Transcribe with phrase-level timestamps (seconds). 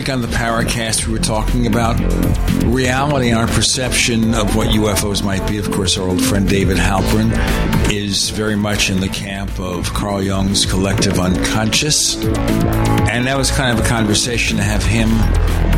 [0.00, 2.00] week on the Paracast, we were talking about
[2.64, 5.58] reality and our perception of what UFOs might be.
[5.58, 7.30] Of course, our old friend David Halperin
[7.92, 12.16] is very much in the camp of Carl Jung's collective unconscious.
[12.16, 15.10] And that was kind of a conversation to have him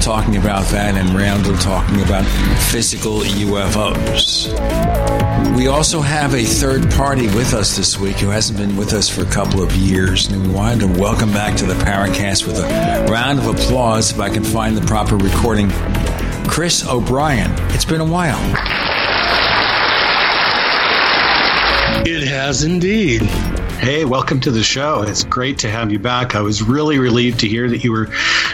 [0.00, 2.24] talking about that and Randall talking about
[2.70, 5.11] physical UFOs.
[5.56, 9.08] We also have a third party with us this week who hasn't been with us
[9.08, 12.58] for a couple of years, and we wanted to welcome back to the Paracast with
[12.58, 15.70] a round of applause if I can find the proper recording.
[16.48, 17.50] Chris O'Brien.
[17.74, 18.40] It's been a while.
[22.04, 23.22] It has indeed.
[23.82, 25.02] Hey, welcome to the show.
[25.02, 26.34] It's great to have you back.
[26.34, 28.08] I was really relieved to hear that you were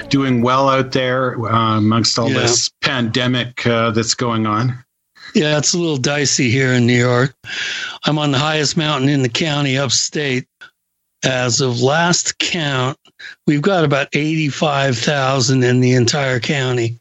[0.09, 2.41] doing well out there uh, amongst all yeah.
[2.41, 4.83] this pandemic uh, that's going on.
[5.35, 7.35] Yeah, it's a little dicey here in New York.
[8.05, 10.47] I'm on the highest mountain in the county upstate.
[11.25, 12.97] As of last count,
[13.47, 17.01] we've got about 85,000 in the entire county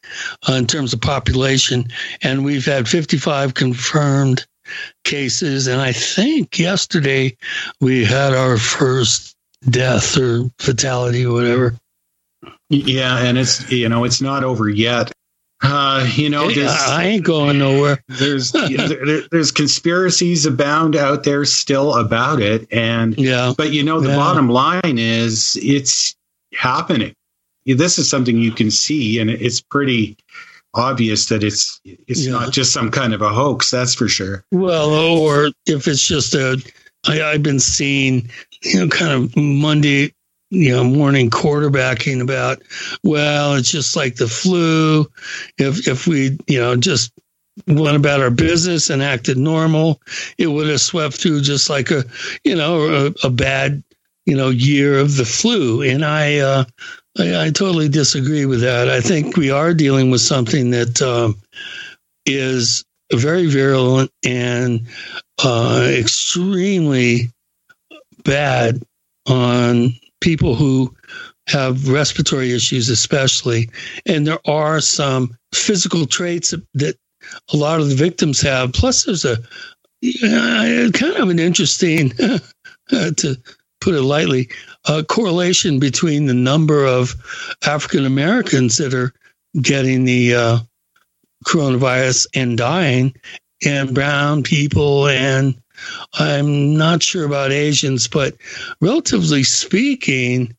[0.50, 1.88] uh, in terms of population,
[2.24, 4.46] and we've had 55 confirmed
[5.04, 5.68] cases.
[5.68, 7.38] And I think yesterday
[7.80, 9.36] we had our first
[9.70, 11.80] death or fatality or whatever.
[12.70, 15.12] Yeah, and it's you know it's not over yet.
[15.64, 18.04] Uh, you know, I ain't going nowhere.
[18.08, 24.00] there's there, there's conspiracies abound out there still about it, and yeah, but you know
[24.00, 24.16] the yeah.
[24.16, 26.16] bottom line is it's
[26.54, 27.14] happening.
[27.66, 30.16] This is something you can see, and it's pretty
[30.76, 32.34] obvious that it's it's yeah.
[32.34, 33.72] not just some kind of a hoax.
[33.72, 34.46] That's for sure.
[34.52, 36.62] Well, or if it's just a,
[37.08, 38.30] I, I've been seeing,
[38.64, 40.14] you know, kind of Monday,
[40.50, 42.62] you know, morning quarterbacking about.
[43.04, 45.06] Well, it's just like the flu.
[45.58, 47.12] If if we, you know, just
[47.68, 50.02] went about our business and acted normal,
[50.38, 52.04] it would have swept through just like a,
[52.44, 53.84] you know, a, a bad,
[54.26, 55.82] you know, year of the flu.
[55.82, 56.66] And I, uh,
[57.18, 58.90] I, I, totally disagree with that.
[58.90, 61.36] I think we are dealing with something that um,
[62.26, 64.86] is very virulent and
[65.44, 67.32] uh, extremely
[68.24, 68.84] bad
[69.28, 70.96] on people who
[71.48, 73.70] have respiratory issues, especially.
[74.06, 76.98] And there are some physical traits that
[77.54, 78.74] a lot of the victims have.
[78.74, 79.38] Plus, there's a
[80.04, 82.10] kind of an interesting,
[82.90, 83.38] to
[83.82, 84.50] put it lightly,
[84.88, 87.16] a correlation between the number of
[87.66, 89.14] African Americans that are
[89.62, 90.60] getting the uh,
[91.46, 93.14] coronavirus and dying,
[93.66, 95.60] and brown people, and
[96.14, 98.36] I'm not sure about Asians, but
[98.82, 100.56] relatively speaking,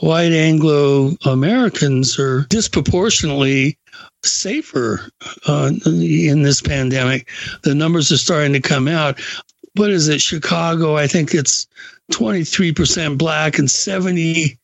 [0.00, 3.78] white Anglo Americans are disproportionately
[4.24, 5.08] safer
[5.46, 7.28] uh, in this pandemic.
[7.62, 9.20] The numbers are starting to come out.
[9.74, 10.20] What is it?
[10.20, 11.66] Chicago, I think it's
[12.12, 14.56] 23% black and 70%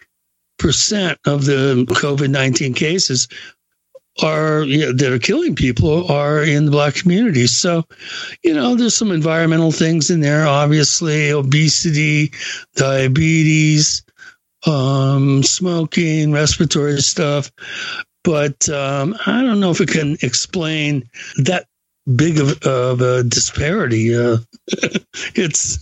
[1.26, 3.28] of the COVID 19 cases
[4.22, 7.46] are you know, that are killing people are in the black community.
[7.46, 7.84] So,
[8.42, 12.32] you know, there's some environmental things in there, obviously, obesity,
[12.74, 14.02] diabetes,
[14.66, 17.50] um, smoking, respiratory stuff.
[18.24, 21.08] But um, I don't know if it can explain
[21.44, 21.66] that
[22.16, 24.14] big of, of a disparity.
[24.14, 24.38] Uh,
[25.34, 25.78] it's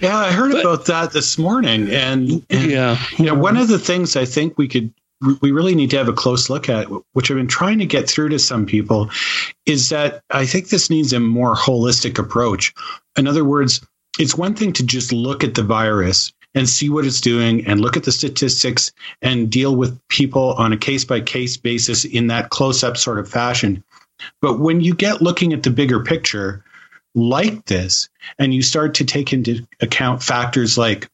[0.00, 3.68] yeah, I heard but, about that this morning, and, and yeah, you know, one of
[3.68, 4.92] the things I think we could
[5.40, 8.08] we really need to have a close look at, which I've been trying to get
[8.08, 9.10] through to some people,
[9.66, 12.74] is that I think this needs a more holistic approach.
[13.16, 13.80] In other words,
[14.18, 17.80] it's one thing to just look at the virus and see what it's doing and
[17.80, 18.92] look at the statistics
[19.22, 23.18] and deal with people on a case by case basis in that close up sort
[23.18, 23.82] of fashion.
[24.40, 26.64] But when you get looking at the bigger picture
[27.16, 28.08] like this,
[28.38, 31.08] and you start to take into account factors like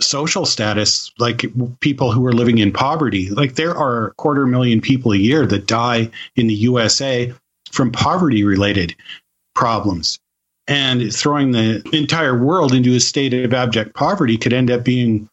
[0.00, 1.44] social status, like
[1.80, 5.46] people who are living in poverty, like there are a quarter million people a year
[5.46, 7.32] that die in the USA
[7.72, 8.94] from poverty related
[9.54, 10.18] problems.
[10.68, 15.28] And throwing the entire world into a state of abject poverty could end up being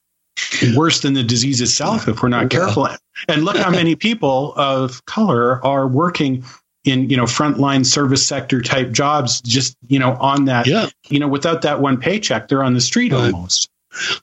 [0.76, 2.88] worse than the disease itself if we're not careful.
[3.28, 6.44] And look how many people of color are working
[6.86, 10.90] in you know frontline service sector type jobs just you know on that yeah.
[11.10, 13.34] you know without that one paycheck they're on the street right.
[13.34, 13.70] almost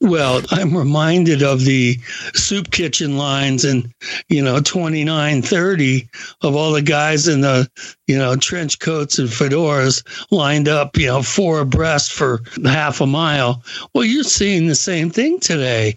[0.01, 1.97] well i'm reminded of the
[2.35, 3.93] soup kitchen lines in
[4.29, 6.09] you know 2930
[6.43, 7.69] of all the guys in the
[8.07, 13.07] you know trench coats and fedoras lined up you know four abreast for half a
[13.07, 13.63] mile.
[13.95, 15.97] Well you're seeing the same thing today.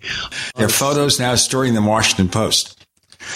[0.56, 2.86] Their photos now storing the washington post.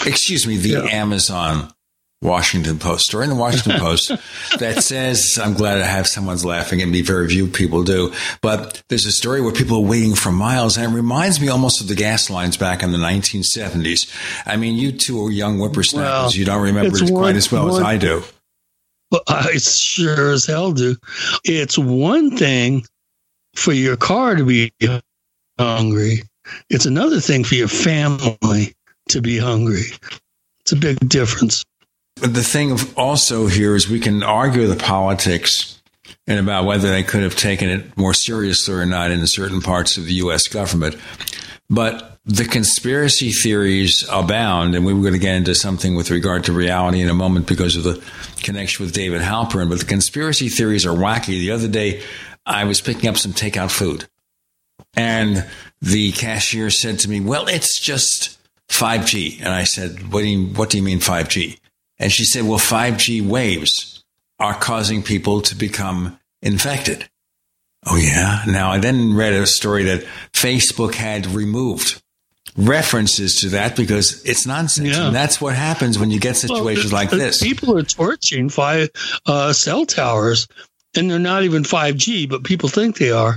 [0.06, 0.84] Excuse me the yeah.
[0.84, 1.72] amazon
[2.20, 4.12] Washington Post, story in the Washington Post
[4.58, 7.02] that says, I'm glad I have someone's laughing at me.
[7.02, 8.12] Very few people do.
[8.40, 11.80] But there's a story where people are waiting for miles, and it reminds me almost
[11.80, 14.12] of the gas lines back in the 1970s.
[14.46, 16.04] I mean, you two are young whippersnappers.
[16.10, 18.24] Well, you don't remember it quite as well one, as I do.
[19.10, 20.96] Well, I sure as hell do.
[21.44, 22.84] It's one thing
[23.54, 24.72] for your car to be
[25.58, 26.22] hungry,
[26.70, 28.74] it's another thing for your family
[29.08, 29.86] to be hungry.
[30.60, 31.64] It's a big difference.
[32.20, 35.80] The thing of also here is we can argue the politics
[36.26, 39.96] and about whether they could have taken it more seriously or not in certain parts
[39.96, 40.48] of the U.S.
[40.48, 40.96] government.
[41.70, 46.44] But the conspiracy theories abound, and we were going to get into something with regard
[46.44, 48.02] to reality in a moment because of the
[48.42, 49.68] connection with David Halperin.
[49.68, 51.38] But the conspiracy theories are wacky.
[51.38, 52.02] The other day,
[52.44, 54.06] I was picking up some takeout food,
[54.94, 55.46] and
[55.80, 58.38] the cashier said to me, "Well, it's just
[58.68, 61.58] 5G." And I said, "What do you What do you mean 5G?"
[61.98, 64.04] And she said, well, 5G waves
[64.38, 67.08] are causing people to become infected.
[67.86, 68.42] Oh, yeah.
[68.46, 72.02] Now, I then read a story that Facebook had removed
[72.56, 74.96] references to that because it's nonsense.
[74.96, 75.06] Yeah.
[75.06, 77.42] And that's what happens when you get situations well, the, like this.
[77.42, 78.90] People are torching five
[79.26, 80.48] uh, cell towers,
[80.96, 83.36] and they're not even 5G, but people think they are.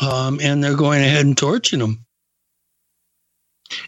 [0.00, 2.04] Um, and they're going ahead and torching them.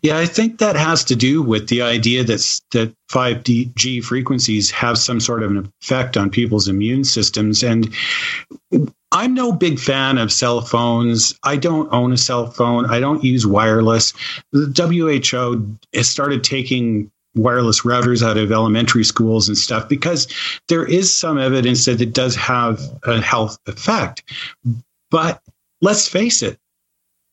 [0.03, 4.97] Yeah, I think that has to do with the idea that that 5G frequencies have
[4.97, 7.63] some sort of an effect on people's immune systems.
[7.63, 7.93] And
[9.11, 11.39] I'm no big fan of cell phones.
[11.43, 12.87] I don't own a cell phone.
[12.87, 14.13] I don't use wireless.
[14.53, 20.29] The WHO has started taking wireless routers out of elementary schools and stuff because
[20.69, 24.23] there is some evidence that it does have a health effect.
[25.11, 25.43] But
[25.81, 26.59] let's face it,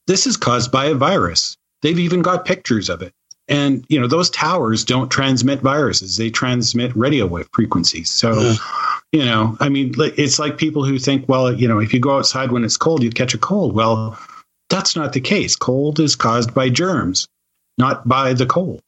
[0.08, 1.58] this is caused by a virus.
[1.82, 3.14] They've even got pictures of it.
[3.48, 8.12] And you know those towers don't transmit viruses; they transmit radio wave frequencies.
[8.12, 8.56] So, yeah.
[9.12, 12.16] you know, I mean, it's like people who think, well, you know, if you go
[12.16, 13.74] outside when it's cold, you catch a cold.
[13.74, 14.20] Well,
[14.70, 15.56] that's not the case.
[15.56, 17.28] Cold is caused by germs,
[17.80, 18.84] not by the cold.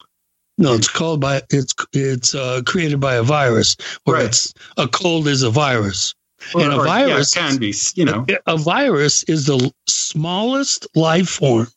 [0.58, 4.26] No, it's called by it's it's uh, created by a virus, where right.
[4.26, 6.14] it's a cold is a virus.
[6.54, 11.28] Or, and a virus yeah, can be, you know, a virus is the smallest life
[11.28, 11.68] form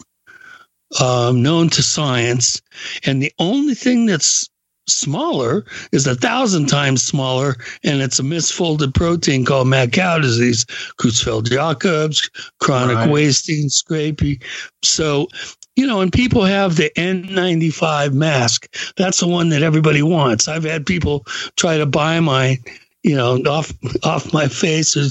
[0.99, 2.61] um, known to science.
[3.05, 4.49] And the only thing that's
[4.87, 10.65] smaller is a thousand times smaller, and it's a misfolded protein called mad cow disease,
[10.99, 12.29] Creutzfeldt Jacobs,
[12.59, 13.09] chronic right.
[13.09, 14.43] wasting, scrapie.
[14.83, 15.27] So,
[15.75, 18.73] you know, and people have the N95 mask.
[18.95, 20.47] That's the one that everybody wants.
[20.47, 21.25] I've had people
[21.57, 22.57] try to buy my
[23.03, 23.71] you know, off
[24.03, 25.05] off my face, or,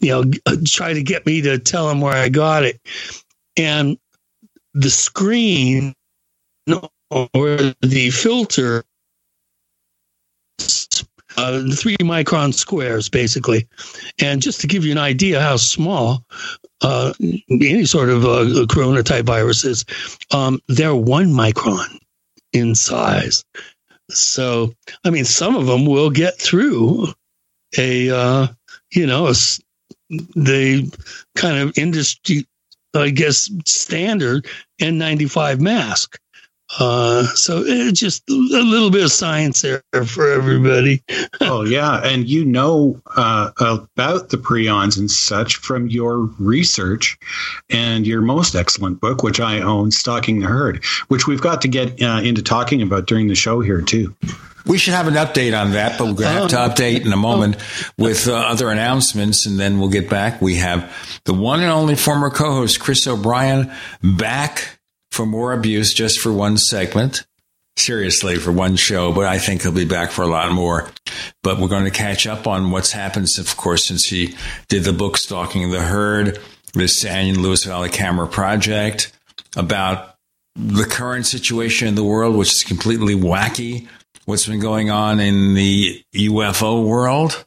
[0.00, 0.24] you know,
[0.64, 2.80] try to get me to tell them where I got it.
[3.58, 3.98] And
[4.76, 5.94] the screen
[7.10, 7.28] or
[7.80, 8.84] the filter
[11.38, 13.66] uh, three micron squares, basically.
[14.20, 16.24] And just to give you an idea how small
[16.82, 17.12] uh,
[17.50, 19.84] any sort of uh, corona type virus is,
[20.30, 21.98] um, they're one micron
[22.52, 23.44] in size.
[24.10, 27.08] So, I mean, some of them will get through
[27.78, 28.46] a, uh,
[28.92, 29.34] you know, a,
[30.10, 30.90] the
[31.34, 32.46] kind of industry
[33.00, 34.46] I guess, standard
[34.80, 36.18] N95 mask.
[36.80, 41.02] Uh, so it's just a little bit of science there for everybody.
[41.40, 47.16] oh yeah, and you know uh, about the prions and such from your research
[47.70, 51.68] and your most excellent book, which I own, "Stalking the Herd," which we've got to
[51.68, 54.14] get uh, into talking about during the show here too.
[54.66, 56.68] We should have an update on that, but we're going to have to oh.
[56.68, 57.56] update in a moment
[57.96, 60.42] with uh, other announcements, and then we'll get back.
[60.42, 60.92] We have
[61.24, 64.80] the one and only former co-host Chris O'Brien back
[65.12, 67.26] for more abuse, just for one segment.
[67.78, 70.90] Seriously, for one show, but I think he'll be back for a lot more.
[71.42, 74.34] But we're going to catch up on what's happened, of course, since he
[74.68, 76.40] did the book "Stalking the Herd,"
[76.72, 79.12] the San Luis Valley Camera Project,
[79.56, 80.16] about
[80.56, 83.86] the current situation in the world, which is completely wacky
[84.26, 87.44] what's been going on in the UFO world.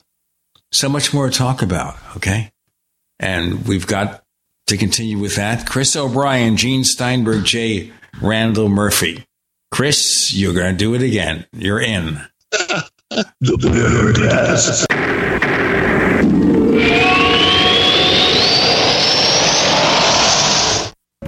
[0.72, 2.52] So much more to talk about, okay?
[3.20, 4.24] And we've got
[4.68, 5.68] to continue with that.
[5.68, 7.92] Chris O'Brien, Gene Steinberg, J.
[8.22, 9.26] Randall Murphy.
[9.72, 11.46] Chris, you're going to do it again.
[11.52, 12.22] You're in.
[12.52, 12.90] the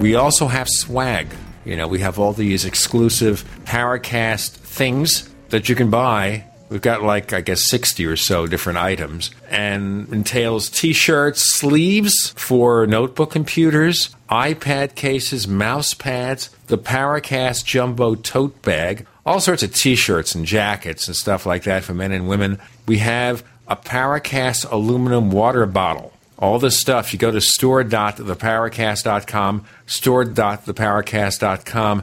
[0.00, 1.28] We also have swag.
[1.64, 6.42] You know, we have all these exclusive Paracast things that you can buy
[6.72, 12.32] We've got like, I guess, 60 or so different items and entails t shirts, sleeves
[12.34, 19.74] for notebook computers, iPad cases, mouse pads, the Paracast Jumbo tote bag, all sorts of
[19.74, 22.58] t shirts and jackets and stuff like that for men and women.
[22.88, 26.14] We have a Paracast aluminum water bottle.
[26.38, 32.02] All this stuff, you go to store.theparacast.com, store.theparacast.com.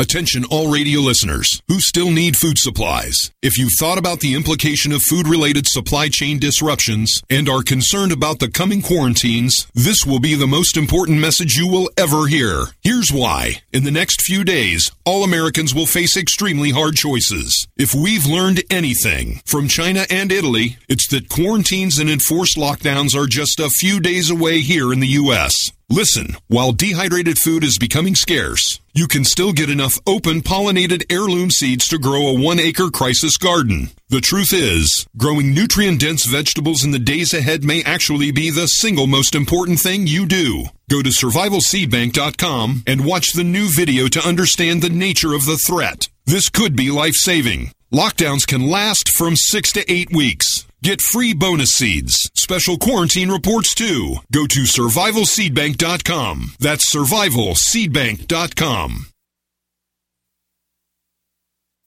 [0.00, 3.32] Attention all radio listeners who still need food supplies.
[3.42, 8.10] If you've thought about the implication of food related supply chain disruptions and are concerned
[8.10, 12.64] about the coming quarantines, this will be the most important message you will ever hear.
[12.80, 13.60] Here's why.
[13.74, 17.68] In the next few days, all Americans will face extremely hard choices.
[17.76, 23.26] If we've learned anything from China and Italy, it's that quarantines and enforced lockdowns are
[23.26, 25.52] just a few days away here in the U.S.
[25.92, 31.50] Listen, while dehydrated food is becoming scarce, you can still get enough open pollinated heirloom
[31.50, 33.90] seeds to grow a one acre crisis garden.
[34.08, 38.68] The truth is, growing nutrient dense vegetables in the days ahead may actually be the
[38.68, 40.66] single most important thing you do.
[40.88, 46.08] Go to survivalseedbank.com and watch the new video to understand the nature of the threat.
[46.24, 47.72] This could be life saving.
[47.92, 50.66] Lockdowns can last from six to eight weeks.
[50.82, 54.14] Get free bonus seeds, special quarantine reports too.
[54.32, 56.54] Go to survivalseedbank.com.
[56.58, 59.06] That's survivalseedbank.com.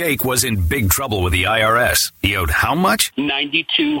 [0.00, 1.98] Jake was in big trouble with the IRS.
[2.22, 3.12] He owed how much?
[3.18, 4.00] Ninety-two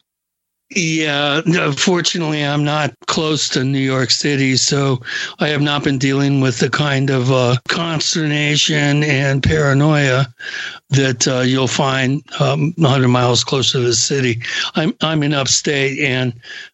[0.69, 1.41] Yeah,
[1.77, 5.01] fortunately, I'm not close to New York City, so
[5.39, 10.25] I have not been dealing with the kind of uh, consternation and paranoia
[10.89, 14.41] that uh, you'll find um, 100 miles closer to the city.
[14.75, 16.33] I'm I'm in upstate, and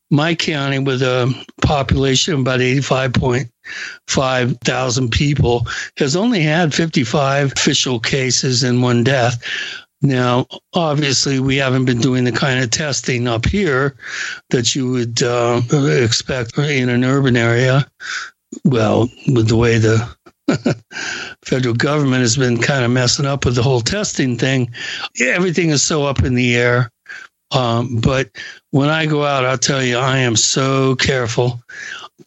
[0.09, 1.31] my county with a
[1.61, 9.43] population of about 85.5 thousand people, has only had 55 official cases and one death.
[10.03, 13.95] Now, obviously, we haven't been doing the kind of testing up here
[14.49, 17.89] that you would uh, expect in an urban area.
[18.65, 20.05] Well, with the way the
[21.45, 24.71] federal government has been kind of messing up with the whole testing thing,
[25.21, 26.91] everything is so up in the air.
[27.51, 28.29] Um, but
[28.71, 31.63] when I go out, I'll tell you, I am so careful.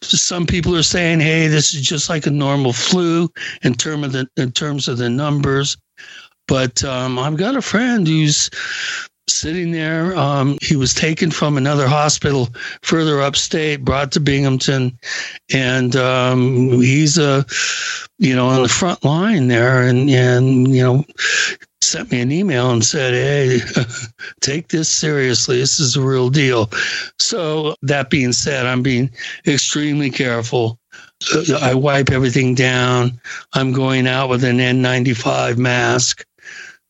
[0.01, 3.29] Some people are saying, "Hey, this is just like a normal flu
[3.61, 5.77] in term of the in terms of the numbers."
[6.47, 8.49] But um, I've got a friend who's
[9.27, 10.15] sitting there.
[10.17, 12.49] Um, he was taken from another hospital
[12.81, 14.97] further upstate, brought to Binghamton,
[15.53, 17.45] and um, he's a,
[18.17, 21.05] you know, on the front line there, and and you know,
[21.81, 23.59] sent me an email and said, "Hey,
[24.41, 25.59] take this seriously.
[25.59, 26.69] This is a real deal."
[27.19, 29.11] So that being said, I'm being
[29.45, 30.79] extremely careful.
[31.61, 33.19] I wipe everything down.
[33.53, 36.23] I'm going out with an N95 mask,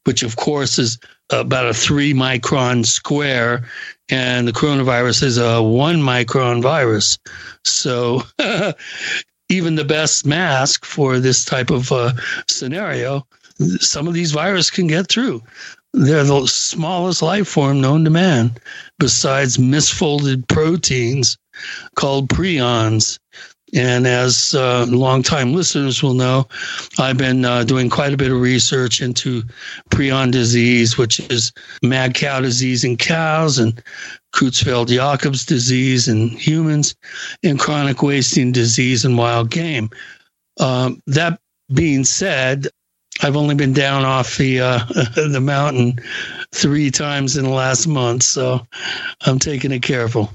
[0.08, 0.98] which of course is
[1.32, 3.68] about a three micron square,
[4.08, 7.20] and the coronavirus is a one micron virus.
[7.66, 8.24] So
[9.50, 12.14] even the best mask for this type of uh,
[12.48, 13.28] scenario,
[13.80, 15.44] some of these viruses can get through.
[15.94, 18.56] They're the smallest life form known to man,
[19.00, 21.38] besides misfolded proteins
[21.96, 23.20] called prions.
[23.74, 26.48] And as uh, longtime listeners will know,
[26.98, 29.44] I've been uh, doing quite a bit of research into
[29.90, 31.52] prion disease, which is
[31.84, 33.82] mad cow disease in cows and
[34.34, 36.96] Creutzfeldt-Jakob's disease in humans
[37.44, 39.90] and chronic wasting disease in wild game.
[40.60, 41.40] Um, that
[41.74, 42.68] being said,
[43.22, 44.80] I've only been down off the uh,
[45.16, 46.00] the mountain
[46.54, 48.66] three times in the last month, so
[49.26, 50.32] I'm taking it careful.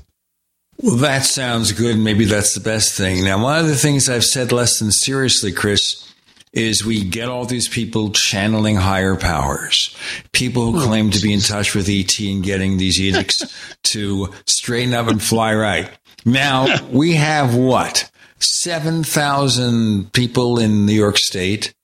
[0.83, 1.97] Well, that sounds good.
[1.97, 3.25] Maybe that's the best thing.
[3.25, 6.13] Now, one of the things I've said less than seriously, Chris,
[6.53, 9.97] is we get all these people channeling higher powers,
[10.33, 13.43] people who oh, claim to be in touch with ET and getting these edicts
[13.85, 15.89] to straighten up and fly right.
[16.25, 18.11] Now, we have what?
[18.39, 21.75] 7,000 people in New York State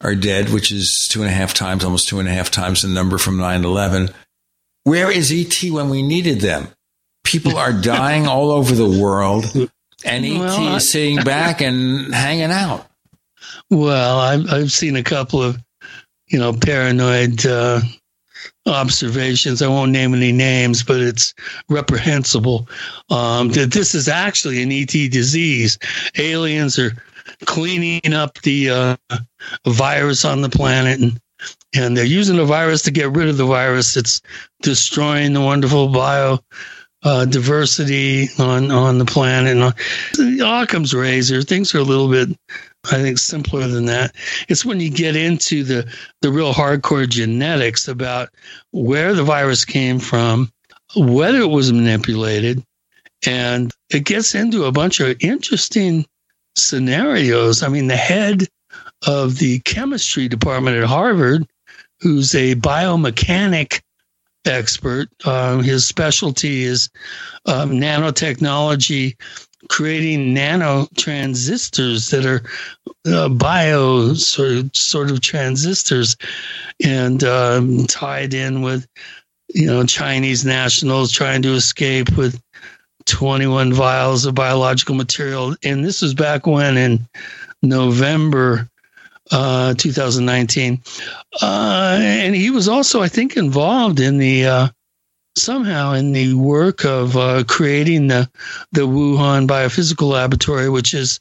[0.00, 2.82] are dead, which is two and a half times, almost two and a half times
[2.82, 4.10] the number from 9 11.
[4.84, 6.68] Where is ET when we needed them?
[7.24, 9.44] People are dying all over the world,
[10.04, 12.86] and ET well, is sitting back and hanging out.
[13.70, 15.58] Well, I've, I've seen a couple of,
[16.28, 17.80] you know, paranoid uh,
[18.66, 19.62] observations.
[19.62, 21.34] I won't name any names, but it's
[21.68, 22.68] reprehensible
[23.10, 25.78] um, that this is actually an ET disease.
[26.18, 26.92] Aliens are
[27.46, 28.96] cleaning up the uh,
[29.66, 31.20] virus on the planet and
[31.76, 33.96] and they're using the virus to get rid of the virus.
[33.96, 34.22] It's
[34.62, 36.38] destroying the wonderful bio
[37.04, 39.56] uh, diversity on on the planet.
[39.56, 42.36] And Occam's razor, things are a little bit,
[42.86, 44.14] I think, simpler than that.
[44.48, 48.30] It's when you get into the the real hardcore genetics about
[48.72, 50.50] where the virus came from,
[50.96, 52.64] whether it was manipulated,
[53.26, 56.06] and it gets into a bunch of interesting
[56.56, 57.62] scenarios.
[57.62, 58.46] I mean, the head
[59.06, 61.46] of the chemistry department at Harvard,
[62.00, 63.82] who's a biomechanic
[64.46, 65.08] expert.
[65.26, 66.88] Um, his specialty is
[67.46, 69.16] um, nanotechnology,
[69.68, 72.42] creating nano transistors that are
[73.06, 76.16] uh, bio sort of, sort of transistors,
[76.82, 78.86] and um, tied in with
[79.48, 82.40] you know Chinese nationals trying to escape with
[83.06, 85.54] 21 vials of biological material.
[85.62, 87.06] And this was back when in
[87.62, 88.68] November
[89.30, 90.82] uh, 2019.
[91.40, 94.68] Uh, and he was also, I think, involved in the uh,
[95.36, 98.30] somehow in the work of uh, creating the
[98.72, 101.18] the Wuhan Biophysical Laboratory, which is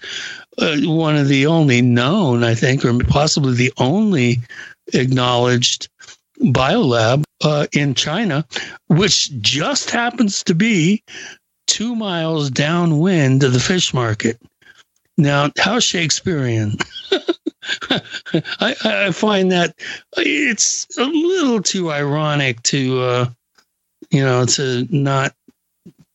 [0.57, 4.37] uh, one of the only known, I think, or possibly the only
[4.93, 5.89] acknowledged
[6.39, 7.23] biolab
[7.73, 8.45] in China,
[8.87, 11.03] which just happens to be
[11.67, 14.39] two miles downwind of the fish market.
[15.17, 16.77] Now, how Shakespearean.
[18.59, 19.75] I, I, find that
[20.17, 23.29] it's a little too ironic to, uh,
[24.09, 25.33] you know, to not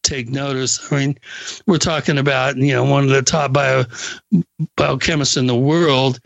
[0.02, 0.92] take notice.
[0.92, 1.18] I mean,
[1.66, 3.84] we're talking about, you know, one of the top bio,
[4.76, 6.20] biochemists in the world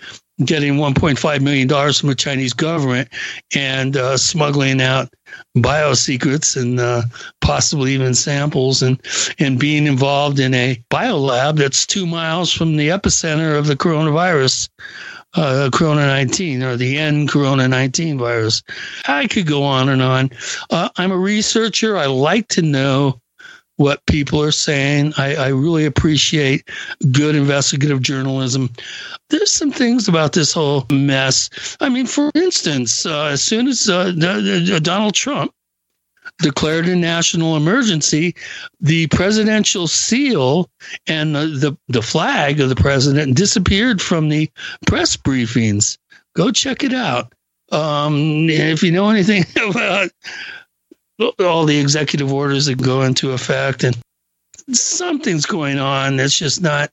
[0.45, 3.09] getting $1.5 million from the Chinese government
[3.55, 5.13] and uh, smuggling out
[5.55, 7.03] bio secrets and uh,
[7.41, 9.01] possibly even samples and,
[9.39, 14.69] and being involved in a biolab that's two miles from the epicenter of the coronavirus.
[15.35, 18.63] Uh, Corona 19 or the N Corona 19 virus.
[19.07, 20.31] I could go on and on.
[20.71, 21.97] Uh, I'm a researcher.
[21.97, 23.21] I like to know
[23.77, 25.15] what people are saying.
[25.17, 26.69] I, I really appreciate
[27.11, 28.71] good investigative journalism.
[29.31, 31.77] There's some things about this whole mess.
[31.81, 34.13] I mean, for instance, uh, as soon as uh,
[34.83, 35.53] Donald Trump
[36.39, 38.35] declared a national emergency,
[38.81, 40.71] the presidential seal
[41.07, 44.51] and the, the, the, flag of the president disappeared from the
[44.87, 45.99] press briefings.
[46.35, 47.33] Go check it out.
[47.71, 50.11] Um, if you know anything about
[51.39, 53.97] all the executive orders that go into effect, and
[54.73, 56.91] something's going on that's just not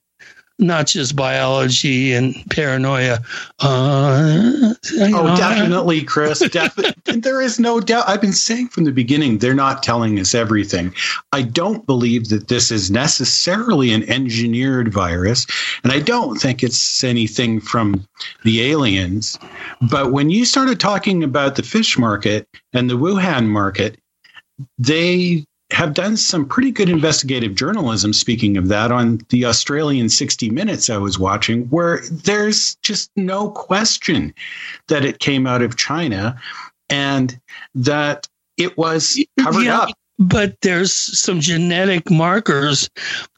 [0.60, 3.18] not just biology and paranoia.
[3.60, 6.40] Uh, oh, definitely, Chris.
[6.50, 7.20] Definitely.
[7.20, 8.08] there is no doubt.
[8.08, 10.94] I've been saying from the beginning, they're not telling us everything.
[11.32, 15.46] I don't believe that this is necessarily an engineered virus,
[15.82, 18.06] and I don't think it's anything from
[18.44, 19.38] the aliens.
[19.90, 23.98] But when you started talking about the fish market and the Wuhan market,
[24.78, 30.50] they have done some pretty good investigative journalism, speaking of that, on the Australian 60
[30.50, 34.34] Minutes I was watching, where there's just no question
[34.88, 36.40] that it came out of China
[36.88, 37.38] and
[37.74, 39.90] that it was covered yeah, up.
[40.18, 42.90] But there's some genetic markers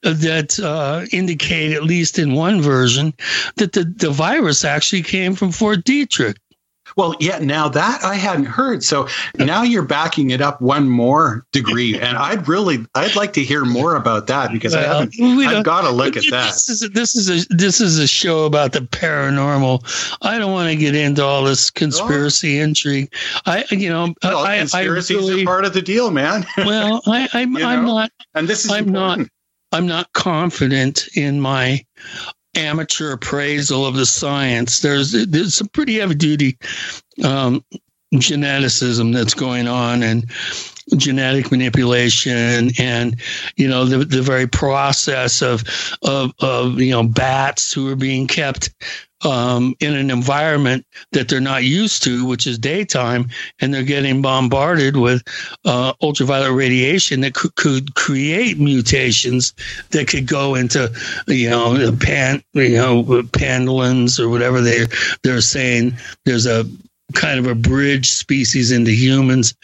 [0.03, 3.15] that uh, indicate, at least in one version,
[3.57, 6.37] that the, the virus actually came from Fort Detrick.
[6.97, 8.85] Well, yeah, now that I hadn't heard.
[8.85, 11.99] So now you're backing it up one more degree.
[11.99, 15.65] And I'd really, I'd like to hear more about that because well, I haven't, I've
[15.65, 16.53] got to look at that.
[16.53, 20.17] This is, this is a, this is a show about the paranormal.
[20.23, 22.65] I don't want to get into all this conspiracy oh.
[22.65, 23.13] intrigue.
[23.47, 26.47] I, you know, well, I, conspiracies I really, are part of the deal, man.
[26.59, 29.31] well, I, I'm, I'm not, and this is I'm important.
[29.73, 31.85] not, I'm not confident in my
[32.55, 34.81] amateur appraisal of the science.
[34.81, 36.59] There's there's some pretty heavy duty
[37.25, 37.65] um,
[38.15, 40.31] geneticism that's going on and
[40.97, 43.21] genetic manipulation and
[43.57, 45.65] you know the the very process of
[46.03, 48.71] of of you know bats who are being kept
[49.25, 53.29] um, in an environment that they're not used to, which is daytime,
[53.61, 55.23] and they're getting bombarded with
[55.65, 59.53] uh, ultraviolet radiation that could, could, create mutations
[59.91, 60.91] that could go into,
[61.29, 64.87] you know, pan, you know, pangolins or whatever they
[65.23, 65.95] they're saying.
[66.25, 66.65] There's a
[67.15, 69.55] kind of a bridge species into humans.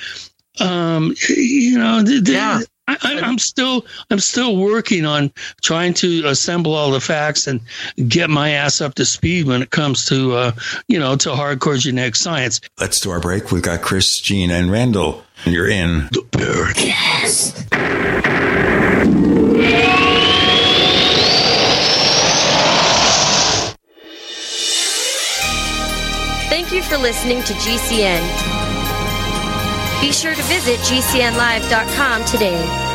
[0.60, 2.60] Um, you know, yeah.
[2.88, 7.60] I, am still I'm still working on trying to assemble all the facts and
[8.08, 10.52] get my ass up to speed when it comes to uh,
[10.88, 12.60] you know to hardcore genetic science.
[12.80, 13.52] Let's do our break.
[13.52, 15.24] We've got Chris, Gene, and Randall.
[15.44, 17.66] You're in the Paracast.
[26.48, 28.57] Thank you for listening to GCN.
[30.00, 32.94] Be sure to visit GCNlive.com today.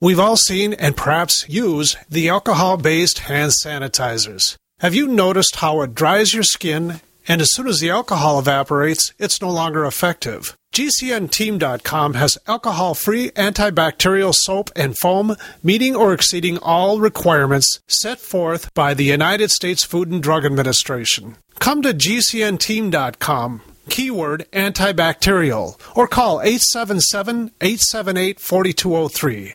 [0.00, 4.56] We've all seen and perhaps use the alcohol based hand sanitizers.
[4.80, 9.12] Have you noticed how it dries your skin and as soon as the alcohol evaporates,
[9.20, 10.56] it's no longer effective?
[10.72, 18.74] GCNteam.com has alcohol free antibacterial soap and foam meeting or exceeding all requirements set forth
[18.74, 21.36] by the United States Food and Drug Administration.
[21.60, 29.54] Come to GCNteam.com keyword antibacterial, or call 877 878 4203.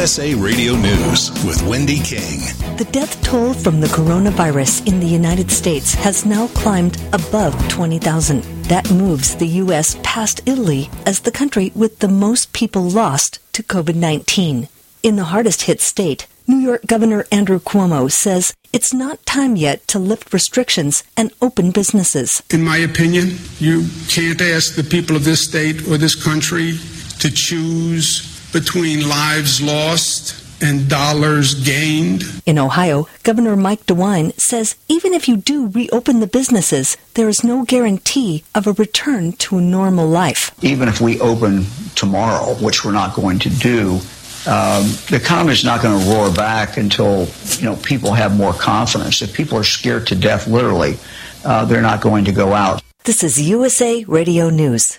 [0.00, 2.40] USA Radio News with Wendy King.
[2.78, 8.42] The death toll from the coronavirus in the United States has now climbed above 20,000.
[8.64, 9.98] That moves the U.S.
[10.02, 14.68] past Italy as the country with the most people lost to COVID 19.
[15.02, 19.86] In the hardest hit state, New York Governor Andrew Cuomo says it's not time yet
[19.88, 22.42] to lift restrictions and open businesses.
[22.48, 26.78] In my opinion, you can't ask the people of this state or this country
[27.18, 32.24] to choose between lives lost and dollars gained.
[32.44, 37.42] In Ohio, Governor Mike DeWine says even if you do reopen the businesses, there is
[37.44, 40.52] no guarantee of a return to a normal life.
[40.62, 44.00] Even if we open tomorrow, which we're not going to do,
[44.46, 48.54] um, the economy is not going to roar back until you know people have more
[48.54, 49.20] confidence.
[49.22, 50.98] If people are scared to death, literally,
[51.44, 52.82] uh, they're not going to go out.
[53.04, 54.98] This is USA Radio News.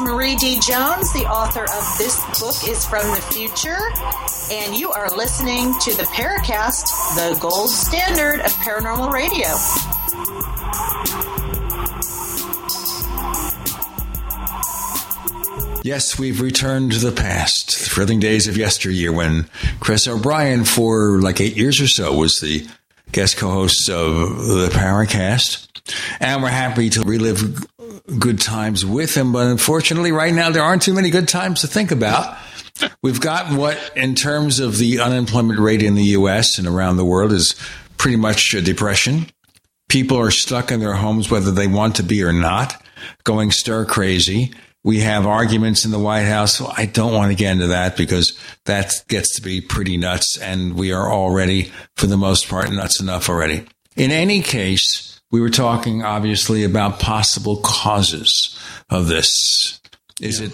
[0.00, 0.58] Marie D.
[0.60, 1.12] Jones.
[1.12, 3.78] The author of This Book is from the Future.
[4.50, 6.84] And you are listening to the Paracast,
[7.14, 9.48] the gold standard of paranormal radio.
[15.82, 19.48] Yes, we've returned to the past, thrilling days of yesteryear when
[19.80, 22.66] Chris O'Brien, for like eight years or so, was the
[23.12, 25.66] guest co host of the Paracast.
[26.20, 27.66] And we're happy to relive
[28.18, 29.32] good times with him.
[29.32, 32.36] But unfortunately, right now, there aren't too many good times to think about.
[33.02, 36.58] We've got what, in terms of the unemployment rate in the U.S.
[36.58, 37.54] and around the world, is
[37.96, 39.26] pretty much a depression.
[39.88, 42.80] People are stuck in their homes, whether they want to be or not,
[43.24, 44.52] going stir crazy.
[44.84, 46.60] We have arguments in the White House.
[46.60, 50.74] I don't want to get into that because that gets to be pretty nuts, and
[50.74, 53.66] we are already, for the most part, nuts enough already.
[53.96, 58.58] In any case, we were talking obviously about possible causes
[58.90, 59.80] of this.
[60.20, 60.52] Is it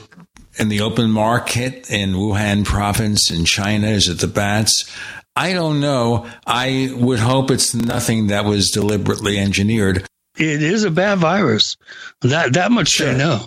[0.59, 3.89] in the open market in Wuhan province in China?
[3.89, 4.91] Is it the bats?
[5.37, 6.27] I don't know.
[6.47, 10.07] I would hope it's nothing that was deliberately engineered.
[10.37, 11.77] It is a bad virus.
[12.23, 13.11] That that much sure.
[13.11, 13.47] I know.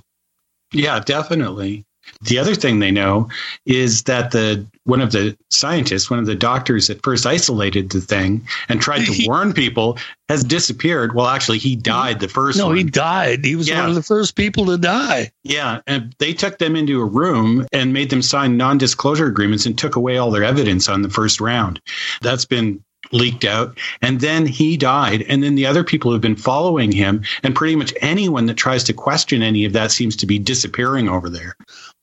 [0.74, 1.86] Yeah, definitely.
[2.22, 3.30] The other thing they know
[3.66, 8.02] is that the one of the scientists, one of the doctors that first isolated the
[8.02, 9.98] thing and tried to warn people
[10.30, 11.14] has disappeared.
[11.14, 11.82] Well, actually, he mm-hmm.
[11.82, 12.78] died the first no, one.
[12.78, 13.46] he died.
[13.46, 13.82] He was yeah.
[13.82, 15.32] one of the first people to die.
[15.44, 15.82] Yeah.
[15.88, 19.78] And they took them into a room and made them sign non disclosure agreements and
[19.78, 21.82] took away all their evidence on the first round.
[22.22, 26.36] That's been leaked out and then he died and then the other people who've been
[26.36, 30.26] following him and pretty much anyone that tries to question any of that seems to
[30.26, 31.56] be disappearing over there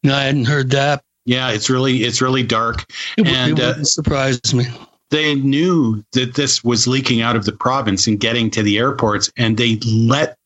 [0.04, 1.02] no i hadn't heard that.
[1.26, 2.84] Yeah it's really it's really dark.
[3.16, 4.66] It, and it uh, surprised me.
[5.10, 9.30] they knew that this was leaking out of the province and getting to the airports
[9.36, 10.36] and they let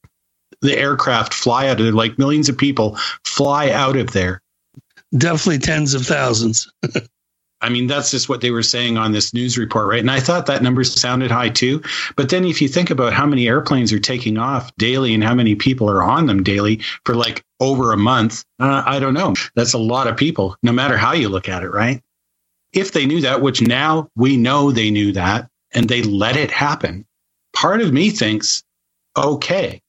[0.61, 4.40] the aircraft fly out of there like millions of people fly out of there.
[5.16, 6.71] Definitely tens of thousands
[7.61, 10.01] I mean, that's just what they were saying on this news report, right?
[10.01, 11.83] And I thought that number sounded high too.
[12.16, 15.35] But then if you think about how many airplanes are taking off daily and how
[15.35, 19.35] many people are on them daily for like over a month, uh, I don't know.
[19.57, 22.01] That's a lot of people, no matter how you look at it, right?
[22.73, 26.51] If they knew that, which now we know they knew that, and they let it
[26.51, 27.07] happen,
[27.53, 28.62] part of me thinks,
[29.16, 29.83] okay,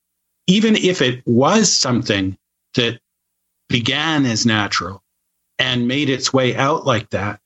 [0.48, 2.38] even if it was something
[2.74, 3.00] that
[3.68, 5.04] began as natural
[5.60, 7.40] and made its way out like that,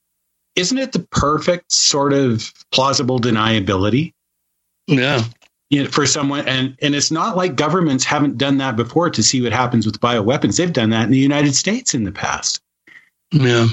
[0.56, 4.14] isn't it the perfect sort of plausible deniability?
[4.88, 5.24] Yeah.
[5.70, 9.24] You know, for someone, and and it's not like governments haven't done that before to
[9.24, 10.58] see what happens with bioweapons.
[10.58, 12.62] They've done that in the United States in the past.
[13.32, 13.68] Yeah.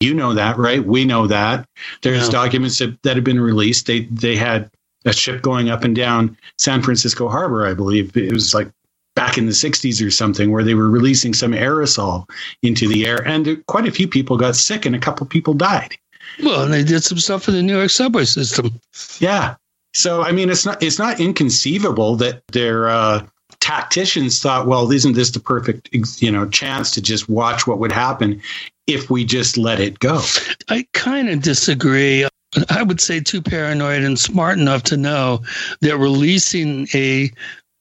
[0.00, 0.84] You know that, right?
[0.84, 1.66] We know that.
[2.02, 2.32] There's Yeah.
[2.32, 3.86] documents that, that have been released.
[3.86, 4.70] They they had
[5.06, 8.14] a ship going up and down San Francisco Harbor, I believe.
[8.16, 8.70] It was like
[9.14, 12.28] back in the 60s or something where they were releasing some aerosol
[12.62, 15.96] into the air and quite a few people got sick and a couple people died.
[16.42, 18.80] Well, and they did some stuff in the New York subway system.
[19.18, 19.56] Yeah.
[19.94, 23.26] So I mean, it's not it's not inconceivable that their uh,
[23.60, 25.88] tacticians thought, well, isn't this the perfect
[26.20, 28.42] you know chance to just watch what would happen
[28.86, 30.22] if we just let it go?
[30.68, 32.26] I kind of disagree.
[32.70, 35.42] I would say too paranoid and smart enough to know
[35.80, 37.30] that releasing a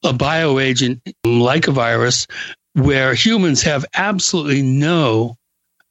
[0.04, 2.28] a bioagent like a virus
[2.74, 5.38] where humans have absolutely no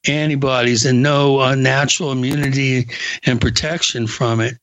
[0.06, 2.88] antibodies and no uh, natural immunity
[3.24, 4.58] and protection from it.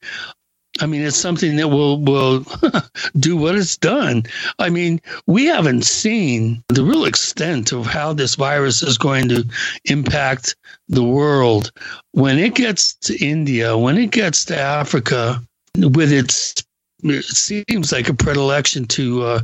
[0.79, 2.45] I mean, it's something that will will
[3.19, 4.23] do what it's done.
[4.57, 9.45] I mean, we haven't seen the real extent of how this virus is going to
[9.85, 10.55] impact
[10.87, 11.71] the world
[12.13, 15.41] when it gets to India, when it gets to Africa,
[15.77, 16.63] with its
[17.03, 19.39] it seems like a predilection to uh,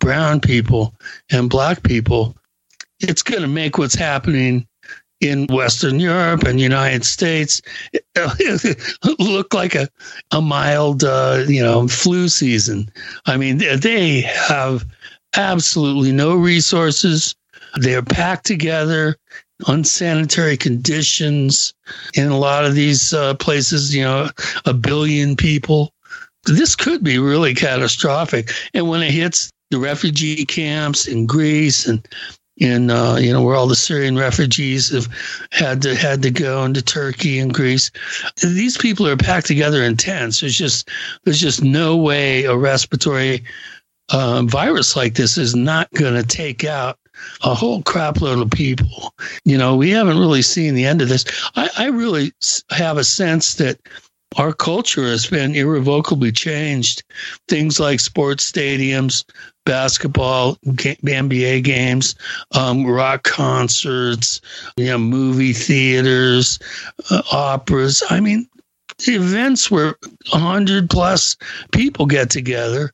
[0.00, 0.94] brown people
[1.30, 2.36] and black people.
[3.00, 4.66] It's going to make what's happening
[5.20, 7.62] in Western Europe and United States
[9.18, 9.88] look like a,
[10.32, 12.90] a mild, uh, you know, flu season.
[13.26, 14.84] I mean, they- have
[15.36, 17.34] absolutely no resources.
[17.76, 19.16] They're packed together,
[19.66, 21.74] unsanitary conditions
[22.14, 23.94] in a lot of these uh, places.
[23.94, 24.28] You know,
[24.64, 25.92] a billion people.
[26.44, 28.50] This could be really catastrophic.
[28.72, 32.06] And when it hits the refugee camps in Greece and
[32.56, 35.08] in uh, you know where all the Syrian refugees have
[35.52, 37.90] had to had to go into Turkey and Greece.
[38.42, 40.40] These people are packed together in tents.
[40.40, 40.88] There's just
[41.24, 43.44] there's just no way a respiratory
[44.10, 46.98] uh, virus like this is not going to take out
[47.42, 49.14] a whole crap load of people.
[49.44, 51.24] You know, we haven't really seen the end of this.
[51.56, 52.32] I, I really
[52.70, 53.78] have a sense that
[54.36, 57.02] our culture has been irrevocably changed.
[57.48, 59.24] Things like sports stadiums,
[59.64, 62.14] basketball, NBA games,
[62.52, 64.40] um, rock concerts,
[64.76, 66.58] you know, movie theaters,
[67.10, 68.02] uh, operas.
[68.10, 68.48] I mean,
[69.06, 69.96] events where
[70.32, 71.36] a hundred plus
[71.72, 72.92] people get together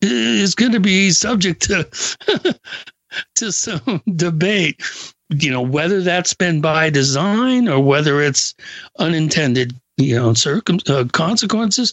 [0.00, 1.88] is going to be subject to
[3.36, 4.82] to some debate.
[5.30, 8.54] You know, whether that's been by design or whether it's
[8.98, 11.92] unintended, you know, circum uh, consequences.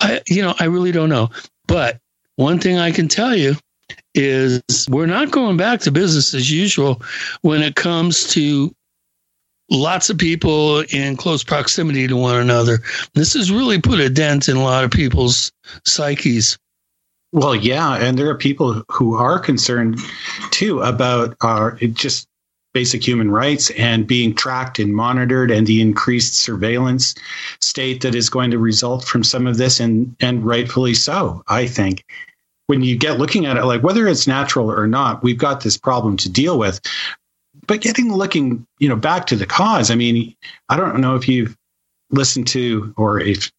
[0.00, 1.30] I, you know, I really don't know.
[1.66, 1.98] But
[2.36, 3.56] one thing I can tell you
[4.14, 7.02] is we're not going back to business as usual
[7.42, 8.74] when it comes to
[9.70, 12.80] lots of people in close proximity to one another.
[13.14, 15.52] This has really put a dent in a lot of people's
[15.84, 16.58] psyches.
[17.32, 20.00] Well, yeah, and there are people who are concerned
[20.50, 22.26] too about our it just
[22.72, 27.14] basic human rights and being tracked and monitored and the increased surveillance
[27.60, 31.66] state that is going to result from some of this and and rightfully so, I
[31.66, 32.04] think.
[32.66, 35.76] When you get looking at it like whether it's natural or not, we've got this
[35.76, 36.80] problem to deal with.
[37.66, 40.34] But getting looking, you know, back to the cause, I mean,
[40.68, 41.56] I don't know if you've
[42.10, 43.50] listened to or if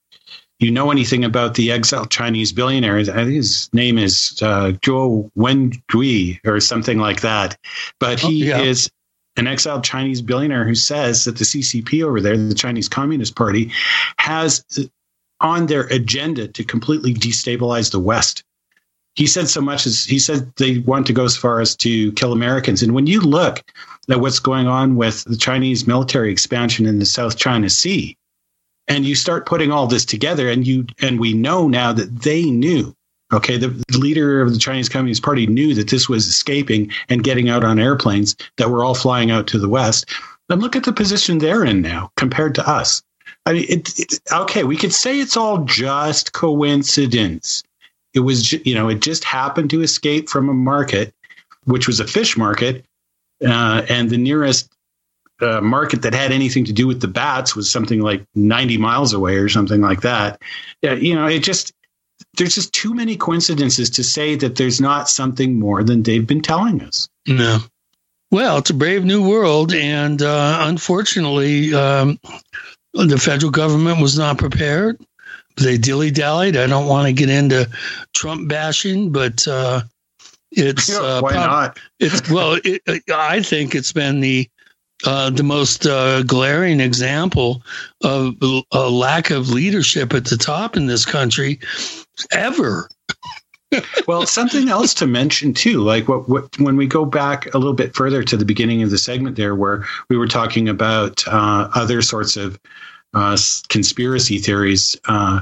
[0.59, 2.97] you know anything about the exiled Chinese billionaire.
[2.97, 7.57] I think his name is uh, Zhou Wendui or something like that.
[7.99, 8.59] But he yeah.
[8.59, 8.89] is
[9.37, 13.71] an exiled Chinese billionaire who says that the CCP over there, the Chinese Communist Party,
[14.17, 14.83] has uh,
[15.39, 18.43] on their agenda to completely destabilize the West.
[19.15, 22.11] He said so much as he said they want to go as far as to
[22.13, 22.81] kill Americans.
[22.81, 23.63] And when you look
[24.09, 28.17] at what's going on with the Chinese military expansion in the South China Sea,
[28.87, 32.49] and you start putting all this together and you and we know now that they
[32.49, 32.95] knew
[33.33, 37.49] okay the, leader of the chinese communist party knew that this was escaping and getting
[37.49, 40.09] out on airplanes that were all flying out to the west.
[40.49, 43.03] Then look at the position they're in now compared to us.
[43.45, 47.63] I mean it, it, okay we could say it's all just coincidence.
[48.13, 51.13] It was you know it just happened to escape from a market
[51.65, 52.85] which was a fish market
[53.45, 54.71] uh, and the nearest
[55.41, 59.13] uh, market that had anything to do with the bats was something like 90 miles
[59.13, 60.41] away or something like that.
[60.81, 61.73] Yeah, you know, it just
[62.37, 66.41] there's just too many coincidences to say that there's not something more than they've been
[66.41, 67.09] telling us.
[67.27, 67.59] No.
[68.31, 72.17] Well, it's a brave new world, and uh, unfortunately, um,
[72.93, 74.97] the federal government was not prepared.
[75.57, 76.55] They dilly dallied.
[76.55, 77.69] I don't want to get into
[78.13, 79.81] Trump bashing, but uh,
[80.51, 81.79] it's Yeah, uh, why prob- not?
[81.99, 84.49] It's well, it, I think it's been the
[85.05, 87.63] uh, the most uh, glaring example
[88.03, 88.35] of
[88.71, 91.59] a lack of leadership at the top in this country
[92.31, 92.89] ever.
[94.07, 97.73] well, something else to mention too, like what, what when we go back a little
[97.73, 101.69] bit further to the beginning of the segment there, where we were talking about uh,
[101.73, 102.59] other sorts of
[103.13, 103.37] uh,
[103.69, 104.97] conspiracy theories.
[105.05, 105.41] Uh,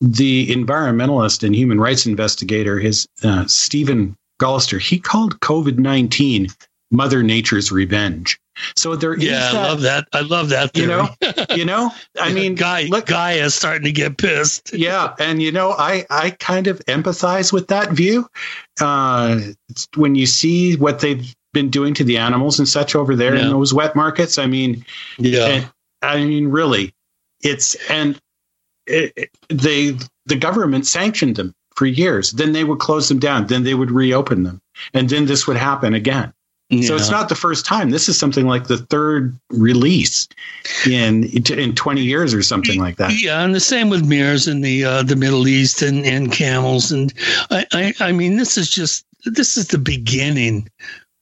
[0.00, 6.48] the environmentalist and human rights investigator, his uh, Stephen Gollister, he called COVID nineteen
[6.90, 8.38] Mother Nature's revenge.
[8.74, 10.08] So there yeah, that, I love that.
[10.12, 10.72] I love that.
[10.72, 10.86] Theory.
[10.86, 11.90] You know, you know.
[12.18, 14.72] I mean, guy, look, guy is starting to get pissed.
[14.74, 18.28] yeah, and you know, I I kind of empathize with that view.
[18.80, 19.40] Uh,
[19.96, 23.42] when you see what they've been doing to the animals and such over there yeah.
[23.42, 24.84] in those wet markets, I mean,
[25.18, 26.94] yeah, and, I mean, really,
[27.42, 28.18] it's and
[28.86, 29.96] it, it, they
[30.26, 32.32] the government sanctioned them for years.
[32.32, 33.46] Then they would close them down.
[33.46, 34.60] Then they would reopen them,
[34.94, 36.32] and then this would happen again.
[36.68, 36.88] Yeah.
[36.88, 37.90] So it's not the first time.
[37.90, 40.26] This is something like the third release
[40.84, 43.12] in in 20 years or something like that.
[43.22, 46.90] Yeah, and the same with MERS in the uh, the Middle East and, and camels.
[46.90, 47.14] And
[47.50, 50.68] I, I, I mean, this is just this is the beginning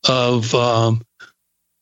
[0.09, 1.05] of um,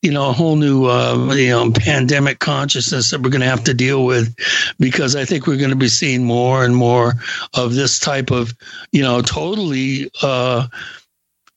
[0.01, 3.63] you know a whole new uh, you know pandemic consciousness that we're going to have
[3.63, 4.35] to deal with
[4.77, 7.13] because I think we're going to be seeing more and more
[7.53, 8.53] of this type of
[8.91, 10.11] you know totally.
[10.21, 10.67] Uh,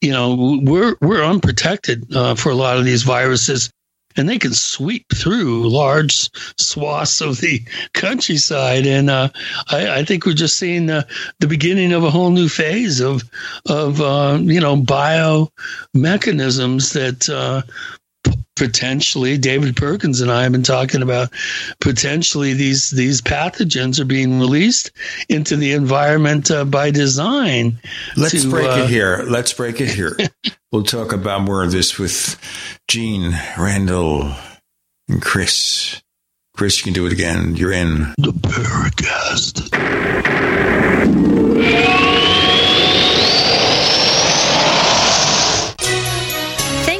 [0.07, 3.71] you know we're we're unprotected uh, for a lot of these viruses
[4.17, 8.87] and they can sweep through large swaths of the countryside.
[8.87, 9.29] And uh,
[9.69, 11.07] I, I, think we're just seeing the,
[11.41, 13.23] the beginning of a whole new phase of
[13.69, 15.51] of uh, you know bio
[15.93, 17.63] mechanisms that uh,
[18.57, 21.31] potentially David Perkins and I have been talking about
[21.81, 24.91] potentially these these pathogens are being released
[25.29, 27.79] into the environment uh, by design.
[28.17, 29.25] Let's to, break uh, it here.
[29.29, 30.17] Let's break it here.
[30.73, 32.41] we'll talk about more of this with
[32.89, 34.33] Gene, Randall,
[35.09, 36.03] and Chris.
[36.57, 37.55] Chris, you can do it again.
[37.55, 39.71] You're in the Paracast.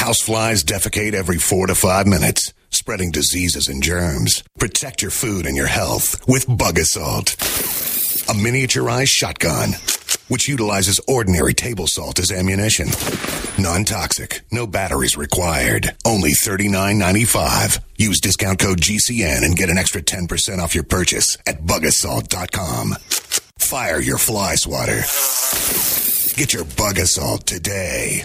[0.00, 4.42] Houseflies defecate every four to five minutes, spreading diseases and germs.
[4.58, 9.74] Protect your food and your health with Bug Assault, a miniaturized shotgun
[10.30, 12.88] which utilizes ordinary table salt as ammunition.
[13.58, 15.94] Non toxic, no batteries required.
[16.06, 17.80] Only $39.95.
[17.98, 22.96] Use discount code GCN and get an extra 10% off your purchase at bugassault.com.
[23.58, 25.02] Fire your fly swatter.
[26.36, 28.24] Get your bug assault today.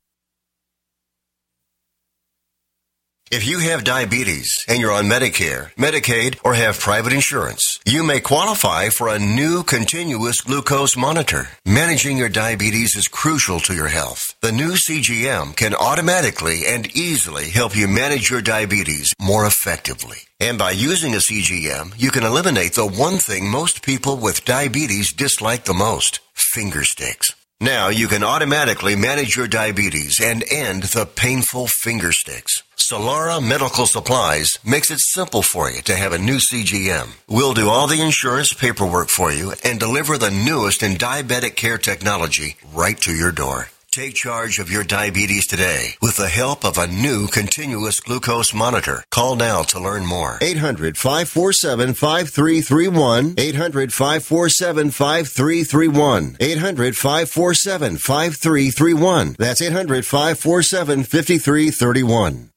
[3.33, 8.19] If you have diabetes and you're on Medicare, Medicaid, or have private insurance, you may
[8.19, 11.47] qualify for a new continuous glucose monitor.
[11.65, 14.35] Managing your diabetes is crucial to your health.
[14.41, 20.17] The new CGM can automatically and easily help you manage your diabetes more effectively.
[20.41, 25.13] And by using a CGM, you can eliminate the one thing most people with diabetes
[25.13, 27.31] dislike the most finger sticks.
[27.61, 32.63] Now you can automatically manage your diabetes and end the painful finger sticks.
[32.75, 37.09] Solara Medical Supplies makes it simple for you to have a new CGM.
[37.27, 41.77] We'll do all the insurance paperwork for you and deliver the newest in diabetic care
[41.77, 43.67] technology right to your door.
[43.91, 49.03] Take charge of your diabetes today with the help of a new continuous glucose monitor.
[49.11, 50.39] Call now to learn more.
[50.41, 53.33] 800 547 5331.
[53.37, 56.37] 800 547 5331.
[56.39, 59.35] 800 547 5331.
[59.37, 62.50] That's 800 547 5331.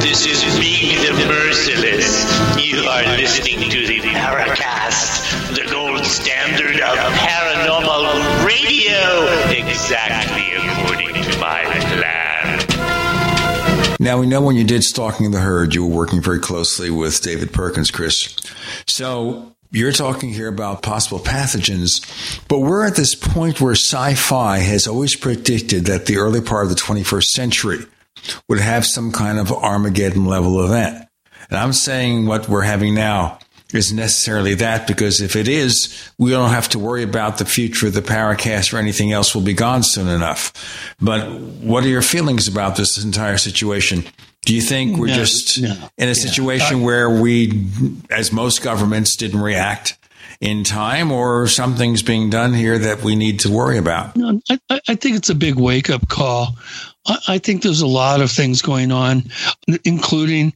[0.00, 2.24] This is Ming the Merciless.
[2.58, 11.38] You are listening to the Paracast, the gold standard of paranormal radio, exactly according to
[11.38, 12.66] my plan.
[14.00, 17.20] Now, we know when you did Stalking the Herd, you were working very closely with
[17.20, 18.36] David Perkins, Chris.
[18.86, 22.00] So you're talking here about possible pathogens,
[22.48, 26.64] but we're at this point where sci fi has always predicted that the early part
[26.64, 27.84] of the 21st century
[28.48, 31.06] would have some kind of Armageddon level event.
[31.48, 33.38] And I'm saying what we're having now
[33.72, 37.86] is necessarily that because if it is, we don't have to worry about the future
[37.86, 40.52] of the Paracast or anything else will be gone soon enough.
[41.00, 44.04] But what are your feelings about this entire situation?
[44.44, 45.74] Do you think we're No, just no.
[45.98, 47.66] in a situation uh, where we,
[48.10, 49.96] as most governments, didn't react
[50.40, 54.16] in time, or something's being done here that we need to worry about?
[54.16, 56.56] No, I, I- I think it's a big wake up call.
[57.06, 59.24] I, think there's a lot of things going on,
[59.84, 60.52] including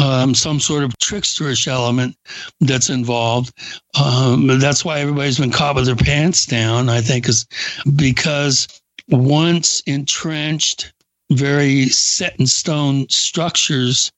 [0.00, 2.16] um, some sort of tricksterish element
[2.60, 3.52] that's involved.
[4.00, 7.46] Um, that's why everybody's been caught with their pants down, I think, is
[7.96, 8.68] because
[9.08, 10.92] once entrenched,
[11.36, 14.12] very set in stone structures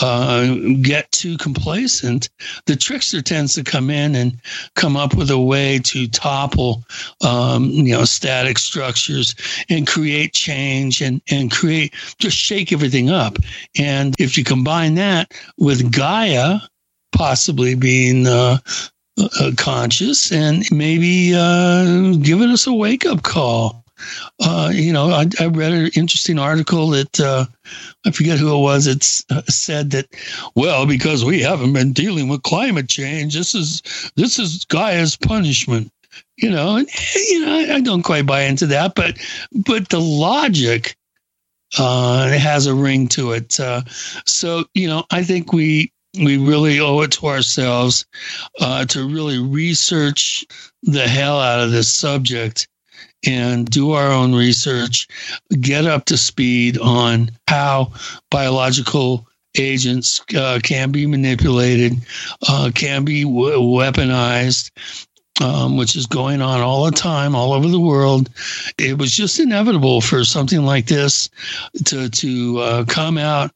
[0.00, 2.28] uh, get too complacent,
[2.66, 4.40] the trickster tends to come in and
[4.74, 6.84] come up with a way to topple,
[7.24, 9.34] um, you know, static structures
[9.68, 13.38] and create change and, and create, just shake everything up.
[13.76, 16.60] And if you combine that with Gaia
[17.12, 18.58] possibly being uh,
[19.18, 23.84] uh, conscious and maybe uh, giving us a wake up call.
[24.40, 27.46] Uh, you know, I, I read an interesting article that uh,
[28.06, 28.86] I forget who it was.
[28.86, 30.06] It uh, said that,
[30.54, 33.82] well, because we haven't been dealing with climate change, this is
[34.16, 35.90] this is Gaia's punishment.
[36.36, 36.88] You know, and
[37.28, 39.18] you know, I, I don't quite buy into that, but
[39.66, 40.96] but the logic
[41.78, 43.58] uh, has a ring to it.
[43.58, 43.82] Uh,
[44.24, 48.06] so you know, I think we we really owe it to ourselves
[48.60, 50.46] uh, to really research
[50.82, 52.68] the hell out of this subject
[53.26, 55.08] and do our own research,
[55.60, 57.92] get up to speed on how
[58.30, 61.94] biological agents uh, can be manipulated,
[62.48, 64.70] uh, can be w- weaponized.
[65.40, 68.28] Um, which is going on all the time, all over the world.
[68.76, 71.30] It was just inevitable for something like this
[71.84, 73.52] to to uh, come out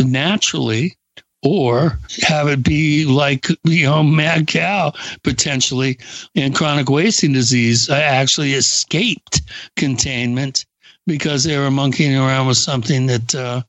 [0.00, 0.96] naturally,
[1.42, 5.98] or have it be like you know mad cow potentially
[6.34, 9.42] and chronic wasting disease I actually escaped
[9.76, 10.66] containment
[11.06, 13.62] because they were monkeying around with something that uh,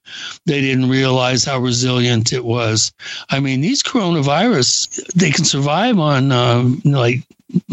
[0.45, 2.91] they didn't realize how resilient it was.
[3.29, 7.23] I mean, these coronavirus they can survive on um, like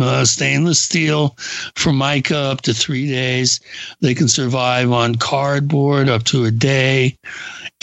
[0.00, 1.36] uh, stainless steel
[1.74, 3.60] formica up to three days.
[4.00, 7.16] They can survive on cardboard up to a day.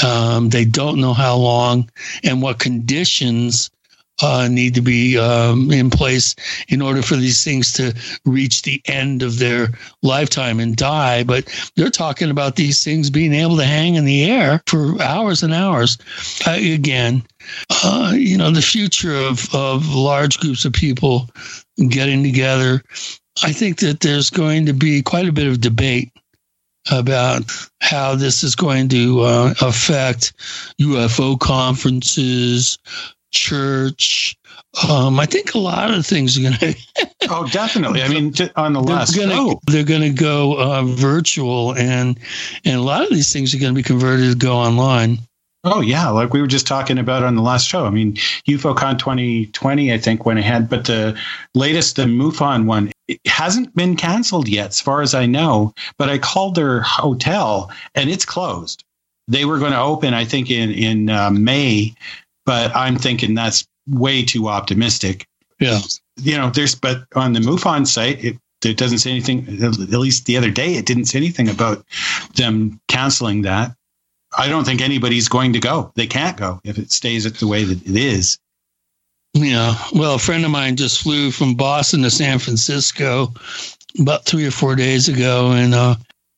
[0.04, 1.90] Um, they don't know how long
[2.24, 3.70] and what conditions
[4.22, 6.36] uh, need to be um, in place
[6.70, 7.94] in order for these things to
[8.26, 9.70] reach the end of their
[10.02, 11.24] lifetime and die.
[11.24, 15.44] But they're talking about these things being able to hang in the air for hours
[15.44, 15.98] and hours.
[16.48, 17.24] Again,
[17.84, 21.30] uh, you know, the future of, of large groups of people
[21.90, 22.82] getting together.
[23.44, 26.12] I think that there's going to be quite a bit of debate
[26.92, 27.44] about
[27.82, 30.34] how this is going to uh, affect
[30.80, 32.78] UFO conferences,
[33.32, 34.38] church,
[34.90, 36.76] Um, I think a lot of things are going to.
[37.30, 38.02] oh, definitely.
[38.02, 42.20] I mean, on the they're last gonna, show, they're going to go uh, virtual, and
[42.66, 45.20] and a lot of these things are going to be converted to go online.
[45.64, 47.86] Oh yeah, like we were just talking about on the last show.
[47.86, 48.16] I mean,
[48.48, 51.20] UFOCon 2020, I think went ahead, but the
[51.56, 55.74] latest, the MUFON one, it hasn't been canceled yet, as far as I know.
[55.98, 58.84] But I called their hotel, and it's closed.
[59.28, 61.96] They were going to open, I think, in in uh, May,
[62.46, 65.28] but I'm thinking that's way too optimistic.
[65.60, 65.80] Yeah,
[66.18, 69.48] you know, there's but on the MUFON site, it it doesn't say anything.
[69.64, 71.86] At least the other day, it didn't say anything about
[72.36, 73.76] them canceling that.
[74.38, 75.92] I don't think anybody's going to go.
[75.96, 78.38] They can't go if it stays at the way that it is.
[79.36, 79.76] Yeah.
[79.94, 83.34] Well, a friend of mine just flew from Boston to San Francisco
[84.00, 85.96] about three or four days ago, and uh,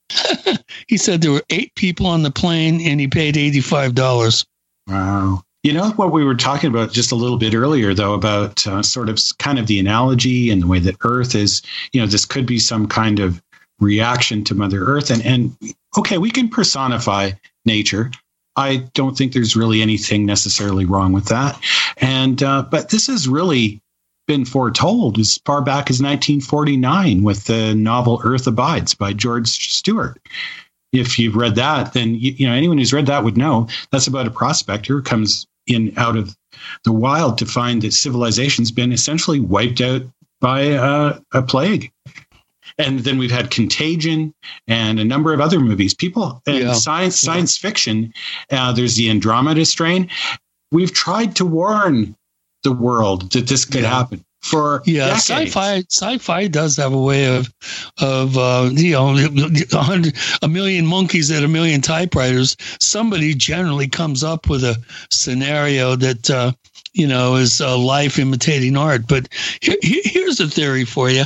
[0.87, 4.45] he said there were eight people on the plane, and he paid eighty-five dollars.
[4.87, 5.43] Wow.
[5.61, 8.81] You know what we were talking about just a little bit earlier, though, about uh,
[8.81, 11.61] sort of kind of the analogy and the way that Earth is.
[11.93, 13.43] You know, this could be some kind of
[13.79, 15.55] reaction to Mother Earth, and and
[15.99, 17.31] okay, we can personify
[17.63, 18.09] nature.
[18.57, 21.59] I don't think there's really anything necessarily wrong with that.
[21.97, 23.81] And uh, but this has really
[24.27, 30.19] been foretold as far back as 1949 with the novel Earth Abides by George Stewart.
[30.91, 34.07] If you've read that, then you, you know anyone who's read that would know that's
[34.07, 36.35] about a prospector who comes in out of
[36.83, 40.01] the wild to find that civilization's been essentially wiped out
[40.39, 41.91] by uh, a plague
[42.77, 44.33] and then we've had Contagion
[44.67, 45.93] and a number of other movies.
[45.93, 46.73] People and yeah.
[46.73, 47.69] science science yeah.
[47.69, 48.13] fiction.
[48.51, 50.09] Uh, there's the Andromeda strain.
[50.71, 52.15] We've tried to warn
[52.63, 53.89] the world that this could yeah.
[53.89, 55.23] happen for yeah decades.
[55.25, 57.51] sci-fi sci-fi does have a way of
[57.99, 63.87] of uh, you know a hundred a million monkeys at a million typewriters somebody generally
[63.87, 64.77] comes up with a
[65.09, 66.51] scenario that uh,
[66.97, 69.07] you know is uh, life imitating art.
[69.07, 69.29] But
[69.61, 71.23] here, here's a theory for you.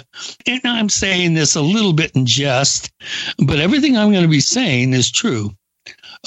[0.47, 2.91] And i'm saying this a little bit in jest
[3.45, 5.51] but everything i'm going to be saying is true.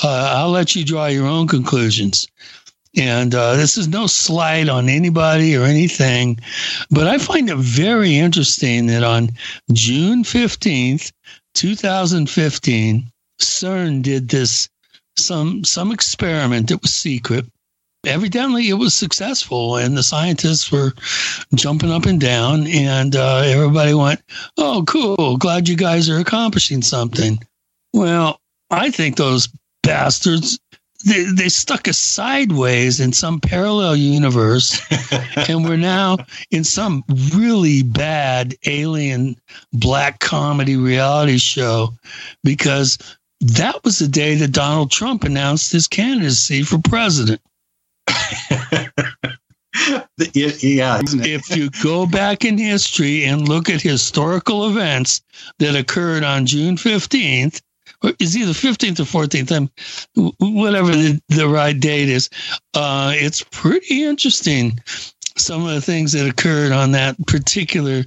[0.03, 2.27] Uh, i'll let you draw your own conclusions.
[2.97, 6.39] And uh, this is no slight on anybody or anything,
[6.91, 9.31] but I find it very interesting that on
[9.73, 11.11] June 15th,
[11.55, 14.69] 2015, CERN did this
[15.17, 17.47] some some experiment that was secret.
[18.07, 20.93] Evidently, it was successful, and the scientists were
[21.55, 24.21] jumping up and down, and uh, everybody went,
[24.57, 25.37] "Oh, cool!
[25.37, 27.39] Glad you guys are accomplishing something."
[27.93, 28.41] Well,
[28.71, 29.49] I think those
[29.83, 30.59] bastards
[31.05, 34.81] they, they stuck us sideways in some parallel universe,
[35.49, 36.19] and we're now
[36.51, 39.37] in some really bad alien
[39.73, 41.91] black comedy reality show
[42.43, 42.97] because
[43.41, 47.43] that was the day that Donald Trump announced his candidacy for president.
[50.33, 51.01] yeah.
[51.03, 55.23] If you go back in history and look at historical events
[55.59, 57.61] that occurred on June 15th,
[58.03, 59.71] or is either 15th or 14th, I'm,
[60.39, 62.29] whatever the, the right date is.
[62.75, 64.79] Uh, it's pretty interesting.
[65.37, 68.05] Some of the things that occurred on that particular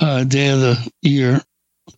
[0.00, 1.42] uh, day of the year.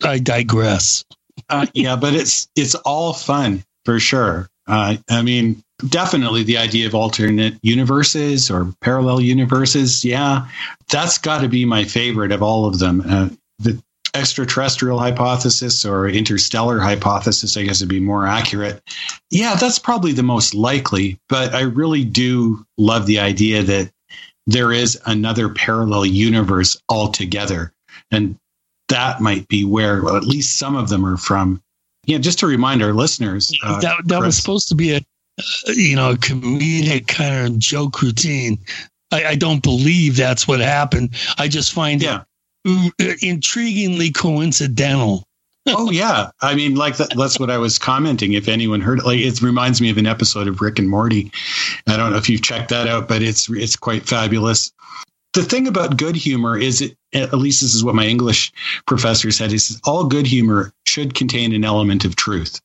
[0.02, 1.04] I digress.
[1.48, 4.48] uh, yeah, but it's it's all fun for sure.
[4.66, 10.04] Uh, I mean, definitely the idea of alternate universes or parallel universes.
[10.04, 10.48] Yeah,
[10.90, 13.02] that's got to be my favorite of all of them.
[13.06, 13.82] Uh, the
[14.14, 18.82] extraterrestrial hypothesis or interstellar hypothesis, I guess would be more accurate.
[19.30, 23.90] Yeah, that's probably the most likely, but I really do love the idea that
[24.46, 27.72] there is another parallel universe altogether.
[28.10, 28.38] And
[28.88, 31.60] that might be where, well, at least some of them are from.
[32.04, 35.04] Yeah, just to remind our listeners, uh, that that was supposed to be a
[35.66, 38.58] you know comedic kind of joke routine.
[39.12, 41.14] I, I don't believe that's what happened.
[41.38, 42.22] I just find yeah.
[42.64, 45.24] it intriguingly coincidental.
[45.68, 48.34] oh yeah, I mean, like that, that's what I was commenting.
[48.34, 51.30] If anyone heard, like, it reminds me of an episode of Rick and Morty.
[51.88, 54.72] I don't know if you've checked that out, but it's it's quite fabulous.
[55.32, 58.52] The thing about good humor is, it, at least this is what my English
[58.86, 62.60] professor said, is all good humor should contain an element of truth,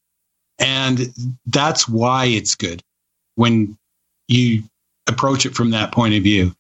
[0.62, 1.12] and
[1.48, 2.82] that's why it's good
[3.36, 3.78] when
[4.28, 4.64] you
[5.08, 6.54] approach it from that point of view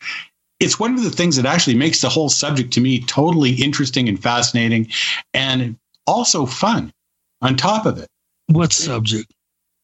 [0.61, 4.07] it's one of the things that actually makes the whole subject to me totally interesting
[4.07, 4.87] and fascinating
[5.33, 5.75] and
[6.05, 6.93] also fun
[7.41, 8.07] on top of it.
[8.47, 9.33] What subject?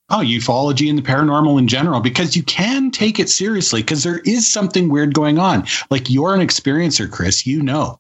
[0.09, 4.20] Oh, ufology and the paranormal in general, because you can take it seriously because there
[4.20, 5.65] is something weird going on.
[5.89, 7.99] Like you're an experiencer, Chris, you know.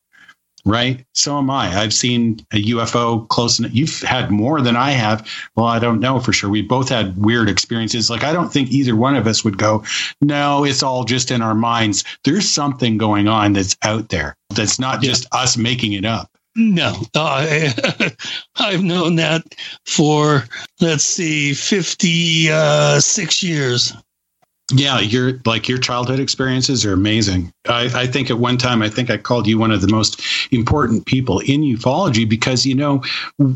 [0.65, 1.05] Right?
[1.13, 1.75] So am I.
[1.77, 3.73] I've seen a UFO close enough.
[3.73, 5.27] You've had more than I have.
[5.55, 6.49] Well, I don't know for sure.
[6.49, 8.09] We both had weird experiences.
[8.09, 9.83] Like, I don't think either one of us would go,
[10.21, 12.03] no, it's all just in our minds.
[12.23, 16.29] There's something going on that's out there that's not just us making it up.
[16.59, 17.69] No, uh,
[18.55, 19.43] I've known that
[19.85, 20.43] for,
[20.81, 23.93] let's see, 56 years.
[24.73, 27.53] Yeah, your like your childhood experiences are amazing.
[27.69, 30.21] I, I, think at one time I think I called you one of the most
[30.51, 33.01] important people in ufology because you know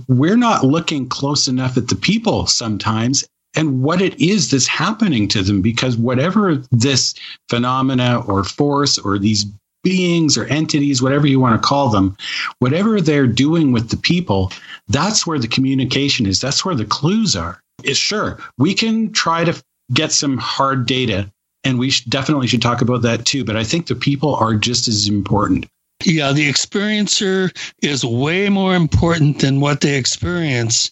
[0.08, 5.28] we're not looking close enough at the people sometimes and what it is that's happening
[5.30, 7.14] to them because whatever this
[7.50, 9.46] phenomena or force or these
[9.84, 12.16] beings or entities, whatever you want to call them,
[12.60, 14.52] whatever they're doing with the people,
[14.88, 16.40] that's where the communication is.
[16.40, 17.60] That's where the clues are.
[17.84, 19.60] Is sure we can try to
[19.94, 21.32] get some hard data.
[21.64, 23.44] And we definitely should talk about that too.
[23.46, 25.68] But I think the people are just as important.
[26.04, 30.92] Yeah, the experiencer is way more important than what they experience.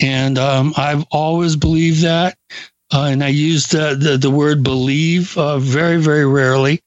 [0.00, 2.36] And um, I've always believed that.
[2.92, 6.82] Uh, and I use the, the, the word believe uh, very, very rarely.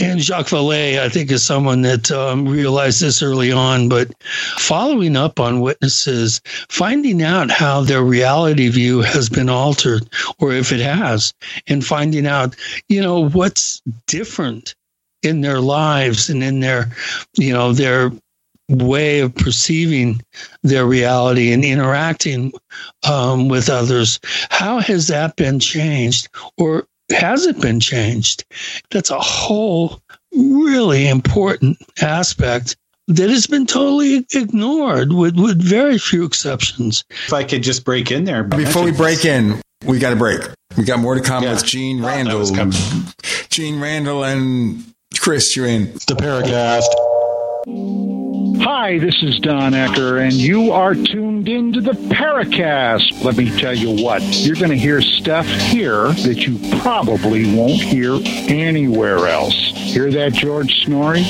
[0.00, 5.16] And Jacques Vallée, I think, is someone that um, realized this early on, but following
[5.16, 10.08] up on witnesses, finding out how their reality view has been altered,
[10.38, 11.32] or if it has,
[11.66, 12.56] and finding out,
[12.88, 14.74] you know, what's different
[15.22, 16.90] in their lives and in their,
[17.36, 18.12] you know, their
[18.68, 20.22] way of perceiving
[20.62, 22.52] their reality and interacting
[23.08, 24.18] um, with others.
[24.50, 26.28] How has that been changed?
[26.56, 28.44] Or has it been changed?
[28.90, 30.00] That's a whole
[30.32, 32.76] really important aspect
[33.08, 37.04] that has been totally ignored with, with very few exceptions.
[37.10, 38.44] If I could just break in there.
[38.44, 40.40] Before we break in, we got a break.
[40.76, 41.52] We got more to come yeah.
[41.52, 42.70] with Gene oh, Randall.
[43.50, 44.84] Gene Randall and
[45.18, 45.92] Chris, you're in.
[45.92, 48.13] The Paracast.
[48.60, 53.24] Hi, this is Don Ecker, and you are tuned into the Paracast.
[53.24, 57.82] Let me tell you what, you're going to hear stuff here that you probably won't
[57.82, 59.54] hear anywhere else.
[59.74, 61.24] Hear that, George Noory?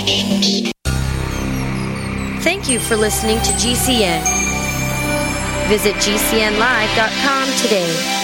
[2.43, 4.23] Thank you for listening to GCN.
[5.69, 8.24] Visit GCNlive.com today.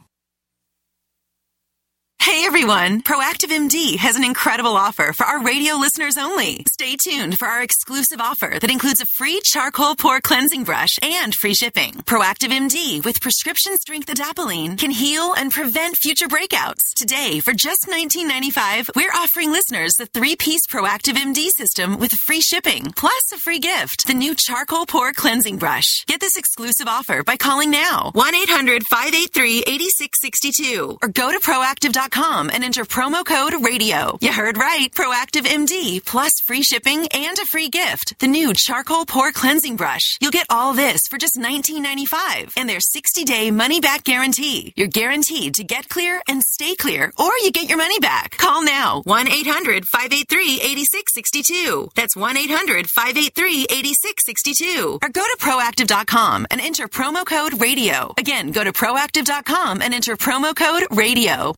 [2.21, 3.01] Hey everyone!
[3.01, 6.63] Proactiv MD has an incredible offer for our radio listeners only.
[6.71, 11.33] Stay tuned for our exclusive offer that includes a free charcoal pore cleansing brush and
[11.33, 11.93] free shipping.
[12.05, 16.93] Proactiv MD with prescription strength adapalene can heal and prevent future breakouts.
[16.95, 22.93] Today, for just $19.95, we're offering listeners the three-piece Proactiv MD system with free shipping,
[22.95, 26.03] plus a free gift, the new charcoal pore cleansing brush.
[26.05, 33.25] Get this exclusive offer by calling now, 1-800-583-8662 or go to proactiv.com and enter promo
[33.25, 34.17] code radio.
[34.21, 34.91] You heard right.
[34.93, 38.19] Proactiv MD plus free shipping and a free gift.
[38.19, 40.17] The new charcoal pore cleansing brush.
[40.19, 44.73] You'll get all this for just $19.95 and their 60 day money back guarantee.
[44.75, 48.37] You're guaranteed to get clear and stay clear or you get your money back.
[48.37, 51.89] Call now 1 800 583 8662.
[51.95, 54.99] That's 1 800 583 8662.
[55.01, 58.13] Or go to proactiv.com and enter promo code radio.
[58.17, 61.55] Again, go to proactiv.com and enter promo code radio.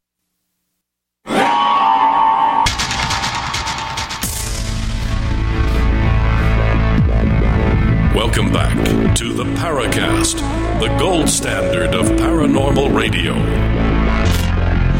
[8.13, 10.37] Welcome back to the Paracast,
[10.79, 13.33] the gold standard of paranormal radio.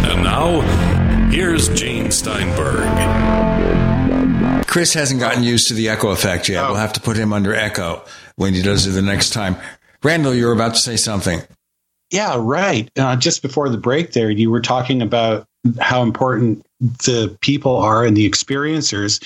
[0.03, 0.61] And now,
[1.29, 2.83] here's Gene Steinberg.
[4.67, 6.63] Chris hasn't gotten used to the echo effect yet.
[6.63, 6.67] Oh.
[6.69, 8.03] We'll have to put him under echo
[8.35, 9.57] when he does it the next time.
[10.03, 11.41] Randall, you're about to say something.
[12.13, 12.91] Yeah, right.
[12.95, 15.47] Uh, just before the break, there, you were talking about
[15.79, 19.19] how important the people are and the experiencers.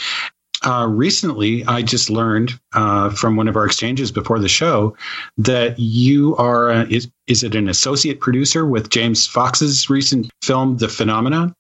[0.66, 4.96] uh, recently, I just learned uh, from one of our exchanges before the show
[5.38, 10.78] that you are, uh, is, is it an associate producer with James Fox's recent film,
[10.78, 11.54] The Phenomenon?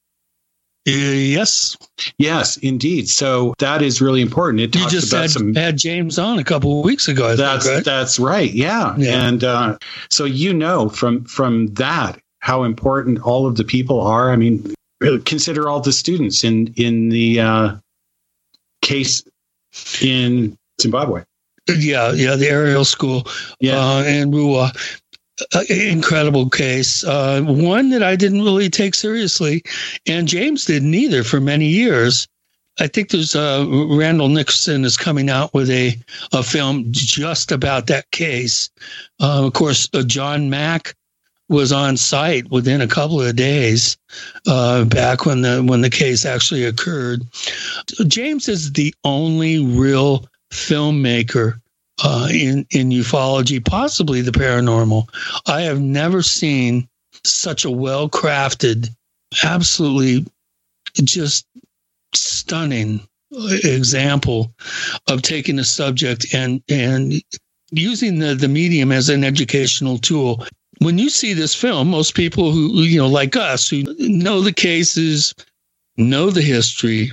[0.87, 1.77] Yes.
[2.17, 3.09] Yes, indeed.
[3.09, 4.61] So that is really important.
[4.61, 7.29] It You talks just about had, some had James on a couple of weeks ago.
[7.29, 7.85] I that's think, right?
[7.85, 8.51] that's right.
[8.51, 8.95] Yeah.
[8.97, 9.27] Yeah.
[9.27, 9.77] And uh,
[10.09, 14.31] so you know from from that how important all of the people are.
[14.31, 14.73] I mean,
[15.25, 17.75] consider all the students in in the uh,
[18.81, 19.23] case
[20.01, 21.23] in Zimbabwe.
[21.69, 23.27] Yeah, yeah, the Ariel School
[23.59, 23.77] Yeah.
[23.77, 24.71] uh, in Ruwa.
[25.69, 27.03] Incredible case.
[27.03, 29.63] Uh, one that I didn't really take seriously,
[30.07, 32.27] and James didn't either for many years.
[32.79, 35.97] I think there's uh, Randall Nickerson is coming out with a,
[36.31, 38.69] a film just about that case.
[39.19, 40.95] Uh, of course, uh, John Mack
[41.49, 43.97] was on site within a couple of days
[44.47, 47.21] uh, back when the when the case actually occurred.
[48.07, 51.59] James is the only real filmmaker
[52.03, 55.09] uh, in in ufology, possibly the paranormal.
[55.47, 56.87] I have never seen
[57.23, 58.89] such a well crafted,
[59.43, 60.25] absolutely
[61.03, 61.45] just
[62.15, 63.01] stunning
[63.63, 64.53] example
[65.07, 67.15] of taking a subject and and
[67.71, 70.45] using the the medium as an educational tool.
[70.79, 74.41] When you see this film, most people who who, you know like us who know
[74.41, 75.35] the cases,
[75.97, 77.11] know the history,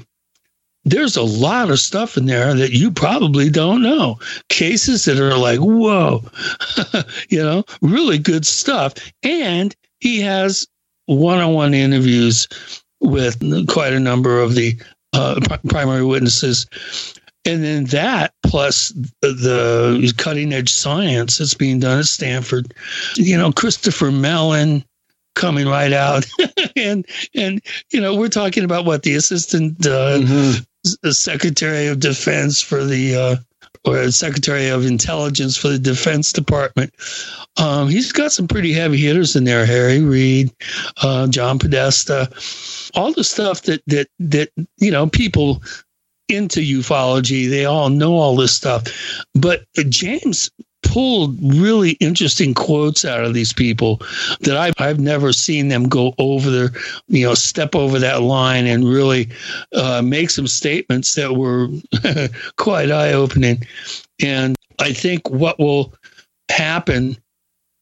[0.85, 4.19] there's a lot of stuff in there that you probably don't know.
[4.49, 6.23] Cases that are like, whoa,
[7.29, 8.95] you know, really good stuff.
[9.23, 10.67] And he has
[11.07, 12.49] one on one interviews
[13.01, 14.81] with quite a number of the
[15.13, 16.67] uh, primary witnesses.
[17.47, 18.89] And then that plus
[19.21, 22.73] the cutting edge science that's being done at Stanford,
[23.17, 24.85] you know, Christopher Mellon
[25.35, 26.25] coming right out
[26.77, 27.05] and
[27.35, 27.61] and
[27.91, 30.65] you know we're talking about what the assistant uh, s-
[31.13, 33.37] secretary of defense for the uh,
[33.87, 36.95] or secretary of intelligence for the defense department.
[37.59, 40.51] Um, he's got some pretty heavy hitters in there harry reid
[41.03, 42.29] uh, john podesta
[42.95, 45.63] all the stuff that that that you know people
[46.29, 48.85] into ufology they all know all this stuff.
[49.35, 50.51] But james
[50.85, 54.01] pulled really interesting quotes out of these people
[54.41, 56.71] that I've, I've never seen them go over their,
[57.09, 59.31] you know, step over that line and really
[59.75, 61.69] uh, make some statements that were
[62.57, 63.67] quite eye opening.
[64.23, 65.95] And I think what will
[66.49, 67.17] happen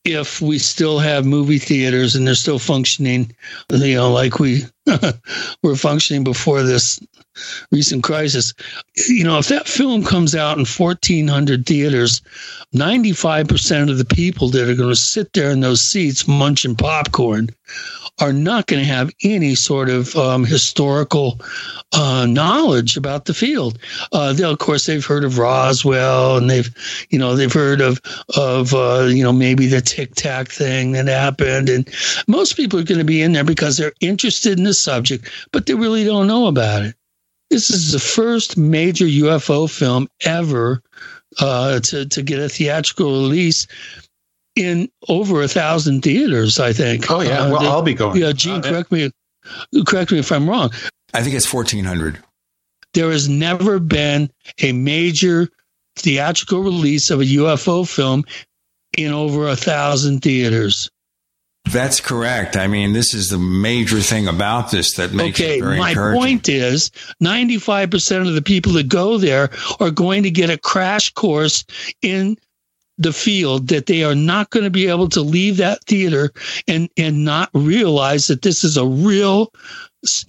[0.05, 3.35] if we still have movie theaters and they're still functioning,
[3.71, 4.63] you know, like we
[5.63, 7.01] were functioning before this
[7.71, 8.53] recent crisis.
[9.09, 12.21] You know, if that film comes out in 1,400 theaters,
[12.75, 17.51] 95% of the people that are going to sit there in those seats munching popcorn
[18.21, 21.41] are not going to have any sort of um, historical
[21.93, 23.79] uh, knowledge about the field.
[24.13, 26.71] Uh, they'll, of course, they've heard of Roswell, and they've,
[27.11, 28.01] you know, they've heard of
[28.37, 31.89] of uh, you know maybe the Tic Tac thing that happened, and
[32.29, 35.67] most people are going to be in there because they're interested in the subject, but
[35.67, 36.95] they really don't know about it.
[37.51, 40.83] This is the first major UFO film ever
[41.41, 43.67] uh, to to get a theatrical release
[44.57, 46.59] in over a thousand theaters.
[46.61, 47.11] I think.
[47.11, 47.41] Oh, yeah.
[47.43, 48.17] Uh, Well, the- I'll be going.
[48.21, 49.11] Yeah, Gene, Uh, correct me.
[49.87, 50.71] Correct me if I'm wrong.
[51.15, 52.23] I think it's 1,400.
[52.95, 55.49] There has never been a major
[55.97, 58.25] theatrical release of a UFO film
[58.97, 60.91] in over a thousand theaters.
[61.71, 62.57] That's correct.
[62.57, 65.91] I mean, this is the major thing about this that makes Okay, it very my
[65.91, 66.21] encouraging.
[66.21, 66.91] point is
[67.23, 69.49] 95% of the people that go there
[69.81, 71.65] are going to get a crash course
[72.03, 72.37] in
[72.99, 76.31] the field that they are not going to be able to leave that theater
[76.69, 79.51] and and not realize that this is a real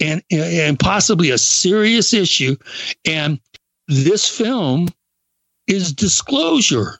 [0.00, 2.56] and and possibly a serious issue.
[3.04, 3.38] And
[3.86, 4.88] this film
[5.66, 6.98] is disclosure.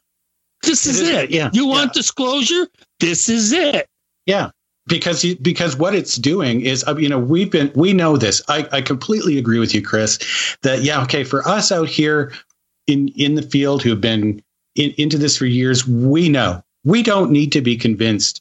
[0.62, 1.30] This is is, it.
[1.30, 2.66] yeah, you want disclosure?
[3.00, 3.88] This is it
[4.26, 4.50] Yeah,
[4.86, 8.42] because because what it's doing is, uh, you know, we've been we know this.
[8.48, 10.56] I, I completely agree with you, Chris.
[10.62, 12.32] That yeah, okay, for us out here
[12.86, 14.42] in in the field who have been
[14.74, 18.40] in, into this for years, we know we don't need to be convinced.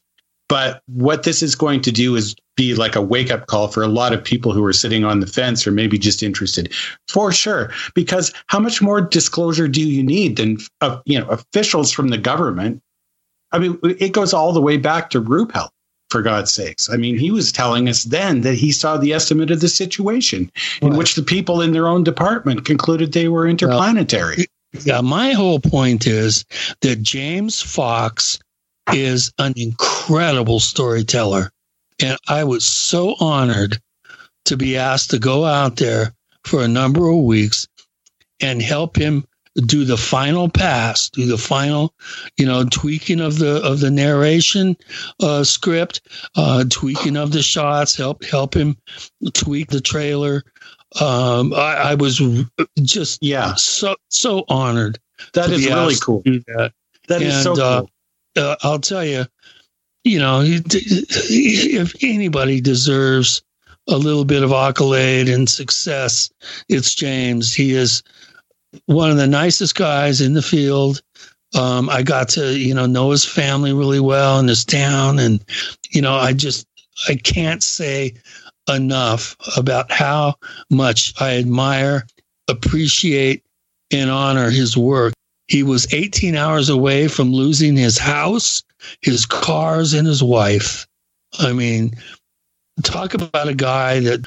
[0.50, 3.82] But what this is going to do is be like a wake up call for
[3.82, 6.72] a lot of people who are sitting on the fence or maybe just interested,
[7.08, 7.72] for sure.
[7.96, 12.18] Because how much more disclosure do you need than uh, you know officials from the
[12.18, 12.82] government?
[13.52, 15.70] I mean, it goes all the way back to Ruppelt,
[16.14, 16.92] for God's sakes.
[16.92, 20.52] I mean, he was telling us then that he saw the estimate of the situation
[20.80, 24.46] in which the people in their own department concluded they were interplanetary.
[24.84, 26.46] Yeah, my whole point is
[26.82, 28.38] that James Fox
[28.94, 31.52] is an incredible storyteller.
[32.00, 33.80] And I was so honored
[34.46, 36.14] to be asked to go out there
[36.46, 37.68] for a number of weeks
[38.40, 39.26] and help him
[39.56, 41.94] do the final pass, do the final,
[42.38, 44.76] you know, tweaking of the of the narration
[45.22, 46.02] uh, script,
[46.36, 48.76] uh, tweaking of the shots, help help him
[49.34, 50.44] tweak the trailer.
[51.00, 52.22] Um, I, I was
[52.82, 55.00] just yeah so so honored.
[55.34, 56.22] That is really cool.
[56.24, 56.74] that.
[57.08, 57.90] That is so uh, cool.
[58.38, 59.26] uh, I'll tell you,
[60.04, 63.42] you know, if anybody deserves
[63.90, 66.30] a little bit of accolade and success,
[66.70, 67.54] it's James.
[67.54, 68.02] He is
[68.86, 71.02] one of the nicest guys in the field.
[71.56, 75.20] Um, I got to, you know, know his family really well in his town.
[75.20, 75.44] And,
[75.92, 76.68] you know, I just,
[77.08, 78.14] I can't say
[78.68, 80.36] enough about how
[80.70, 82.08] much I admire,
[82.48, 83.44] appreciate,
[83.92, 85.14] and honor his work.
[85.48, 88.64] He was 18 hours away from losing his house,
[89.02, 90.88] his cars, and his wife.
[91.40, 91.94] I mean,
[92.82, 94.26] talk about a guy that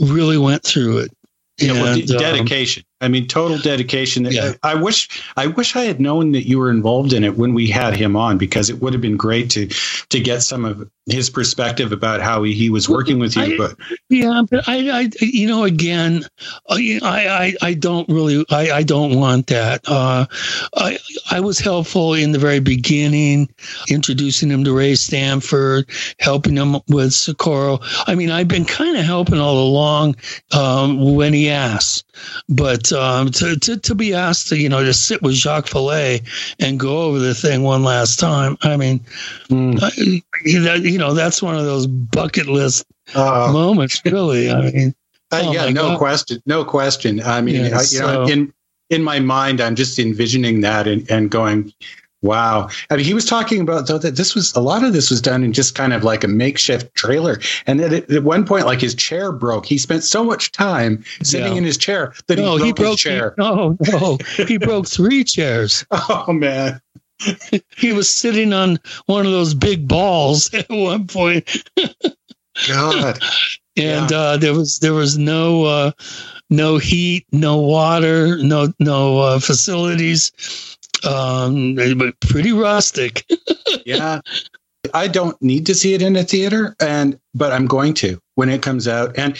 [0.00, 1.12] really went through it.
[1.58, 2.84] Yeah, well, And, um, dedication.
[3.00, 4.24] I mean, total dedication.
[4.30, 4.52] Yeah.
[4.62, 7.68] I wish, I wish I had known that you were involved in it when we
[7.68, 9.68] had him on, because it would have been great to
[10.10, 13.42] to get some of his perspective about how he, he was working with you.
[13.42, 13.76] I- but
[14.08, 16.24] Yeah, but I, I, you know, again,
[16.68, 19.82] I, I, I don't really, I, I don't want that.
[19.88, 20.26] Uh,
[20.76, 20.98] I,
[21.30, 23.48] I was helpful in the very beginning,
[23.88, 25.88] introducing him to Ray Stanford,
[26.20, 27.80] helping him with Socorro.
[28.06, 30.16] I mean, I've been kind of helping all along
[30.52, 32.04] um, when he asks,
[32.48, 36.22] but um, to, to to be asked to, you know, to sit with Jacques Vallée
[36.58, 38.56] and go over the thing one last time.
[38.62, 39.00] I mean,
[39.50, 42.84] I- you know, that's one of those bucket list
[43.14, 44.50] Uh, moments, really.
[44.50, 44.94] I mean,
[45.32, 45.98] Uh, oh yeah, no God.
[45.98, 47.20] question, no question.
[47.22, 48.52] I mean, Yeah, I, you know, in
[48.90, 51.72] in my mind, I'm just envisioning that and, and going,
[52.22, 52.68] wow.
[52.90, 55.20] I mean, he was talking about though that this was a lot of this was
[55.20, 58.66] done in just kind of like a makeshift trailer, and that at, at one point,
[58.66, 59.66] like his chair broke.
[59.66, 61.58] He spent so much time sitting Yeah.
[61.58, 62.90] in his chair that no, he he broke, broke.
[62.92, 63.34] his chair.
[63.38, 65.84] no, no, he broke three chairs.
[65.90, 66.80] Oh man,
[67.76, 71.48] He was sitting on one of those big balls at one point,
[72.68, 73.18] God.
[73.76, 75.92] and uh, there was there was no uh,
[76.50, 80.32] no heat, no water, no no uh, facilities.
[81.04, 83.24] Um, were pretty rustic.
[83.86, 84.20] yeah.
[84.94, 88.48] I don't need to see it in a theater and but i'm going to when
[88.48, 89.16] it comes out.
[89.18, 89.38] And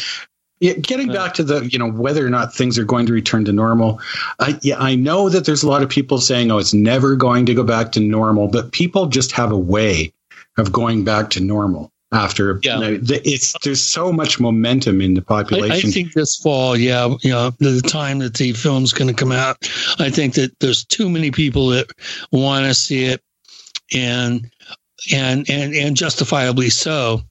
[0.61, 3.53] getting back to the you know whether or not things are going to return to
[3.53, 3.99] normal
[4.41, 7.47] i yeah i know that there's a lot of people saying oh it's never going
[7.47, 10.13] to go back to normal but people just have a way
[10.59, 12.75] of going back to normal after Yeah.
[12.75, 16.37] you know, the- it's there's so much momentum in the I, I population think this
[16.37, 19.57] fall, yeah, you know, the time that the film's going to come out,
[19.99, 21.87] I think that there's too many people that
[22.33, 23.23] want to see it,
[23.95, 24.51] and
[25.13, 27.23] and and and justifiably so.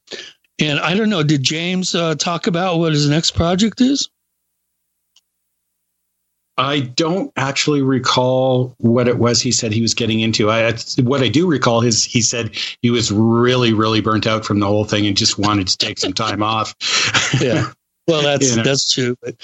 [0.59, 4.09] And I don't know, did James uh, talk about what his next project is?
[6.59, 10.51] I don't actually recall what it was he said he was getting into.
[10.51, 12.51] I what I do recall is he said
[12.81, 15.97] he was really really burnt out from the whole thing and just wanted to take
[15.97, 16.75] some time off.
[17.39, 17.71] Yeah.
[18.07, 18.63] Well, that's You know.
[18.63, 19.35] that's true, but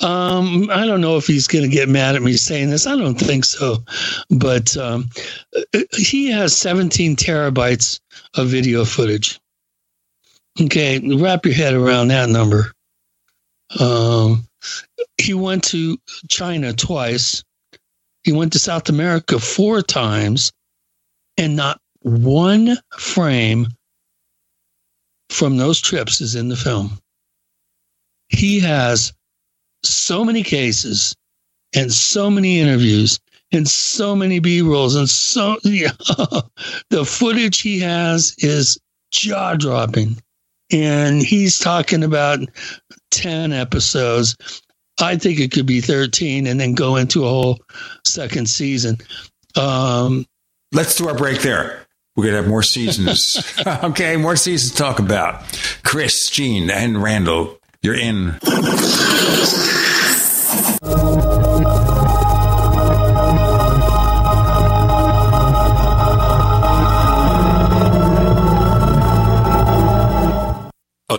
[0.00, 2.86] um, I don't know if he's going to get mad at me saying this.
[2.86, 3.78] I don't think so,
[4.30, 5.10] but um,
[5.92, 7.98] he has 17 terabytes
[8.34, 9.40] of video footage.
[10.60, 12.70] Okay, wrap your head around that number.
[13.80, 14.46] Um,
[15.18, 15.98] he went to
[16.28, 17.42] China twice.
[18.24, 20.52] He went to South America four times,
[21.36, 23.68] and not one frame
[25.28, 26.98] from those trips is in the film
[28.32, 29.12] he has
[29.84, 31.14] so many cases
[31.74, 33.20] and so many interviews
[33.52, 35.92] and so many b-rolls and so yeah,
[36.90, 38.78] the footage he has is
[39.10, 40.16] jaw-dropping
[40.70, 42.38] and he's talking about
[43.12, 44.36] 10 episodes
[45.00, 47.58] i think it could be 13 and then go into a whole
[48.04, 48.98] second season
[49.54, 50.26] um,
[50.72, 51.86] Let's do our break there.
[52.16, 53.42] We're going to have more seasons.
[53.66, 55.44] okay, more seasons to talk about.
[55.82, 58.38] Chris, Gene, and Randall, you're in.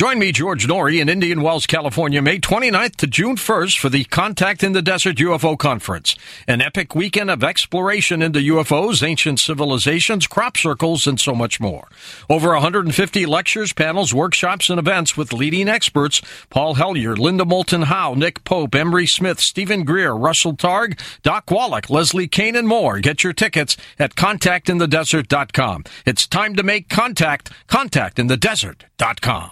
[0.00, 4.04] Join me, George Noory, in Indian Wells, California, May 29th to June 1st for the
[4.04, 6.16] Contact in the Desert UFO Conference.
[6.48, 11.86] An epic weekend of exploration into UFOs, ancient civilizations, crop circles, and so much more.
[12.30, 18.14] Over 150 lectures, panels, workshops, and events with leading experts Paul Hellyer, Linda Moulton Howe,
[18.14, 23.00] Nick Pope, Emery Smith, Stephen Greer, Russell Targ, Doc Wallach, Leslie Kane, and more.
[23.00, 25.84] Get your tickets at contactinthedesert.com.
[26.06, 27.52] It's time to make contact.
[27.68, 29.50] Contactinthedesert.com.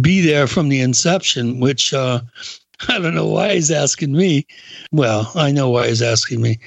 [0.00, 2.20] be there from the inception, which uh,
[2.88, 4.46] I don't know why he's asking me.
[4.92, 6.58] Well, I know why he's asking me.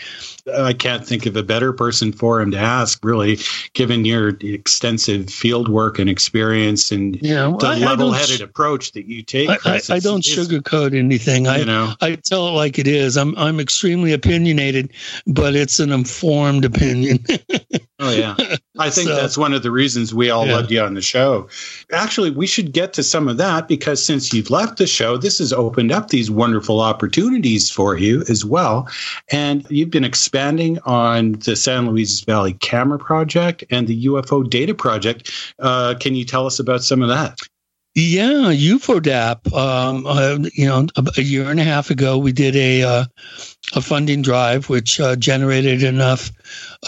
[0.57, 3.39] I can't think of a better person for him to ask, really,
[3.73, 8.19] given your extensive field work and experience and yeah, well, the I- I level don't
[8.19, 9.49] headed sh- approach that you take.
[9.65, 11.47] I, I, don't sugarcoat anything.
[11.47, 11.93] I you know.
[12.01, 13.15] I tell it like it is.
[13.15, 14.91] I'm I'm extremely opinionated,
[15.27, 17.19] but it's an informed opinion.
[17.99, 18.35] Oh yeah,
[18.79, 20.55] I think So- that's one of the reasons we all Yeah.
[20.55, 21.47] loved you on the show.
[21.93, 25.37] Actually, we should get to some of that because since you've left the show, this
[25.37, 28.89] has opened up these wonderful opportunities for you as well.
[29.31, 30.03] And you've been
[30.33, 35.31] expanding on the San Luis Valley Camera Project and the UFO Data Project.
[35.59, 37.37] Uh, can you tell us about some of that?
[37.93, 39.53] Yeah, UFODAP.
[39.53, 43.05] Um, uh, you know, a, year and a half ago, we did a uh,
[43.75, 46.31] a funding drive, which uh, generated enough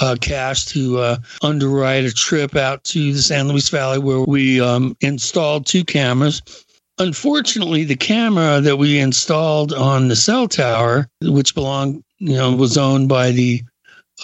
[0.01, 4.59] uh, cash to uh, underwrite a trip out to the San Luis Valley, where we
[4.59, 6.41] um, installed two cameras.
[6.97, 12.78] Unfortunately, the camera that we installed on the cell tower, which belonged, you know, was
[12.78, 13.64] owned by the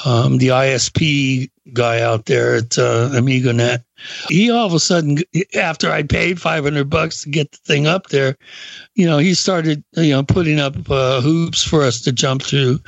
[0.05, 3.83] um, the ISP guy out there at uh, AmigoNet.
[4.29, 5.19] He all of a sudden,
[5.55, 8.35] after I paid 500 bucks to get the thing up there,
[8.95, 12.79] you know, he started, you know, putting up uh, hoops for us to jump through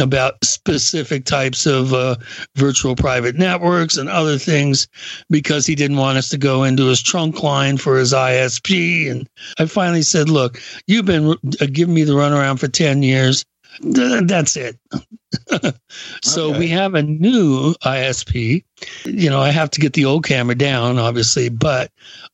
[0.00, 2.16] about specific types of uh,
[2.56, 4.88] virtual private networks and other things
[5.30, 9.08] because he didn't want us to go into his trunk line for his ISP.
[9.08, 9.28] And
[9.60, 13.44] I finally said, look, you've been uh, giving me the runaround for 10 years.
[13.82, 14.76] Th- That's it.
[16.22, 18.64] so we have a new ISP.
[19.04, 21.90] You know, I have to get the old camera down, obviously, but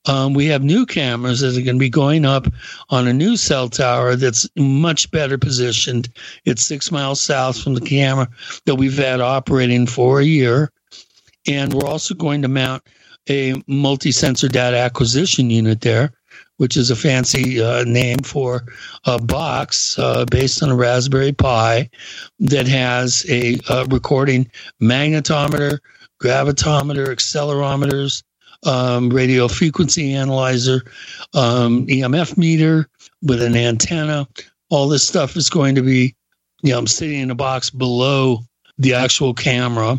[0.06, 2.46] um, we have new cameras that are going to be going up
[2.90, 6.08] on a new cell tower that's much better positioned.
[6.44, 8.28] It's six miles south from the camera
[8.66, 10.70] that we've had operating for a year.
[11.46, 12.82] And we're also going to mount
[13.28, 16.12] a multi sensor data acquisition unit there,
[16.56, 18.64] which is a fancy uh, name for
[19.04, 21.88] a box uh, based on a Raspberry Pi
[22.38, 24.50] that has a uh, recording
[24.80, 25.78] magnetometer,
[26.22, 28.22] gravitometer, accelerometers,
[28.66, 30.82] um, radio frequency analyzer,
[31.34, 32.88] um, EMF meter
[33.22, 34.26] with an antenna.
[34.70, 36.14] All this stuff is going to be,
[36.62, 38.40] you know, I'm sitting in a box below
[38.78, 39.98] the actual camera.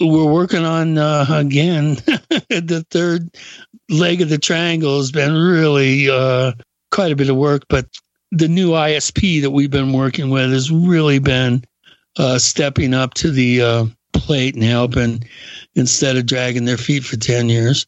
[0.00, 1.94] We're working on uh, again
[2.48, 3.30] the third
[3.88, 6.52] leg of the triangle has been really uh,
[6.90, 7.86] quite a bit of work, but
[8.30, 11.64] the new ISP that we've been working with has really been
[12.16, 15.24] uh, stepping up to the uh, plate and helping
[15.74, 17.86] instead of dragging their feet for 10 years.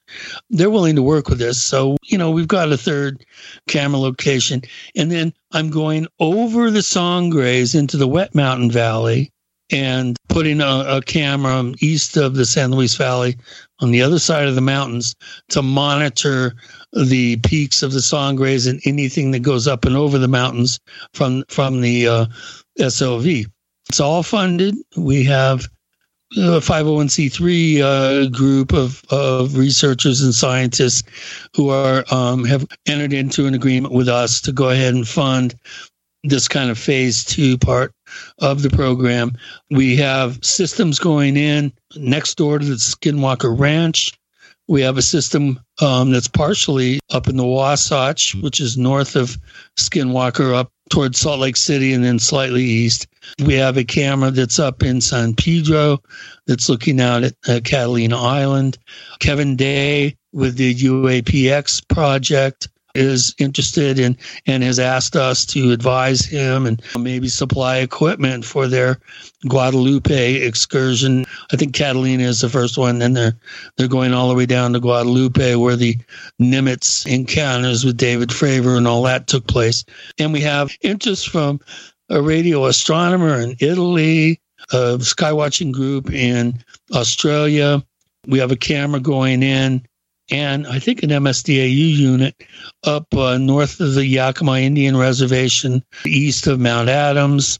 [0.50, 1.58] They're willing to work with us.
[1.58, 3.24] So, you know, we've got a third
[3.68, 4.62] camera location.
[4.96, 9.30] And then I'm going over the Sangres into the Wet Mountain Valley
[9.70, 13.36] and putting a, a camera east of the San Luis Valley
[13.84, 15.14] on the other side of the mountains
[15.50, 16.54] to monitor
[16.94, 20.80] the peaks of the Sangres and anything that goes up and over the mountains
[21.12, 22.26] from from the uh,
[22.80, 23.44] SLV.
[23.90, 24.74] It's all funded.
[24.96, 25.68] We have
[26.36, 31.02] a 501c3 uh, group of, of researchers and scientists
[31.54, 35.54] who are um, have entered into an agreement with us to go ahead and fund
[36.24, 37.92] this kind of phase two part
[38.38, 39.32] of the program.
[39.70, 44.12] We have systems going in next door to the Skinwalker Ranch.
[44.66, 49.36] We have a system um, that's partially up in the Wasatch, which is north of
[49.76, 53.06] Skinwalker, up towards Salt Lake City and then slightly east.
[53.44, 55.98] We have a camera that's up in San Pedro
[56.46, 58.78] that's looking out at uh, Catalina Island.
[59.20, 64.16] Kevin Day with the UAPX project is interested in
[64.46, 69.00] and has asked us to advise him and maybe supply equipment for their
[69.48, 71.24] Guadalupe excursion.
[71.52, 73.38] I think Catalina is the first one, then they're
[73.76, 75.96] they're going all the way down to Guadalupe where the
[76.40, 79.84] Nimitz encounters with David Fravor and all that took place.
[80.18, 81.60] And we have interest from
[82.10, 84.40] a radio astronomer in Italy,
[84.72, 86.62] a skywatching group in
[86.92, 87.82] Australia.
[88.26, 89.86] We have a camera going in
[90.30, 92.34] and I think an MSDAU unit
[92.82, 97.58] up uh, north of the Yakima Indian Reservation, east of Mount Adams.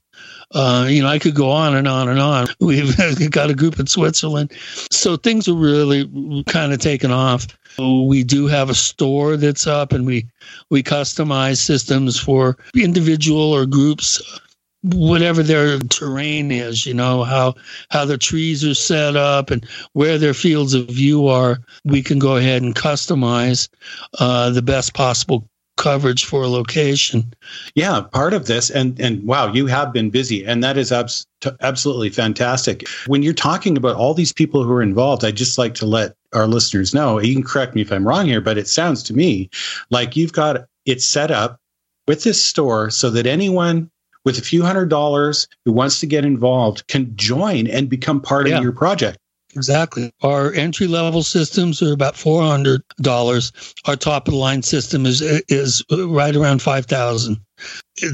[0.53, 2.47] Uh, you know, I could go on and on and on.
[2.61, 4.53] We've got a group in Switzerland.
[4.91, 7.47] So things are really kind of taken off.
[7.78, 10.28] We do have a store that's up and we,
[10.70, 14.23] we customize systems for individual or groups
[14.85, 17.55] whatever their terrain is, you know, how
[17.90, 22.19] how the trees are set up and where their fields of view are, we can
[22.19, 23.69] go ahead and customize
[24.19, 27.32] uh, the best possible coverage for a location.
[27.74, 31.27] Yeah, part of this, and and wow, you have been busy, and that is abs-
[31.61, 32.86] absolutely fantastic.
[33.06, 36.15] When you're talking about all these people who are involved, I'd just like to let
[36.35, 37.20] our listeners know.
[37.20, 39.48] You can correct me if I'm wrong here, but it sounds to me
[39.90, 41.59] like you've got it set up
[42.06, 43.90] with this store so that anyone
[44.24, 48.48] with a few hundred dollars who wants to get involved can join and become part
[48.48, 48.59] Yeah.
[48.59, 49.18] of your project.
[49.56, 50.10] Exactly.
[50.22, 53.52] Our entry level systems are about four hundred dollars.
[53.84, 57.38] Our top of the line system is is right around five thousand.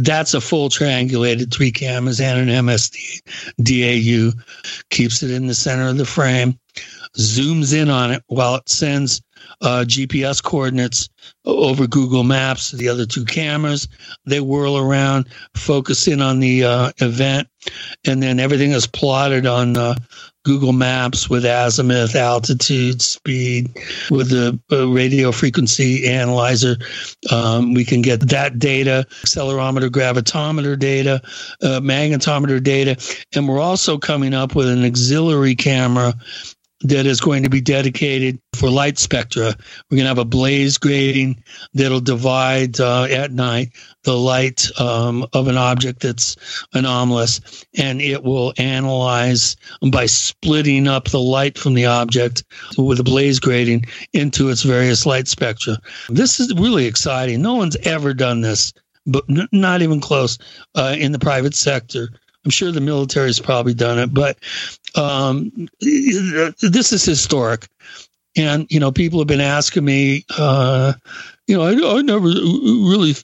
[0.01, 3.23] That's a full triangulated three cameras and an MSD
[3.63, 4.39] DAU.
[4.91, 6.59] Keeps it in the center of the frame.
[7.19, 9.23] Zooms in on it while it sends
[9.61, 11.09] uh, GPS coordinates
[11.45, 12.71] over Google Maps.
[12.71, 13.89] The other two cameras
[14.27, 17.49] they whirl around, focus in on the uh, event,
[18.07, 19.95] and then everything is plotted on uh,
[20.45, 23.71] Google Maps with azimuth, altitude, speed,
[24.11, 26.77] with the uh, radio frequency analyzer.
[27.31, 31.21] Um, we can get that data, accelerometer, gravitometer data,
[31.63, 32.97] uh, magnetometer data,
[33.35, 36.15] and we're also coming up with an auxiliary camera
[36.83, 39.55] that is going to be dedicated for light spectra.
[39.91, 41.43] We're going to have a blaze grating
[41.75, 43.71] that'll divide uh, at night
[44.05, 46.37] the light um, of an object that's
[46.73, 49.57] anomalous, and it will analyze
[49.93, 52.45] by splitting up the light from the object
[52.79, 53.85] with a blaze grating
[54.15, 55.77] into its various light spectra.
[56.09, 57.43] This is really exciting.
[57.43, 58.73] No one's ever done this,
[59.07, 60.39] but n- not even close
[60.77, 62.09] uh, in the private sector.
[62.45, 64.39] I'm sure the military has probably done it, but
[64.95, 67.69] um, this is historic.
[68.37, 70.25] And you know, people have been asking me.
[70.37, 70.93] Uh,
[71.47, 73.15] you know, I, I never really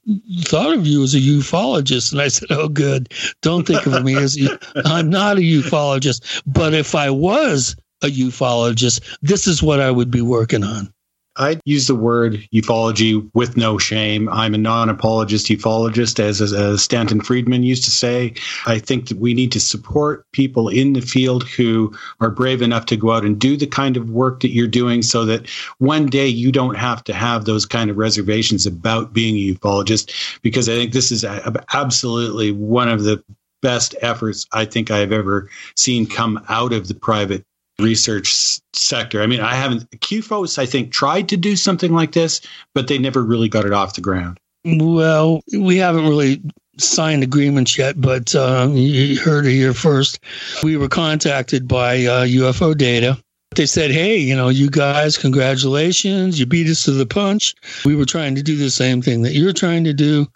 [0.43, 3.13] thought of you as a ufologist, and I said, "Oh, good.
[3.41, 4.37] Don't think of me as
[4.85, 10.11] I'm not a ufologist, but if I was a ufologist, this is what I would
[10.11, 10.93] be working on."
[11.39, 14.29] I use the word ufology with no shame.
[14.29, 18.35] I'm a non-apologist ufologist, as, as, Stanton Friedman used to say.
[18.67, 22.87] I think that we need to support people in the field who are brave enough
[22.87, 25.49] to go out and do the kind of work that you're doing, so that
[25.79, 30.41] one day you don't have to have those kind of reservations about being a ufologist.
[30.43, 33.23] Because I think this is absolutely one of the
[33.63, 37.45] best efforts I think I've ever seen come out of the private
[37.79, 39.23] research sector.
[39.23, 42.41] I mean, I haven't, CUFOS, I think, tried to do something like this,
[42.75, 44.39] but they never really got it off the ground.
[44.65, 46.43] Well, we haven't really
[46.79, 50.19] signed agreements yet, but uh, you heard it here first.
[50.63, 53.23] We were contacted by uh, UFO Data.
[53.55, 56.39] They said, hey, you know, you guys, congratulations.
[56.39, 57.55] You beat us to the punch.
[57.85, 60.27] We were trying to do the same thing that you're trying to do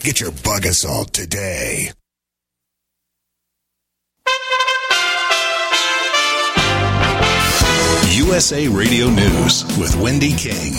[0.04, 1.92] Get your Bug Assault today.
[8.40, 10.74] USA Radio News with Wendy King.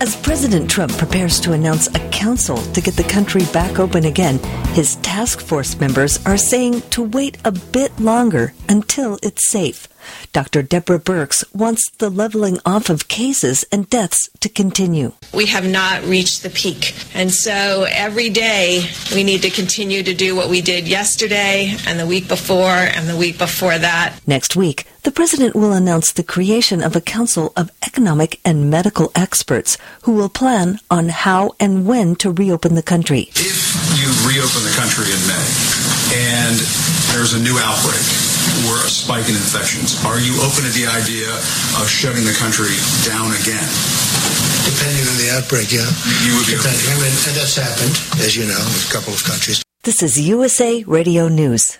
[0.00, 4.38] As President Trump prepares to announce a council to get the country back open again,
[4.74, 9.88] his task force members are saying to wait a bit longer until it's safe.
[10.32, 10.62] Dr.
[10.62, 15.12] Deborah Birx wants the leveling off of cases and deaths to continue.
[15.34, 16.94] We have not reached the peak.
[17.14, 21.98] And so every day we need to continue to do what we did yesterday and
[21.98, 24.14] the week before and the week before that.
[24.26, 29.10] Next week, the president will announce the creation of a council of economic and medical
[29.14, 33.30] experts who will plan on how and when to reopen the country.
[33.32, 35.48] If you reopen the country in May
[36.12, 36.56] and
[37.12, 38.04] there's a new outbreak,
[38.68, 39.96] or a spike in infections.
[40.04, 41.30] Are you open to the idea
[41.80, 42.74] of shutting the country
[43.06, 43.68] down again?
[44.66, 45.88] Depending on the outbreak, yeah.
[46.24, 46.84] You would be Depending.
[46.88, 49.62] I mean, and that's happened, as you know, in a couple of countries.
[49.82, 51.78] This is USA Radio News.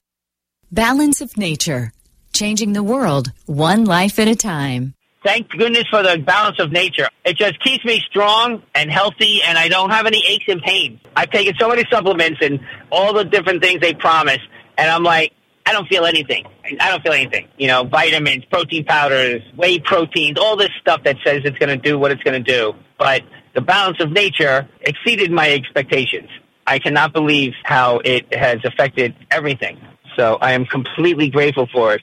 [0.72, 1.92] Balance of Nature,
[2.32, 4.94] changing the world one life at a time.
[5.22, 7.08] Thank goodness for the balance of nature.
[7.26, 11.00] It just keeps me strong and healthy, and I don't have any aches and pains.
[11.14, 14.40] I've taken so many supplements and all the different things they promise,
[14.78, 15.32] and I'm like,
[15.66, 16.46] I don't feel anything.
[16.80, 17.48] I don't feel anything.
[17.58, 21.76] You know, vitamins, protein powders, whey proteins, all this stuff that says it's going to
[21.76, 22.74] do what it's going to do.
[22.98, 23.22] But
[23.54, 26.28] the balance of nature exceeded my expectations.
[26.66, 29.80] I cannot believe how it has affected everything.
[30.16, 32.02] So I am completely grateful for it.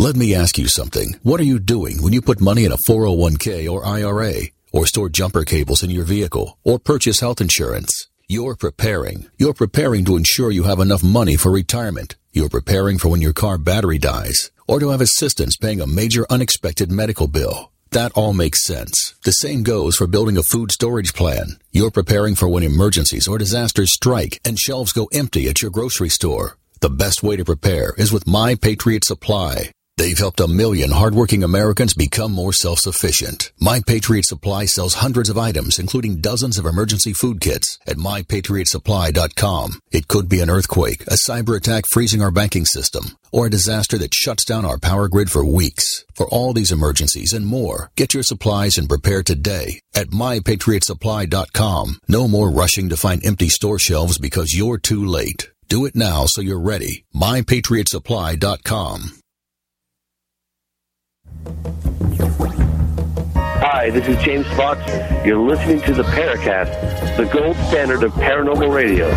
[0.00, 1.14] Let me ask you something.
[1.24, 4.34] What are you doing when you put money in a 401k or IRA,
[4.72, 8.06] or store jumper cables in your vehicle, or purchase health insurance?
[8.28, 9.26] You're preparing.
[9.38, 12.14] You're preparing to ensure you have enough money for retirement.
[12.30, 16.24] You're preparing for when your car battery dies, or to have assistance paying a major
[16.30, 17.72] unexpected medical bill.
[17.90, 19.16] That all makes sense.
[19.24, 21.58] The same goes for building a food storage plan.
[21.72, 26.08] You're preparing for when emergencies or disasters strike and shelves go empty at your grocery
[26.10, 26.56] store.
[26.80, 29.72] The best way to prepare is with My Patriot Supply.
[29.98, 33.50] They've helped a million hardworking Americans become more self-sufficient.
[33.58, 39.80] My Patriot Supply sells hundreds of items, including dozens of emergency food kits at mypatriotsupply.com.
[39.90, 43.98] It could be an earthquake, a cyber attack freezing our banking system, or a disaster
[43.98, 46.04] that shuts down our power grid for weeks.
[46.14, 51.98] For all these emergencies and more, get your supplies and prepare today at mypatriotsupply.com.
[52.06, 55.50] No more rushing to find empty store shelves because you're too late.
[55.68, 57.04] Do it now so you're ready.
[57.16, 59.17] mypatriotsupply.com.
[63.60, 64.80] Hi, this is James Fox.
[65.26, 69.08] You're listening to the Paracast, the gold standard of paranormal radio.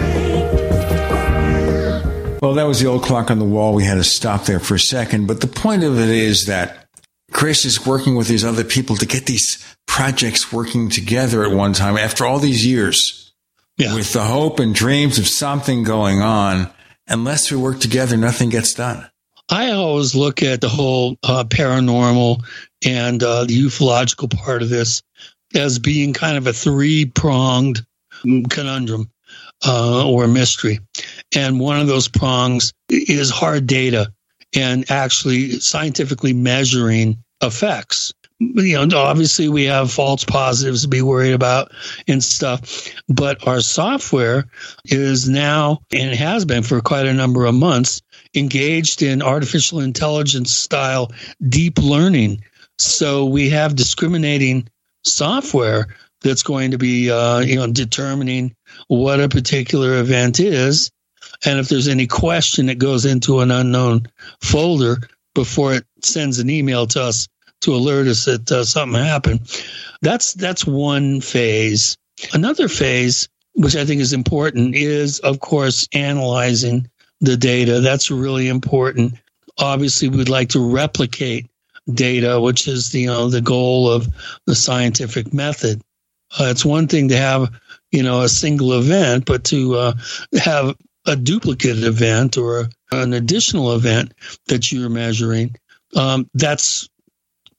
[2.42, 3.76] Well, that was the old clock on the wall.
[3.76, 5.28] We had to stop there for a second.
[5.28, 6.88] But the point of it is that
[7.32, 11.74] Chris is working with these other people to get these projects working together at one
[11.74, 13.34] time after all these years.
[13.78, 13.94] Yeah.
[13.94, 16.72] With the hope and dreams of something going on.
[17.08, 19.11] Unless we work together, nothing gets done.
[19.52, 22.42] I always look at the whole uh, paranormal
[22.86, 25.04] and uh, the ufological part of this
[25.54, 27.86] as being kind of a three pronged
[28.50, 29.12] conundrum
[29.68, 30.80] uh, or mystery.
[31.36, 34.14] And one of those prongs is hard data
[34.56, 38.14] and actually scientifically measuring effects.
[38.40, 41.72] You know, obviously we have false positives to be worried about
[42.08, 44.46] and stuff, but our software
[44.86, 48.02] is now and has been for quite a number of months
[48.36, 51.12] engaged in artificial intelligence style
[51.48, 52.44] deep learning.
[52.78, 54.68] So we have discriminating
[55.04, 58.56] software that's going to be, uh, you know, determining
[58.88, 60.92] what a particular event is.
[61.46, 64.08] And if there's any question, it goes into an unknown
[64.42, 64.98] folder
[65.34, 67.28] before it sends an email to us
[67.62, 69.42] to alert us that uh, something happened.
[70.02, 71.98] That's that's one phase.
[72.34, 76.90] Another phase, which I think is important, is of course analyzing
[77.22, 77.80] the data.
[77.80, 79.14] That's really important.
[79.58, 81.50] Obviously, we'd like to replicate
[81.94, 84.08] data, which is the you know the goal of
[84.46, 85.82] the scientific method.
[86.40, 87.52] Uh, it's one thing to have
[87.92, 89.94] you know a single event, but to uh,
[90.44, 90.76] have
[91.06, 94.14] a duplicate event or an additional event
[94.48, 95.56] that you're measuring,
[95.96, 96.90] um, that's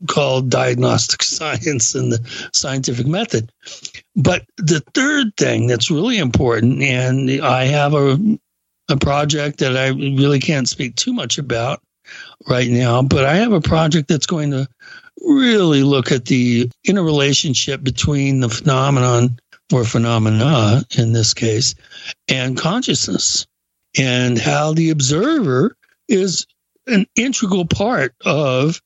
[0.08, 3.52] called diagnostic science and the scientific method.
[4.16, 8.18] But the third thing that's really important, and I have a
[8.88, 11.80] a project that I really can't speak too much about
[12.48, 14.68] right now, but I have a project that's going to
[15.20, 19.38] really look at the interrelationship between the phenomenon
[19.72, 21.74] or phenomena in this case
[22.28, 23.46] and consciousness
[23.96, 25.76] and how the observer
[26.08, 26.46] is
[26.86, 28.82] an integral part of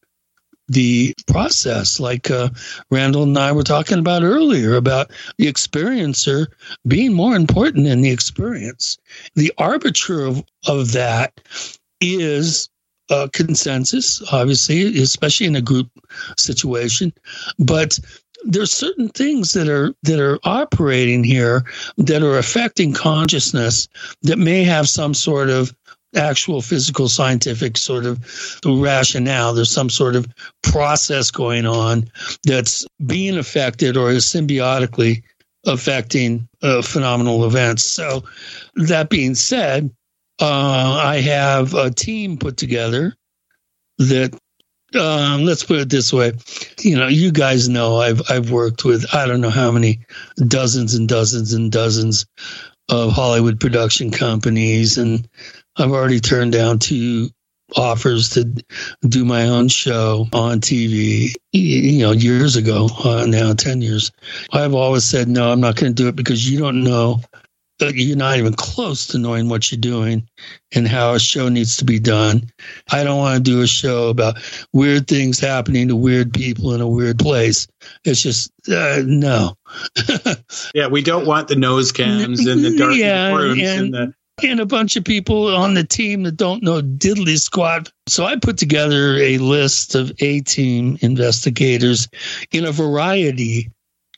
[0.69, 2.49] the process, like uh,
[2.91, 6.47] Randall and I were talking about earlier, about the experiencer
[6.87, 8.99] being more important than the experience.
[9.35, 11.41] The arbiter of, of that
[12.01, 12.69] is
[13.11, 15.89] a consensus, obviously, especially in a group
[16.37, 17.13] situation.
[17.59, 17.99] But
[18.45, 21.65] there's certain things that are that are operating here
[21.97, 23.89] that are affecting consciousness
[24.23, 25.75] that may have some sort of
[26.17, 29.55] actual physical scientific sort of rationale.
[29.55, 30.27] There's some sort of
[30.63, 32.11] process going on
[32.45, 35.23] that's being affected or is symbiotically
[35.67, 37.85] affecting uh, phenomenal events.
[37.85, 38.25] So,
[38.75, 39.91] that being said,
[40.41, 43.15] uh, I have a team put together
[43.99, 44.39] that
[44.95, 46.33] um, let's put it this way.
[46.81, 50.01] You know, you guys know I've I've worked with I don't know how many
[50.47, 52.27] dozens and dozens and dozens
[52.89, 55.29] of Hollywood production companies, and
[55.79, 57.31] I've already turned down two
[57.77, 58.45] offers to
[59.03, 64.13] do my own show on TV, you know, years ago, uh, now 10 years.
[64.53, 67.21] I've always said, no, I'm not going to do it because you don't know
[67.79, 70.29] you're not even close to knowing what you're doing
[70.75, 72.51] and how a show needs to be done.
[72.91, 74.37] I don't want to do a show about
[74.73, 77.69] weird things happening to weird people in a weird place.
[78.05, 79.57] It's just uh, no.
[80.75, 84.15] yeah, we don't want the nose cams and the dark yeah, rooms and, and the
[84.43, 87.91] and a bunch of people on the team that don't know diddly squat.
[88.07, 92.09] So I put together a list of A team investigators
[92.53, 93.71] in a variety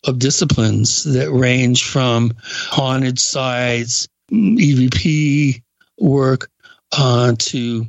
[0.05, 5.62] of disciplines that range from haunted sites, EVP
[5.99, 6.51] work,
[6.97, 7.86] uh, to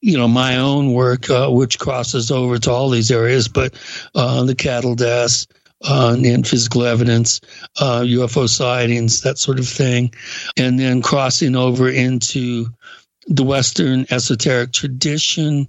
[0.00, 3.74] you know my own work, uh, which crosses over to all these areas, but
[4.14, 5.46] uh, the cattle deaths
[5.82, 7.40] uh, and physical evidence,
[7.80, 10.12] uh, UFO sightings, that sort of thing,
[10.56, 12.66] and then crossing over into
[13.28, 15.68] the Western esoteric tradition,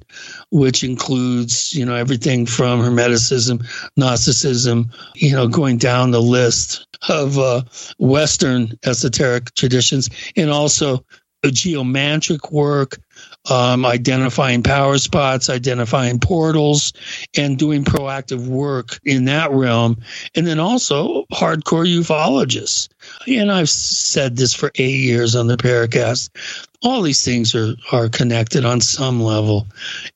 [0.50, 3.66] which includes, you know, everything from Hermeticism,
[3.98, 7.64] Gnosticism, you know, going down the list of uh,
[7.98, 11.04] Western esoteric traditions, and also
[11.46, 12.98] geomantic work,
[13.50, 16.94] um, identifying power spots, identifying portals,
[17.38, 19.98] and doing proactive work in that realm.
[20.36, 22.90] And then also hardcore ufologists.
[23.28, 26.30] And I've said this for eight years on the Paracast.
[26.82, 29.68] All these things are, are connected on some level.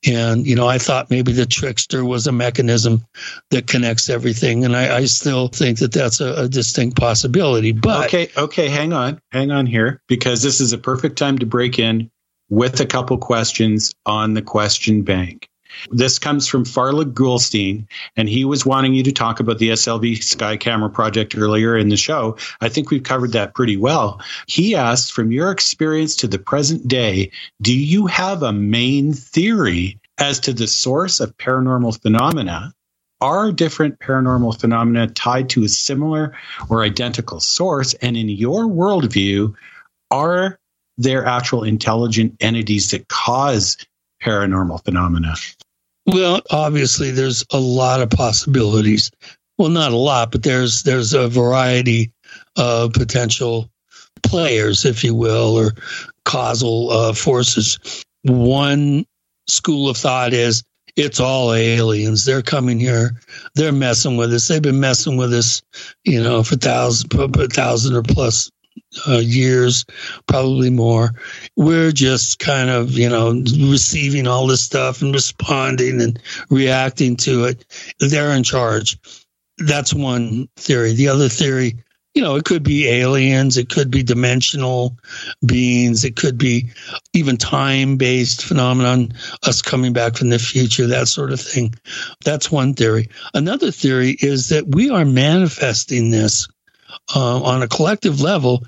[0.07, 3.05] And, you know, I thought maybe the trickster was a mechanism
[3.49, 4.63] that connects everything.
[4.63, 7.73] And I, I still think that that's a, a distinct possibility.
[7.73, 11.45] But okay, okay, hang on, hang on here, because this is a perfect time to
[11.45, 12.09] break in
[12.53, 15.49] with a couple questions on the question bank.
[15.89, 20.23] This comes from Farla Goulstein, and he was wanting you to talk about the SLV
[20.23, 22.37] Sky Camera project earlier in the show.
[22.61, 24.21] I think we've covered that pretty well.
[24.45, 29.99] He asks, from your experience to the present day, do you have a main theory
[30.19, 32.71] as to the source of paranormal phenomena?
[33.19, 36.37] Are different paranormal phenomena tied to a similar
[36.69, 37.95] or identical source?
[37.95, 39.55] And in your worldview,
[40.11, 40.59] are
[40.97, 43.77] they're actual intelligent entities that cause
[44.21, 45.35] paranormal phenomena?
[46.05, 49.11] Well, obviously, there's a lot of possibilities.
[49.57, 52.11] Well, not a lot, but there's there's a variety
[52.57, 53.69] of potential
[54.23, 55.71] players, if you will, or
[56.25, 58.03] causal uh, forces.
[58.23, 59.05] One
[59.47, 60.63] school of thought is
[60.95, 62.25] it's all aliens.
[62.25, 63.19] They're coming here.
[63.55, 64.47] They're messing with us.
[64.47, 65.61] They've been messing with us,
[66.03, 68.51] you know, for thousand, thousand or plus
[69.07, 69.85] uh, years,
[70.27, 71.11] probably more.
[71.55, 76.19] We're just kind of, you know, receiving all this stuff and responding and
[76.49, 77.65] reacting to it.
[77.99, 78.97] They're in charge.
[79.57, 80.93] That's one theory.
[80.93, 81.77] The other theory,
[82.13, 84.97] you know, it could be aliens, it could be dimensional
[85.45, 86.69] beings, it could be
[87.13, 89.13] even time based phenomenon,
[89.43, 91.73] us coming back from the future, that sort of thing.
[92.23, 93.09] That's one theory.
[93.33, 96.47] Another theory is that we are manifesting this
[97.15, 98.63] uh, on a collective level,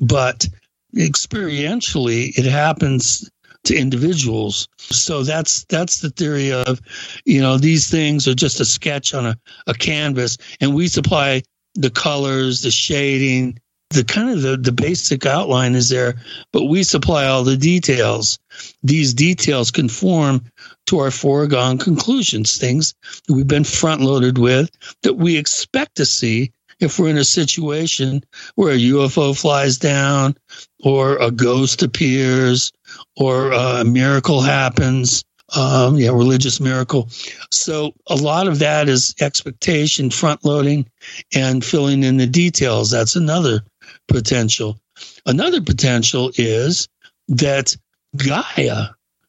[0.00, 0.48] but
[0.96, 3.30] experientially it happens
[3.64, 4.68] to individuals.
[4.78, 6.80] So that's that's the theory of,
[7.24, 9.36] you know, these things are just a sketch on a,
[9.66, 11.42] a canvas, and we supply
[11.74, 13.58] the colors, the shading,
[13.90, 16.14] the kind of the, the basic outline is there,
[16.52, 18.38] but we supply all the details.
[18.82, 20.44] These details conform
[20.86, 22.94] to our foregone conclusions, things
[23.26, 24.70] that we've been front loaded with
[25.02, 28.24] that we expect to see if we're in a situation
[28.54, 30.36] where a UFO flies down
[30.82, 32.72] or a ghost appears
[33.16, 35.24] or a miracle happens.
[35.54, 37.08] Um, yeah, religious miracle.
[37.50, 40.86] So a lot of that is expectation, front loading,
[41.34, 42.90] and filling in the details.
[42.90, 43.60] That's another
[44.08, 44.78] potential.
[45.26, 46.88] Another potential is
[47.28, 47.76] that
[48.16, 48.88] Gaia,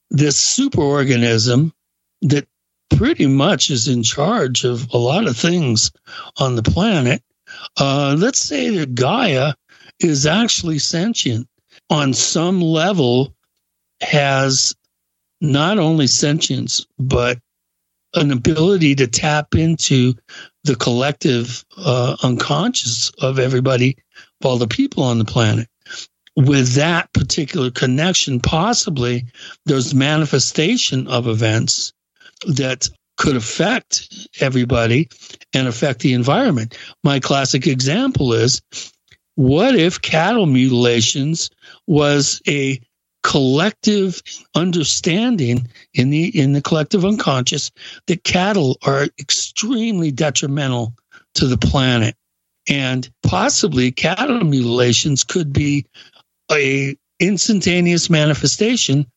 [0.09, 1.71] this superorganism
[2.23, 2.47] that
[2.95, 5.91] pretty much is in charge of a lot of things
[6.37, 7.21] on the planet,
[7.77, 9.53] uh, let's say that Gaia
[9.99, 11.47] is actually sentient
[11.89, 13.33] on some level,
[14.01, 14.75] has
[15.41, 17.39] not only sentience, but
[18.13, 20.13] an ability to tap into
[20.63, 23.97] the collective uh, unconscious of everybody,
[24.41, 25.67] of all the people on the planet.
[26.37, 29.25] With that particular connection, possibly
[29.65, 31.93] there's manifestation of events
[32.47, 35.09] that could affect everybody
[35.53, 36.77] and affect the environment.
[37.03, 38.61] My classic example is
[39.35, 41.49] what if cattle mutilations
[41.87, 42.81] was a
[43.23, 44.21] collective
[44.53, 47.71] understanding in the in the collective unconscious
[48.05, 50.93] that cattle are extremely detrimental
[51.33, 52.15] to the planet
[52.69, 55.85] and possibly cattle mutilations could be
[56.51, 59.07] a instantaneous manifestation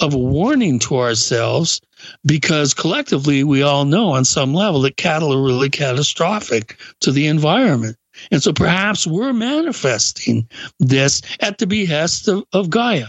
[0.00, 1.80] of a warning to ourselves
[2.24, 7.26] because collectively we all know on some level that cattle are really catastrophic to the
[7.26, 7.96] environment
[8.30, 10.48] and so perhaps we're manifesting
[10.78, 13.06] this at the behest of, of gaia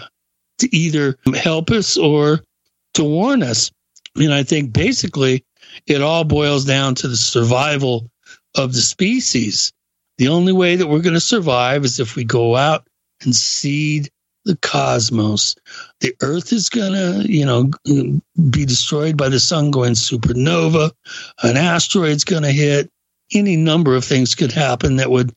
[0.59, 2.41] to either help us or
[2.93, 3.71] to warn us.
[4.15, 5.45] And I think basically
[5.87, 8.11] it all boils down to the survival
[8.55, 9.73] of the species.
[10.17, 12.87] The only way that we're going to survive is if we go out
[13.21, 14.09] and seed
[14.45, 15.55] the cosmos.
[15.99, 20.91] The earth is going to, you know, be destroyed by the sun going supernova.
[21.43, 22.89] An asteroid's going to hit.
[23.33, 25.33] Any number of things could happen that would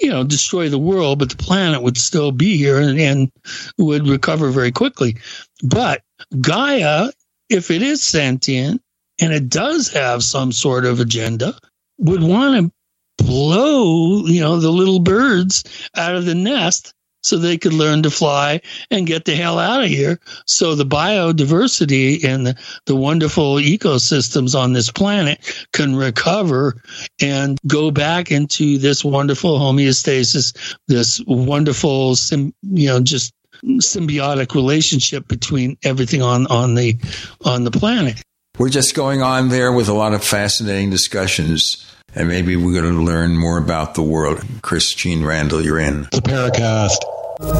[0.00, 3.32] you know, destroy the world, but the planet would still be here and, and
[3.78, 5.16] would recover very quickly.
[5.62, 6.02] But
[6.40, 7.10] Gaia,
[7.48, 8.82] if it is sentient
[9.20, 11.56] and it does have some sort of agenda,
[11.98, 12.72] would want
[13.18, 15.64] to blow, you know, the little birds
[15.96, 16.92] out of the nest
[17.24, 18.60] so they could learn to fly
[18.90, 20.20] and get the hell out of here.
[20.46, 26.74] So the biodiversity and the, the wonderful ecosystems on this planet can recover
[27.20, 32.14] and go back into this wonderful homeostasis, this wonderful,
[32.62, 33.32] you know, just
[33.64, 36.96] symbiotic relationship between everything on, on the
[37.44, 38.20] on the planet.
[38.58, 42.94] We're just going on there with a lot of fascinating discussions and maybe we're going
[42.94, 44.44] to learn more about the world.
[44.62, 46.02] Chris Gene Randall, you're in.
[46.12, 47.13] The Paracast.
[47.36, 47.50] Thank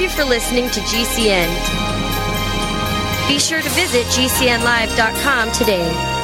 [0.00, 1.46] you for listening to GCN.
[3.28, 6.16] Be sure to visit GCNlive.com today.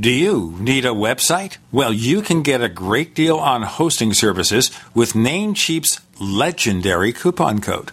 [0.00, 1.58] Do you need a website?
[1.70, 7.92] Well, you can get a great deal on hosting services with Namecheap's legendary coupon code.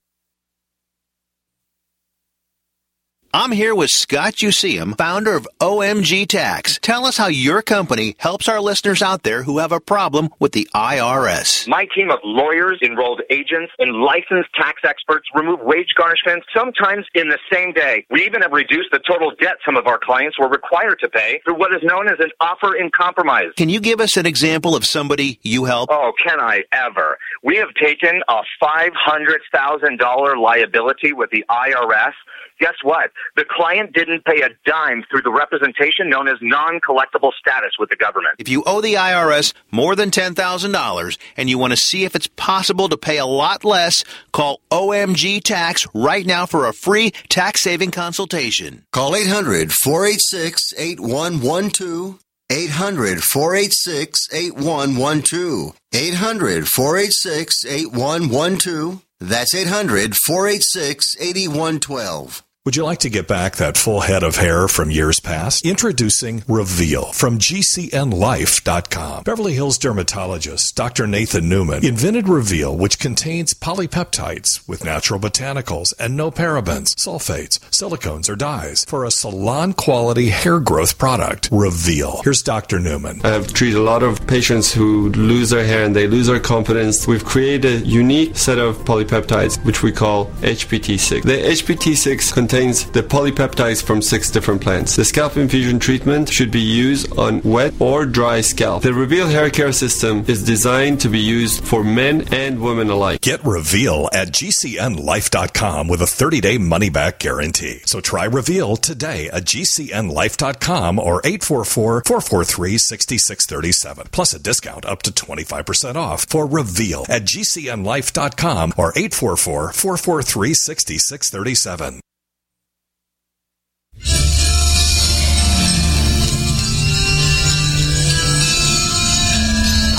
[3.33, 6.77] I'm here with Scott Useum, founder of OMG Tax.
[6.81, 10.51] Tell us how your company helps our listeners out there who have a problem with
[10.51, 11.65] the IRS.
[11.65, 17.29] My team of lawyers, enrolled agents, and licensed tax experts remove wage garnishments sometimes in
[17.29, 18.05] the same day.
[18.09, 21.39] We even have reduced the total debt some of our clients were required to pay
[21.45, 23.51] through what is known as an offer in compromise.
[23.55, 25.89] Can you give us an example of somebody you help?
[25.89, 27.17] Oh, can I ever?
[27.43, 32.11] We have taken a $500,000 liability with the IRS
[32.61, 33.11] guess what?
[33.35, 37.89] The client didn't pay a dime through the representation known as non collectible status with
[37.89, 38.35] the government.
[38.37, 42.27] If you owe the IRS more than $10,000 and you want to see if it's
[42.27, 47.61] possible to pay a lot less, call OMG Tax right now for a free tax
[47.61, 48.85] saving consultation.
[48.91, 52.19] Call 800 486 8112.
[52.51, 55.75] 800 486 8112.
[55.93, 59.05] 800 486 8112.
[59.21, 62.43] That's 800 486 8112.
[62.63, 65.65] Would you like to get back that full head of hair from years past?
[65.65, 69.23] Introducing Reveal from GCNLife.com.
[69.23, 71.07] Beverly Hills dermatologist Dr.
[71.07, 78.29] Nathan Newman invented Reveal, which contains polypeptides with natural botanicals and no parabens, sulfates, silicones,
[78.29, 81.49] or dyes for a salon quality hair growth product.
[81.51, 82.21] Reveal.
[82.23, 82.79] Here's Dr.
[82.79, 83.21] Newman.
[83.23, 86.39] I have treated a lot of patients who lose their hair and they lose their
[86.39, 87.07] confidence.
[87.07, 91.23] We've created a unique set of polypeptides, which we call HPT6.
[91.23, 94.97] The HPT6 contains contains the polypeptides from six different plants.
[94.97, 98.83] The scalp infusion treatment should be used on wet or dry scalp.
[98.83, 103.21] The Reveal hair care system is designed to be used for men and women alike.
[103.21, 107.79] Get Reveal at GCNLife.com with a 30 day money back guarantee.
[107.85, 114.07] So try Reveal today at GCNLife.com or 844 443 6637.
[114.11, 122.01] Plus a discount up to 25% off for Reveal at GCNLife.com or 844 443 6637.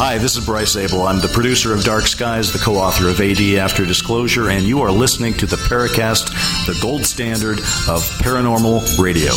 [0.05, 1.07] Hi, this is Bryce Zabel.
[1.07, 4.83] I'm the producer of Dark Skies, the co author of AD After Disclosure, and you
[4.83, 6.27] are listening to the Paracast,
[6.67, 9.31] the gold standard of paranormal radio.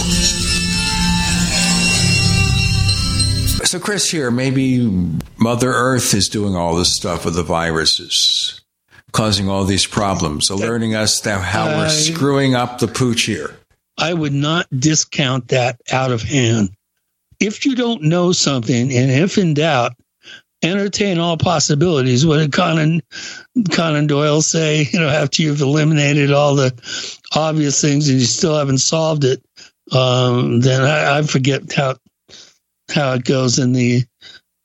[3.63, 4.89] So, Chris, here, maybe
[5.37, 8.59] Mother Earth is doing all this stuff with the viruses,
[9.11, 13.55] causing all these problems, alerting us that how we're screwing up the pooch here.
[13.99, 16.71] I would not discount that out of hand.
[17.39, 19.91] If you don't know something, and if in doubt,
[20.65, 22.25] entertain all possibilities.
[22.25, 23.01] What did Conan
[23.71, 24.87] Conan Doyle say?
[24.91, 26.73] You know, after you've eliminated all the
[27.35, 29.43] obvious things and you still haven't solved it,
[29.91, 31.95] um, then I, I forget how
[32.89, 34.03] how it goes in the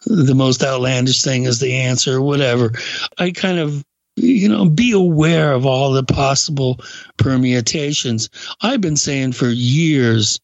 [0.06, 2.72] the most outlandish thing is the answer, whatever.
[3.18, 3.84] I kind of
[4.16, 6.80] you know be aware of all the possible
[7.16, 8.30] permutations.
[8.60, 10.40] I've been saying for years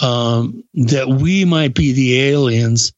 [0.00, 2.92] um, that we might be the aliens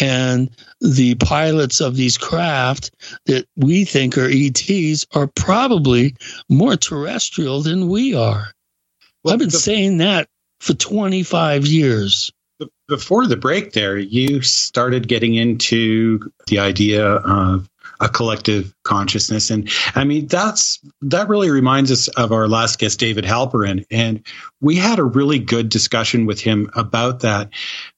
[0.00, 0.50] and
[0.80, 2.90] the pilots of these craft
[3.26, 6.14] that we think are ETs are probably
[6.48, 8.52] more terrestrial than we are.
[9.24, 10.28] Well, I've been the, saying that
[10.60, 12.30] for 25 years.
[12.88, 17.68] Before the break, there, you started getting into the idea of
[18.00, 19.50] a collective consciousness.
[19.50, 23.84] And I mean, that's that really reminds us of our last guest, David Halperin.
[23.90, 24.26] And
[24.60, 27.50] we had a really good discussion with him about that.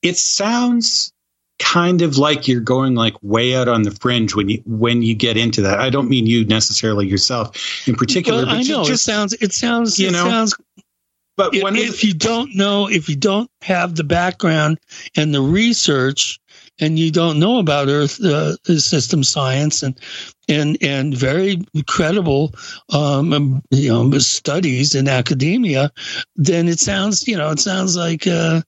[0.02, 1.12] It sounds
[1.58, 5.14] kind of like you're going like way out on the fringe when you when you
[5.14, 5.80] get into that.
[5.80, 9.32] I don't mean you necessarily yourself in particular, well, but I know just, it sounds
[9.34, 10.54] it sounds you it know, sounds
[11.36, 14.78] but if, if you don't know if you don't have the background
[15.16, 16.40] and the research
[16.80, 19.98] and you don't know about earth uh, system science and
[20.48, 22.54] and and very credible
[22.92, 25.90] um, you know studies in academia
[26.36, 28.60] then it sounds you know it sounds like uh,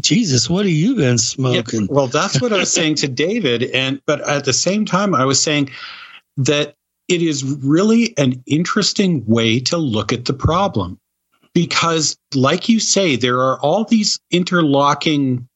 [0.00, 1.82] Jesus, what have you been smoking?
[1.82, 5.14] Yeah, well, that's what I was saying to David, and but at the same time,
[5.14, 5.70] I was saying
[6.38, 6.76] that
[7.08, 10.98] it is really an interesting way to look at the problem
[11.52, 15.46] because, like you say, there are all these interlocking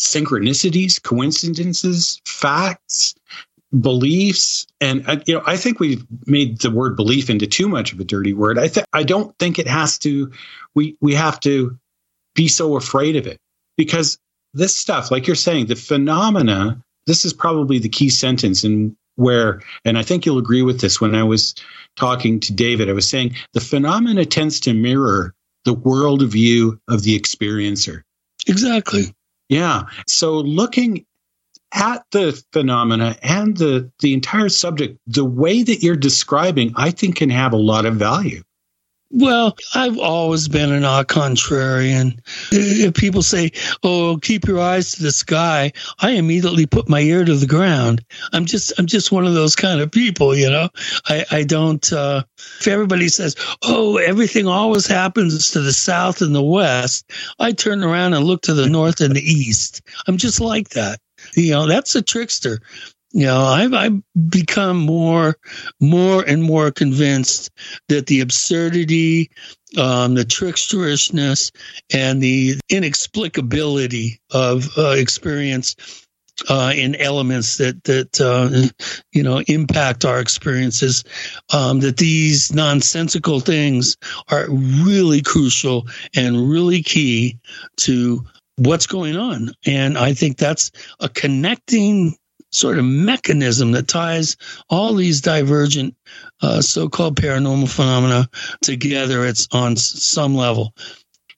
[0.00, 3.14] synchronicities, coincidences, facts,
[3.78, 7.92] beliefs, and uh, you know, I think we've made the word belief into too much
[7.92, 8.58] of a dirty word.
[8.58, 10.32] I th- I don't think it has to.
[10.74, 11.78] We we have to
[12.34, 13.38] be so afraid of it
[13.76, 14.18] because
[14.54, 16.82] this stuff, like you're saying, the phenomena.
[17.06, 21.00] This is probably the key sentence in where, and I think you'll agree with this.
[21.00, 21.54] When I was
[21.96, 27.18] talking to David, I was saying the phenomena tends to mirror the worldview of the
[27.18, 28.02] experiencer.
[28.46, 29.14] Exactly.
[29.50, 29.82] Yeah.
[30.06, 31.04] So looking
[31.74, 37.16] at the phenomena and the the entire subject, the way that you're describing, I think
[37.16, 38.42] can have a lot of value.
[39.12, 42.20] Well, I've always been an odd contrarian.
[42.52, 43.50] If people say,
[43.82, 48.04] "Oh, keep your eyes to the sky," I immediately put my ear to the ground.
[48.32, 50.68] I'm just, I'm just one of those kind of people, you know.
[51.08, 51.92] I, I don't.
[51.92, 52.22] Uh,
[52.60, 57.10] if everybody says, "Oh, everything always happens to the south and the west,"
[57.40, 59.82] I turn around and look to the north and the east.
[60.06, 61.00] I'm just like that.
[61.34, 62.60] You know, that's a trickster
[63.12, 65.36] you know I've, I've become more
[65.80, 67.50] more and more convinced
[67.88, 69.30] that the absurdity
[69.78, 71.52] um, the tricksterishness
[71.92, 75.76] and the inexplicability of uh, experience
[76.48, 78.68] uh, in elements that that uh,
[79.12, 81.04] you know impact our experiences.
[81.52, 83.96] Um, that these nonsensical things
[84.28, 87.38] are really crucial and really key
[87.78, 88.24] to
[88.56, 90.70] what's going on, and I think that's
[91.00, 92.16] a connecting
[92.50, 94.36] sort of mechanism that ties
[94.68, 95.94] all these divergent
[96.42, 98.28] uh, so-called paranormal phenomena
[98.62, 99.24] together.
[99.24, 100.74] It's on some level.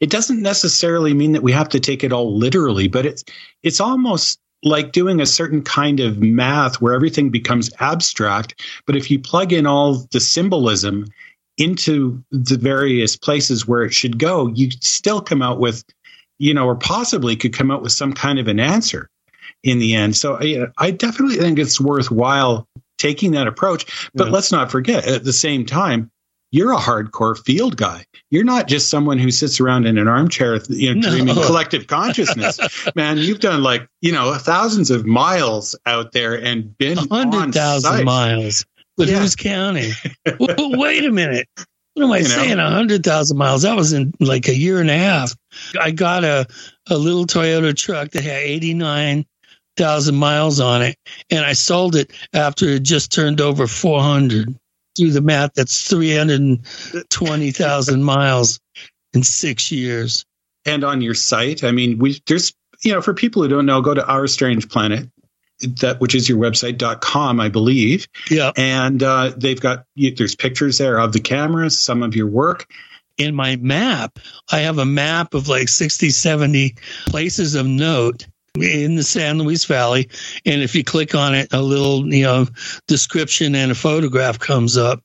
[0.01, 3.25] It doesn't necessarily mean that we have to take it all literally, but it's
[3.63, 8.61] it's almost like doing a certain kind of math where everything becomes abstract.
[8.87, 11.07] But if you plug in all the symbolism
[11.59, 15.85] into the various places where it should go, you still come out with,
[16.39, 19.09] you know, or possibly could come out with some kind of an answer
[19.63, 20.17] in the end.
[20.17, 20.39] So
[20.79, 22.67] I definitely think it's worthwhile
[22.99, 24.11] taking that approach.
[24.15, 24.33] But yeah.
[24.33, 26.11] let's not forget at the same time,
[26.53, 28.05] you're a hardcore field guy.
[28.31, 31.11] You're not just someone who sits around in an armchair, you know, no.
[31.11, 32.61] dreaming collective consciousness.
[32.95, 38.67] Man, you've done like, you know, thousands of miles out there and been 100,000 miles.
[38.99, 39.21] But yeah.
[39.21, 39.93] who's counting?
[40.39, 41.49] Wait a minute.
[41.95, 42.59] What am I you saying?
[42.59, 43.63] A hundred thousand miles.
[43.63, 45.35] That was in like a year and a half.
[45.79, 46.47] I got a,
[46.89, 49.27] a little Toyota truck that had eighty nine
[49.77, 50.97] thousand miles on it,
[51.31, 54.55] and I sold it after it just turned over four hundred.
[54.95, 55.55] Do the math.
[55.55, 56.61] That's three hundred
[57.09, 58.61] twenty thousand miles
[59.15, 60.25] in six years.
[60.65, 63.81] And on your site, I mean, we there's you know for people who don't know,
[63.81, 65.09] go to Our Strange Planet
[65.81, 68.09] that which is your website.com, I believe.
[68.31, 68.53] Yeah.
[68.57, 72.67] And uh, they've got there's pictures there of the cameras, some of your work.
[73.19, 74.19] In my map,
[74.51, 76.75] I have a map of like 60, 70
[77.07, 78.27] places of note
[78.61, 80.09] in the San Luis Valley.
[80.45, 82.47] And if you click on it, a little, you know,
[82.87, 85.03] description and a photograph comes up.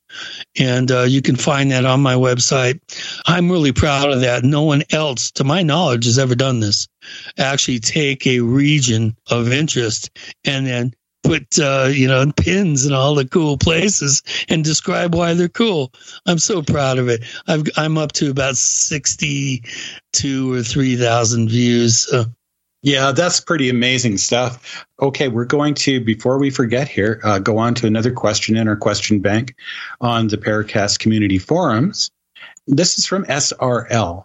[0.60, 2.80] And uh, you can find that on my website.
[3.26, 4.44] I'm really proud of that.
[4.44, 6.88] No one else, to my knowledge, has ever done this.
[7.38, 10.10] Actually, take a region of interest
[10.46, 10.94] and then
[11.24, 15.92] put uh, you know pins in all the cool places and describe why they're cool.
[16.26, 17.24] I'm so proud of it.
[17.48, 19.64] i am up to about sixty
[20.14, 22.08] two or three thousand views.
[22.88, 24.88] Yeah, that's pretty amazing stuff.
[25.02, 28.70] Okay, we're going to, before we forget here, uh, go on to another question in
[28.70, 29.56] our question bank
[30.00, 32.12] on the Paracast community forums.
[32.66, 34.24] This is from SRL.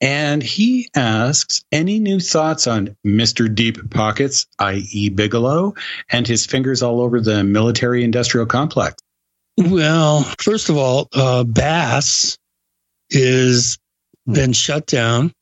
[0.00, 3.52] And he asks, any new thoughts on Mr.
[3.52, 5.74] Deep Pockets, i.e., Bigelow,
[6.12, 9.02] and his fingers all over the military industrial complex?
[9.58, 12.38] Well, first of all, uh, BAASS
[13.10, 13.78] is
[14.28, 15.34] been shut down.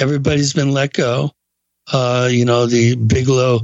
[0.00, 1.30] Everybody's been let go
[1.90, 3.60] uh, you know, the Bigelow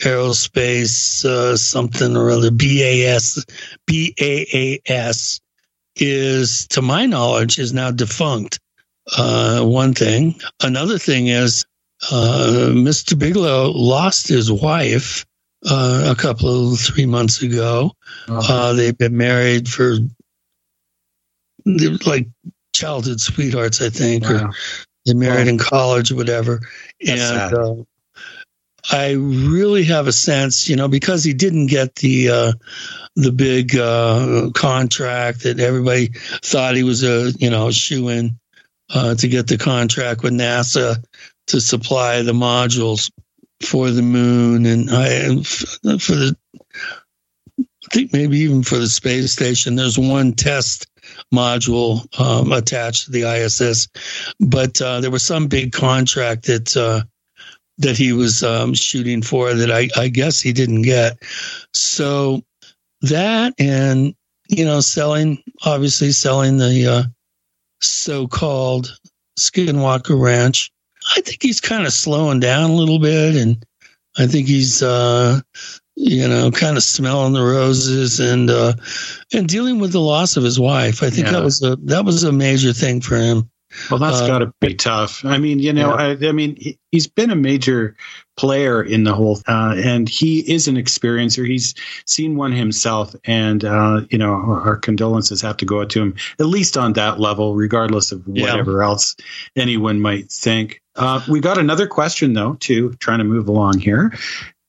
[0.00, 3.44] Aerospace uh, something or other, BAS,
[3.86, 5.40] BAAS
[5.96, 8.58] is, to my knowledge, is now defunct.
[9.16, 10.34] Uh, one thing.
[10.60, 11.66] Another thing is
[12.10, 13.18] uh, Mr.
[13.18, 15.24] Bigelow lost his wife
[15.68, 17.92] uh, a couple of three months ago.
[18.28, 18.52] Uh-huh.
[18.52, 19.98] Uh, they've been married for
[21.64, 22.28] like
[22.72, 24.46] childhood sweethearts, I think, wow.
[24.46, 24.50] or
[25.06, 26.60] they married in college or whatever.
[27.06, 27.74] and uh,
[28.90, 32.52] I really have a sense, you know, because he didn't get the uh,
[33.14, 36.08] the big uh, contract that everybody
[36.42, 38.38] thought he was a you know shoe in
[38.90, 41.02] uh, to get the contract with NASA
[41.48, 43.10] to supply the modules
[43.60, 46.36] for the moon and I for the
[47.58, 49.76] I think maybe even for the space station.
[49.76, 50.86] There's one test
[51.32, 53.88] module um, attached to the ISS.
[54.38, 57.02] But uh, there was some big contract that uh,
[57.78, 61.18] that he was um, shooting for that I, I guess he didn't get.
[61.72, 62.42] So
[63.02, 64.14] that and
[64.48, 67.02] you know selling obviously selling the uh,
[67.80, 68.96] so-called
[69.38, 70.70] Skinwalker Ranch.
[71.16, 73.64] I think he's kind of slowing down a little bit, and
[74.16, 75.40] I think he's uh,
[75.94, 78.74] you know, kind of smelling the roses and uh,
[79.32, 81.02] and dealing with the loss of his wife.
[81.02, 81.32] I think yeah.
[81.32, 83.50] that was a that was a major thing for him.
[83.90, 85.24] Well, that's uh, got to be tough.
[85.24, 86.16] I mean, you know, yeah.
[86.22, 87.96] I, I, mean, he, has been a major
[88.36, 91.46] player in the whole, uh, and he is an experiencer.
[91.46, 91.74] He's
[92.06, 96.02] seen one himself, and uh, you know, our, our, condolences have to go out to
[96.02, 98.84] him at least on that level, regardless of whatever yeah.
[98.84, 99.16] else
[99.56, 100.82] anyone might think.
[100.94, 102.92] Uh, we got another question though, too.
[102.94, 104.12] Trying to move along here.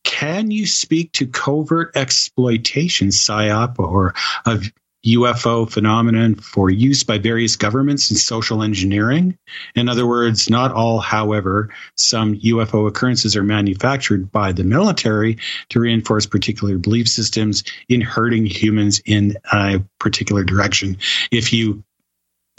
[0.04, 4.14] Can you speak to covert exploitation, PSYOP, or
[4.46, 4.72] of
[5.06, 9.38] UFO phenomenon for use by various governments in social engineering?
[9.76, 15.38] In other words, not all, however, some UFO occurrences are manufactured by the military
[15.70, 20.98] to reinforce particular belief systems in hurting humans in a particular direction.
[21.32, 21.84] If you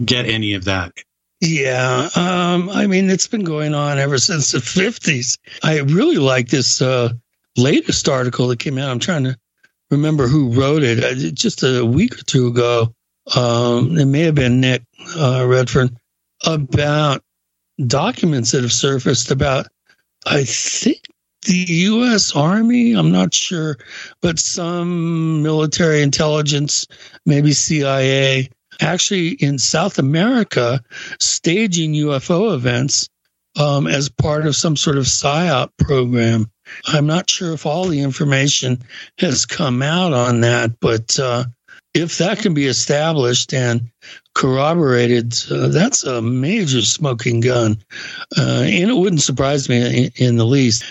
[0.04, 0.92] get any of that.
[1.40, 5.38] Yeah, um, I mean, it's been going on ever since the 50s.
[5.62, 7.12] I really like this uh,
[7.56, 8.90] latest article that came out.
[8.90, 9.38] I'm trying to
[9.90, 11.02] remember who wrote it.
[11.02, 12.94] Uh, just a week or two ago.
[13.34, 14.82] Um, it may have been Nick
[15.16, 15.96] uh, Redfern
[16.44, 17.22] about
[17.84, 19.66] documents that have surfaced about,
[20.26, 21.00] I think,
[21.46, 22.34] the U.S.
[22.34, 23.78] Army, I'm not sure,
[24.22, 26.86] but some military intelligence,
[27.26, 28.48] maybe CIA,
[28.80, 30.82] actually in South America,
[31.20, 33.08] staging UFO events
[33.58, 36.50] um, as part of some sort of PSYOP program.
[36.86, 38.82] I'm not sure if all the information
[39.18, 41.44] has come out on that, but uh,
[41.94, 43.88] if that can be established and
[44.34, 47.78] corroborated, uh, that's a major smoking gun.
[48.36, 50.82] Uh, and it wouldn't surprise me in, in, the least.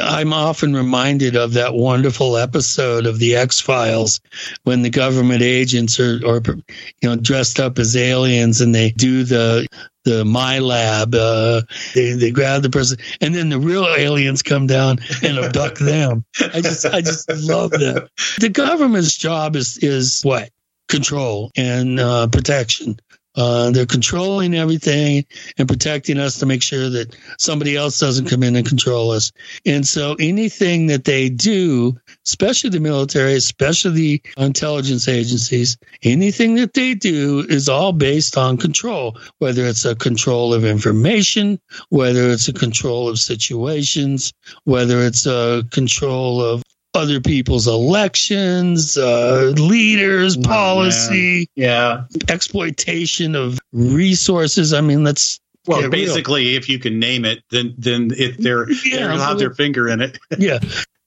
[0.00, 4.20] I'm often reminded of that wonderful episode of the X Files
[4.62, 9.24] when the government agents are, are, you know, dressed up as aliens and they do
[9.24, 9.66] the
[10.04, 11.14] the MILAB.
[11.14, 11.62] Uh,
[11.94, 16.24] they they grab the person, and then the real aliens come down and abduct them.
[16.52, 18.08] I just I just love that.
[18.40, 20.50] The government's job is is what
[20.88, 22.98] control and uh, protection.
[23.34, 25.24] Uh, they're controlling everything
[25.58, 29.32] and protecting us to make sure that somebody else doesn't come in and control us.
[29.64, 36.74] And so anything that they do, especially the military, especially the intelligence agencies, anything that
[36.74, 42.48] they do is all based on control, whether it's a control of information, whether it's
[42.48, 44.32] a control of situations,
[44.64, 46.62] whether it's a control of
[46.94, 54.72] other people's elections, uh, leaders, oh, policy, yeah, exploitation of resources.
[54.72, 56.56] I mean, let's well, basically, real.
[56.56, 60.00] if you can name it, then then if they're yeah, they'll have their finger in
[60.00, 60.18] it.
[60.38, 60.58] yeah,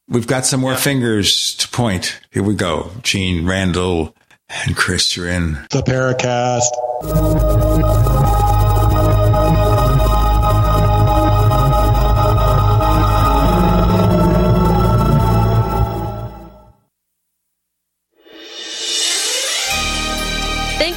[0.07, 0.78] we've got some more yeah.
[0.78, 2.20] fingers to point.
[2.32, 2.91] Here we go.
[3.03, 4.16] Gene Randall
[4.49, 6.72] and Chris, you're in the Paracast.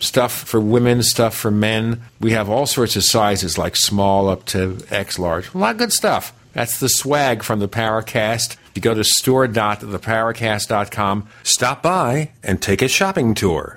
[0.00, 2.02] stuff for women, stuff for men.
[2.20, 5.54] We have all sorts of sizes, like small up to X large.
[5.54, 6.34] A lot of good stuff.
[6.52, 8.56] That's the swag from the Paracast.
[8.74, 13.76] You go to store.theparacast.com, stop by, and take a shopping tour.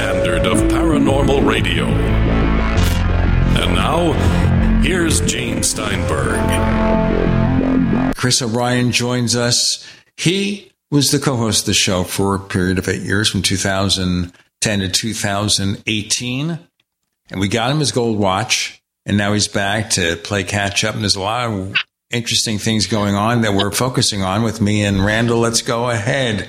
[0.00, 1.84] Standard of paranormal radio.
[1.84, 4.12] And now,
[4.80, 6.40] here's Gene Steinberg.
[8.16, 9.86] Chris O'Brien joins us.
[10.16, 13.42] He was the co host of the show for a period of eight years from
[13.42, 16.58] 2010 to 2018.
[17.30, 18.82] And we got him his gold watch.
[19.04, 20.94] And now he's back to play catch up.
[20.94, 21.74] And there's a lot of
[22.10, 25.40] interesting things going on that we're focusing on with me and Randall.
[25.40, 26.48] Let's go ahead.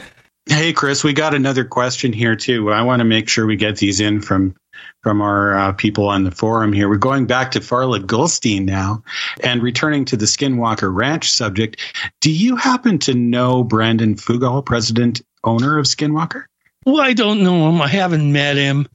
[0.52, 2.74] Hey, Chris, we got another question here too.
[2.74, 4.54] I want to make sure we get these in from
[5.02, 6.90] from our uh, people on the forum here.
[6.90, 9.02] We're going back to Farla Gulstein now
[9.42, 11.80] and returning to the Skinwalker Ranch subject.
[12.20, 16.44] Do you happen to know Brandon Fugal, president owner of Skinwalker?
[16.86, 17.82] Well, I don't know him.
[17.82, 18.90] I haven't met him.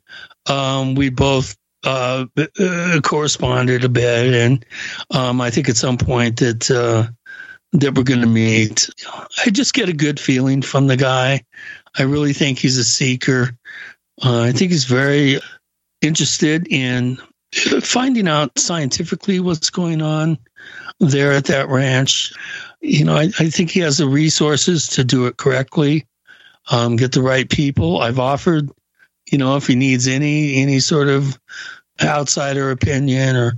[0.45, 4.67] Um, we both uh, uh, corresponded a bit, and
[5.11, 7.11] um, I think at some point that uh,
[7.73, 8.89] that we're going to meet.
[9.45, 11.45] I just get a good feeling from the guy.
[11.97, 13.57] I really think he's a seeker.
[14.23, 15.41] Uh, I think he's very
[16.01, 17.19] interested in
[17.83, 20.39] finding out scientifically what's going on
[21.01, 22.33] there at that ranch.
[22.81, 26.07] You know, I, I think he has the resources to do it correctly,
[26.71, 28.01] um, get the right people.
[28.01, 28.71] I've offered,
[29.31, 31.39] you know, if he needs any any sort of
[32.03, 33.55] outsider opinion or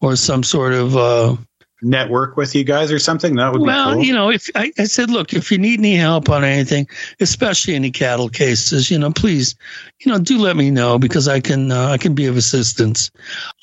[0.00, 1.36] or some sort of uh,
[1.84, 3.36] network with you guys or something?
[3.36, 4.02] That would be well, cool.
[4.02, 6.88] you know, if I, I said, look, if you need any help on anything,
[7.20, 9.54] especially any cattle cases, you know, please,
[10.00, 13.10] you know, do let me know because I can uh, I can be of assistance.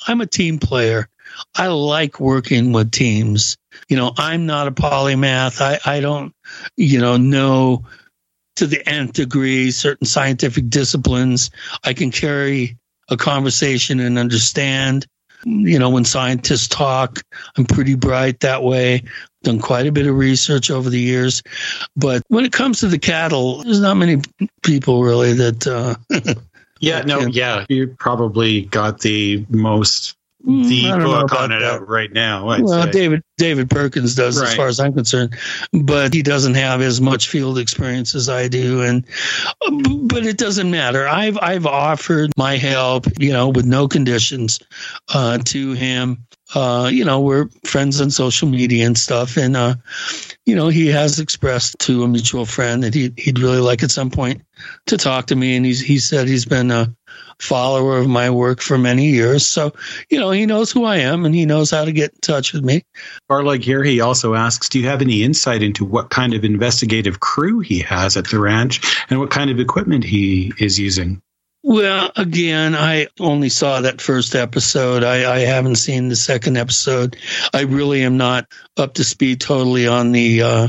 [0.07, 1.09] I'm a team player.
[1.55, 3.57] I like working with teams.
[3.87, 5.61] You know, I'm not a polymath.
[5.61, 6.33] I I don't,
[6.77, 7.85] you know, know
[8.57, 11.51] to the nth degree certain scientific disciplines.
[11.83, 12.77] I can carry
[13.09, 15.07] a conversation and understand
[15.45, 17.21] you know, when scientists talk,
[17.57, 19.03] I'm pretty bright that way.
[19.43, 21.41] Done quite a bit of research over the years,
[21.95, 24.21] but when it comes to the cattle, there's not many
[24.61, 25.65] people really that.
[25.65, 25.95] Uh,
[26.79, 31.87] yeah, no, yeah, you probably got the most the Mm, know book on it out
[31.87, 32.49] right now.
[32.49, 32.91] I'd well, say.
[32.91, 35.37] David David Perkins does, as far as I'm concerned,
[35.71, 39.05] but he doesn't have as much field experience as I do, and
[40.03, 41.07] but it doesn't matter.
[41.07, 44.59] I've I've offered my help, you know, with no conditions,
[45.13, 46.25] uh, to him.
[46.53, 49.75] Uh, you know, we're friends on social media and stuff, and uh,
[50.45, 53.91] you know, he has expressed to a mutual friend that he he'd really like at
[53.91, 54.41] some point
[54.87, 56.93] to talk to me, and he's he said he's been a
[57.39, 59.73] follower of my work for many years, so
[60.09, 62.53] you know he knows who I am and he knows how to get in touch
[62.53, 62.83] with me.
[63.29, 67.19] Barleg here, he also asks, do you have any insight into what kind of investigative
[67.19, 71.21] crew he has at the ranch and what kind of equipment he is using?
[71.63, 75.03] Well, again, I only saw that first episode.
[75.03, 77.17] I, I haven't seen the second episode.
[77.53, 78.47] I really am not
[78.77, 80.67] up to speed totally on the uh,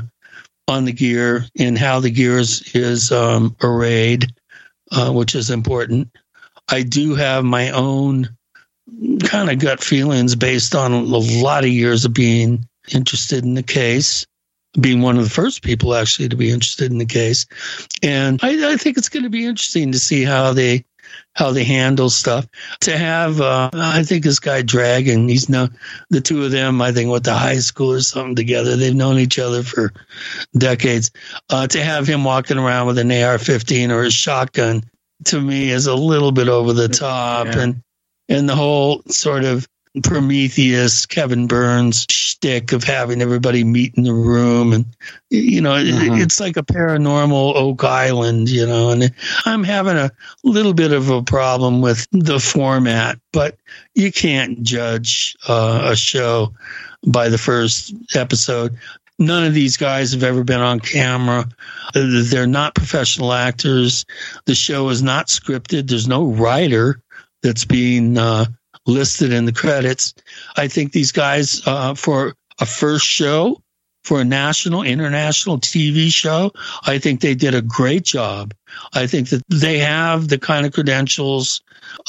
[0.68, 4.32] on the gear and how the gear is, is um, arrayed,
[4.90, 6.08] uh, which is important.
[6.72, 8.34] I do have my own
[9.24, 13.62] kind of gut feelings based on a lot of years of being interested in the
[13.62, 14.26] case,
[14.80, 17.44] being one of the first people actually to be interested in the case.
[18.02, 20.86] And I, I think it's going to be interesting to see how they
[21.34, 22.46] how they handle stuff.
[22.80, 25.68] To have, uh, I think this guy Dragon, he's no
[26.08, 26.80] the two of them.
[26.80, 28.76] I think went to high school or something together.
[28.76, 29.92] They've known each other for
[30.56, 31.10] decades.
[31.50, 34.84] Uh, to have him walking around with an AR-15 or a shotgun,
[35.26, 37.58] to me, is a little bit over the top, Yeah.
[37.60, 37.82] and
[38.28, 39.66] and the whole sort of
[40.02, 44.86] Prometheus, Kevin Burns shtick of having everybody meet in the room, and
[45.28, 46.22] you know, it- Mhm.
[46.22, 48.90] it's like a paranormal Oak Island, you know.
[48.90, 49.12] And
[49.44, 50.10] I'm having a
[50.44, 53.56] little bit of a problem with the format, but
[53.94, 56.52] you can't judge uh, a show
[57.06, 58.76] by the first episode.
[59.18, 61.48] None of these guys have ever been on camera.
[61.94, 64.04] They're not professional actors.
[64.46, 65.88] The show is not scripted.
[65.88, 67.00] There's no writer
[67.42, 68.46] that's being uh,
[68.86, 70.14] listed in the credits.
[70.56, 73.62] I think these guys, uh, for a first show,
[74.04, 76.52] for a national, international TV show,
[76.84, 78.54] I think they did a great job.
[78.92, 81.62] I think that they have the kind of credentials,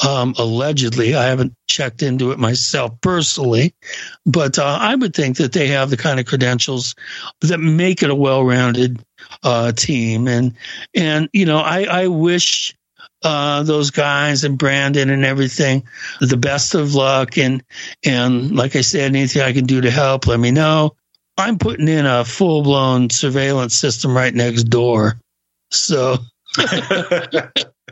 [0.06, 1.14] um, allegedly.
[1.14, 3.74] I haven't checked into it myself personally,
[4.26, 6.94] but uh, I would think that they have the kind of credentials
[7.40, 9.02] that make it a well-rounded
[9.42, 10.28] uh, team.
[10.28, 10.54] And
[10.94, 12.74] and you know, I I wish
[13.22, 15.84] uh, those guys and Brandon and everything
[16.20, 17.38] the best of luck.
[17.38, 17.62] And
[18.04, 20.96] and like I said, anything I can do to help, let me know.
[21.36, 25.20] I'm putting in a full blown surveillance system right next door,
[25.70, 26.18] so.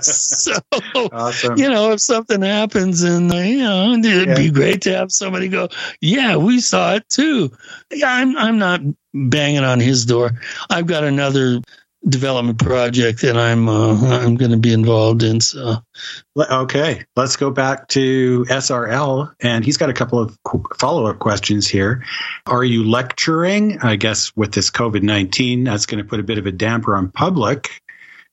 [0.00, 0.52] so
[1.12, 1.56] Awesome.
[1.56, 5.68] you know if something happens and you know it'd be great to have somebody go
[6.00, 7.50] yeah we saw it too
[7.90, 8.80] yeah i'm i'm not
[9.14, 10.30] banging on his door
[10.70, 11.60] i've got another
[12.08, 15.76] development project that i'm uh, i'm going to be involved in so
[16.38, 20.36] Okay, let's go back to SRL, and he's got a couple of
[20.78, 22.04] follow up questions here.
[22.44, 23.80] Are you lecturing?
[23.80, 26.94] I guess with this COVID 19, that's going to put a bit of a damper
[26.94, 27.80] on public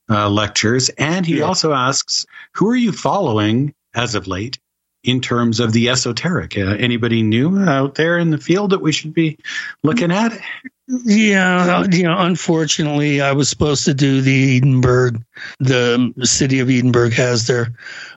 [0.10, 0.90] uh, lectures.
[0.90, 4.60] And he also asks, who are you following as of late
[5.04, 6.58] in terms of the esoteric?
[6.58, 9.38] Uh, anybody new out there in the field that we should be
[9.84, 10.40] looking at?
[10.88, 15.24] Yeah, you know, unfortunately, I was supposed to do the Edinburg.
[15.60, 17.74] The city of Edinburg has their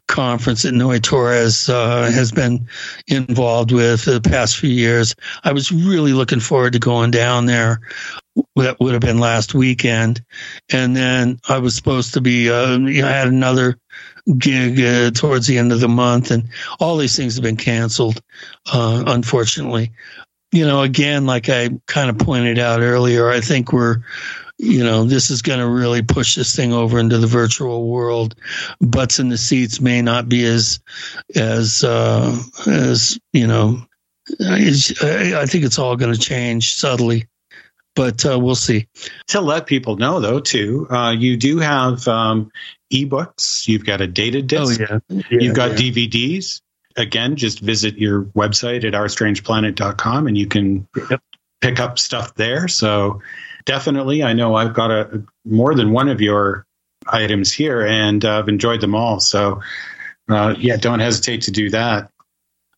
[0.09, 2.67] conference that Noe Torres uh, has been
[3.07, 5.15] involved with the past few years.
[5.45, 7.81] I was really looking forward to going down there.
[8.57, 10.23] That would have been last weekend,
[10.71, 12.51] and then I was supposed to be.
[12.51, 13.79] Uh, you know, I had another
[14.39, 16.49] gig uh, towards the end of the month, and
[16.81, 18.21] all these things have been canceled,
[18.73, 19.93] uh, unfortunately.
[20.53, 24.03] You know, again, like I kind of pointed out earlier, I think we're
[24.59, 28.35] you know, this is going to really push this thing over into the virtual world.
[28.81, 30.81] Butts in the seats may not be as,
[31.35, 33.83] as, uh, as, you know,
[34.41, 34.73] I,
[35.37, 37.27] I think it's all going to change subtly,
[37.97, 38.87] but uh, we'll see.
[39.29, 42.53] To let people know, though, too, uh, you do have um,
[42.93, 43.67] ebooks.
[43.67, 44.81] You've got a data disc.
[44.81, 45.23] Oh, yeah.
[45.31, 45.91] You've got yeah.
[45.91, 46.61] DVDs.
[46.97, 50.87] Again, just visit your website at ourstrangeplanet.com and you can
[51.61, 52.69] pick up stuff there.
[52.69, 53.21] So
[53.65, 56.65] definitely, I know I've got a more than one of your
[57.07, 59.21] items here and uh, I've enjoyed them all.
[59.21, 59.61] So
[60.29, 62.11] uh, yeah, don't hesitate to do that.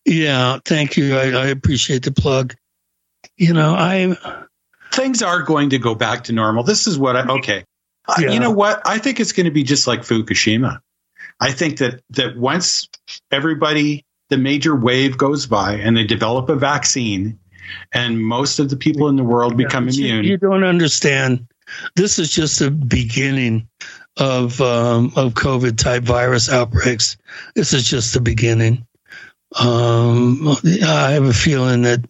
[0.05, 1.16] Yeah, thank you.
[1.16, 2.55] I, I appreciate the plug.
[3.36, 4.16] You know, I
[4.99, 6.62] things are going to go back to normal.
[6.65, 7.65] This is what I okay.
[8.07, 8.83] Uh, You know what?
[8.87, 10.81] I think it's going to be just like Fukushima.
[11.41, 12.89] I think that that once
[13.31, 17.39] everybody the major wave goes by and they develop a vaccine
[17.93, 20.25] and most of the people in the world become But you- immune.
[20.25, 21.47] You, don't understand.
[21.97, 23.69] This is just the beginning
[24.16, 27.16] of um, of COVID type virus outbreaks.
[27.55, 28.87] This is just the beginning.
[29.59, 30.49] Um,
[30.83, 32.05] I have a feeling that,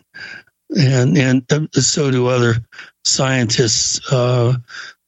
[0.77, 2.57] and and so do other
[3.05, 4.55] scientists, uh,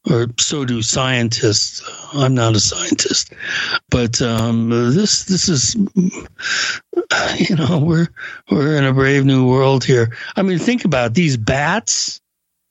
[0.09, 1.83] or so do scientists.
[2.15, 3.33] I'm not a scientist,
[3.91, 8.09] but um, this this is, you know, we're
[8.51, 10.17] we're in a brave new world here.
[10.37, 11.15] I mean, think about it.
[11.15, 12.21] these bats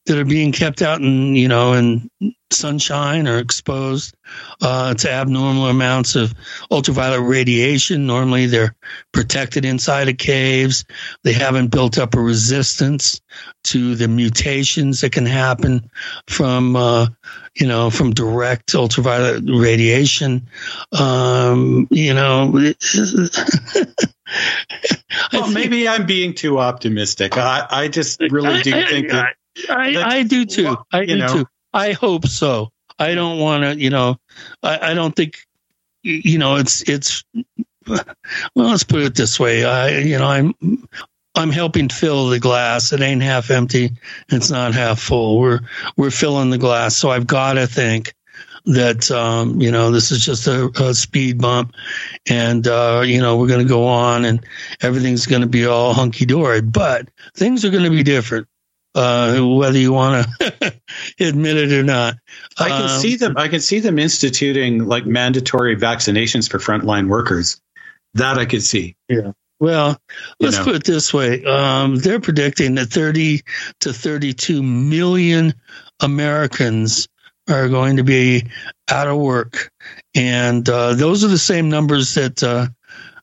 [0.10, 2.10] that are being kept out in you know in
[2.52, 4.16] sunshine or exposed
[4.60, 6.34] uh, to abnormal amounts of
[6.72, 8.08] ultraviolet radiation.
[8.08, 8.76] Normally, they're
[9.12, 10.84] protected inside of caves.
[11.24, 13.22] They haven't built up a resistance
[13.66, 15.92] to the mutations that can happen
[16.28, 17.06] from uh,
[17.56, 20.50] you know from direct ultraviolet radiation.
[20.92, 22.52] Um, you know.
[25.34, 27.38] well, maybe I'm being too optimistic.
[27.38, 29.36] I, I just really do I- think that
[29.70, 30.78] I, I do too.
[30.92, 31.28] I do know.
[31.28, 31.46] too.
[31.74, 32.72] I hope so.
[32.98, 34.18] I don't want to, you know,
[34.62, 35.38] I, I don't think,
[36.04, 37.24] you know, it's, it's,
[37.88, 38.04] well,
[38.56, 39.64] let's put it this way.
[39.66, 40.54] I, you know, I'm,
[41.36, 42.92] I'm helping fill the glass.
[42.92, 43.92] It ain't half empty.
[44.30, 45.40] It's not half full.
[45.40, 45.62] We're,
[45.96, 46.98] we're filling the glass.
[46.98, 48.14] So I've got to think
[48.66, 51.74] that, um, you know, this is just a, a speed bump
[52.30, 54.46] and, uh, you know, we're going to go on and
[54.82, 58.48] everything's going to be all hunky dory, but things are going to be different
[58.96, 60.74] uh, whether you want to
[61.20, 62.16] admit it or not.
[62.58, 63.38] I can Um, see them.
[63.38, 67.62] I can see them instituting like mandatory vaccinations for frontline workers.
[68.16, 68.96] That I could see.
[69.08, 69.32] Yeah.
[69.60, 69.98] Well,
[70.40, 70.64] let's know.
[70.64, 71.44] put it this way.
[71.44, 73.42] Um, they're predicting that 30
[73.82, 75.54] to 32 million
[76.00, 77.08] Americans
[77.50, 78.46] are going to be
[78.90, 79.72] out of work.
[80.16, 82.68] And uh, those are the same numbers that uh,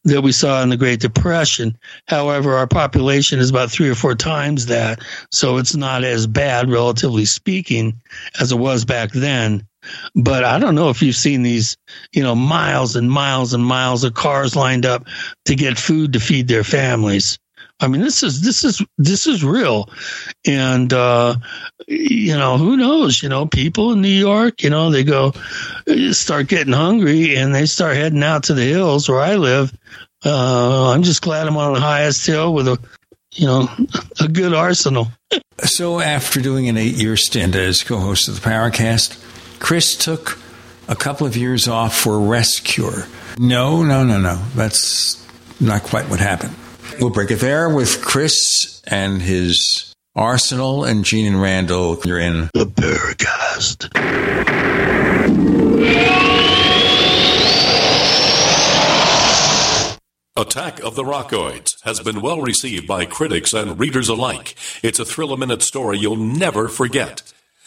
[0.07, 1.77] that we saw in the Great Depression.
[2.07, 5.01] However, our population is about three or four times that,
[5.31, 8.01] so it's not as bad, relatively speaking,
[8.41, 9.67] as it was back then.
[10.15, 11.77] But I don't know if you've seen these,
[12.13, 15.07] you know, miles and miles and miles of cars lined up
[15.45, 17.39] to get food to feed their families.
[17.81, 19.91] I mean, this is this is this is real,
[20.47, 21.37] and uh,
[21.87, 23.23] you know, who knows?
[23.23, 25.33] You know, people in New York, you know, they go
[26.13, 29.77] start getting hungry and they start heading out to the hills where I live.
[30.25, 32.79] Uh, I'm just glad I'm on the highest hill with a,
[33.35, 33.69] you know,
[34.21, 35.09] a good arsenal.
[35.65, 39.23] So, after doing an eight year stint as co host of the Paracast,
[39.61, 40.39] Chris took
[40.89, 43.07] a couple of years off for rest cure.
[43.39, 44.37] No, no, no, no.
[44.55, 45.23] That's
[45.61, 46.55] not quite what happened.
[47.01, 51.99] We'll break it there with Chris and his arsenal and Gene and Randall.
[52.05, 53.93] You're in the Paracast.
[60.39, 64.55] Attack of the Rockoids has been well received by critics and readers alike.
[64.83, 67.23] It's a thrill a minute story you'll never forget.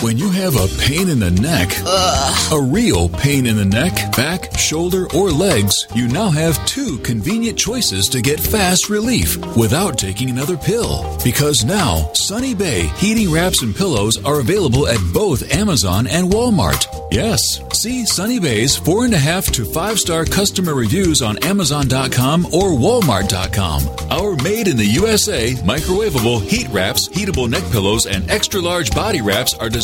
[0.00, 2.52] When you have a pain in the neck, Ugh.
[2.52, 7.58] a real pain in the neck, back, shoulder, or legs, you now have two convenient
[7.58, 11.16] choices to get fast relief without taking another pill.
[11.24, 16.86] Because now, Sunny Bay heating wraps and pillows are available at both Amazon and Walmart.
[17.10, 22.46] Yes, see Sunny Bay's four and a half to five star customer reviews on Amazon.com
[22.46, 23.82] or Walmart.com.
[24.10, 29.22] Our made in the USA microwavable heat wraps, heatable neck pillows, and extra large body
[29.22, 29.83] wraps are designed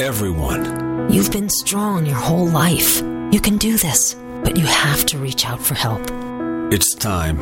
[0.00, 1.12] everyone.
[1.12, 3.00] You've been strong your whole life.
[3.30, 6.02] You can do this, but you have to reach out for help.
[6.72, 7.38] It's time.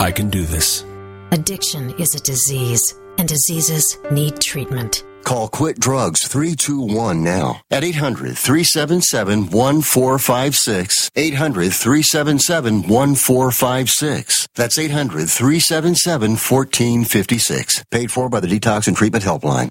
[0.00, 0.84] I can do this.
[1.32, 2.82] Addiction is a disease,
[3.18, 5.04] and diseases need treatment.
[5.24, 11.10] Call Quit Drugs 321 now at 800 377 1456.
[11.16, 14.48] 800 377 1456.
[14.54, 17.84] That's 800 377 1456.
[17.90, 19.70] Paid for by the Detox and Treatment Helpline.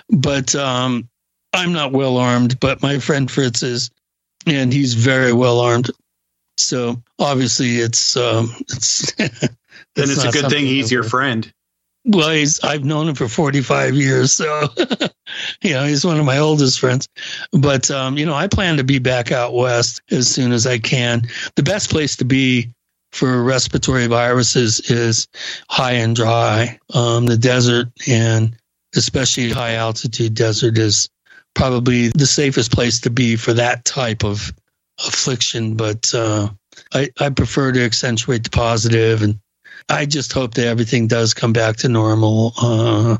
[0.09, 1.09] But um,
[1.53, 3.91] I'm not well armed, but my friend Fritz is,
[4.45, 5.89] and he's very well armed.
[6.57, 9.29] So obviously it's um, it's then
[9.95, 11.51] it's a good thing he's your friend.
[12.07, 14.67] Well, he's I've known him for 45 years, so
[15.61, 17.07] you know he's one of my oldest friends.
[17.51, 20.77] But um, you know, I plan to be back out west as soon as I
[20.77, 21.23] can.
[21.55, 22.69] The best place to be
[23.15, 25.29] for respiratory viruses is
[25.69, 26.77] high and dry.
[26.93, 28.57] Um, the desert and
[28.93, 31.09] especially high altitude desert is
[31.53, 34.53] probably the safest place to be for that type of
[34.99, 35.75] affliction.
[35.75, 36.49] But uh,
[36.93, 39.39] I, I prefer to accentuate the positive, and
[39.87, 42.51] I just hope that everything does come back to normal.
[42.61, 43.17] Uh,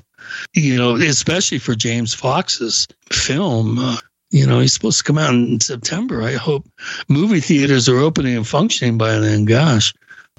[0.54, 3.80] you know, especially for James Fox's film.
[3.80, 3.98] Uh,
[4.36, 6.22] you know, he's supposed to come out in September.
[6.22, 6.68] I hope
[7.08, 9.46] movie theaters are opening and functioning by then.
[9.46, 9.94] Gosh.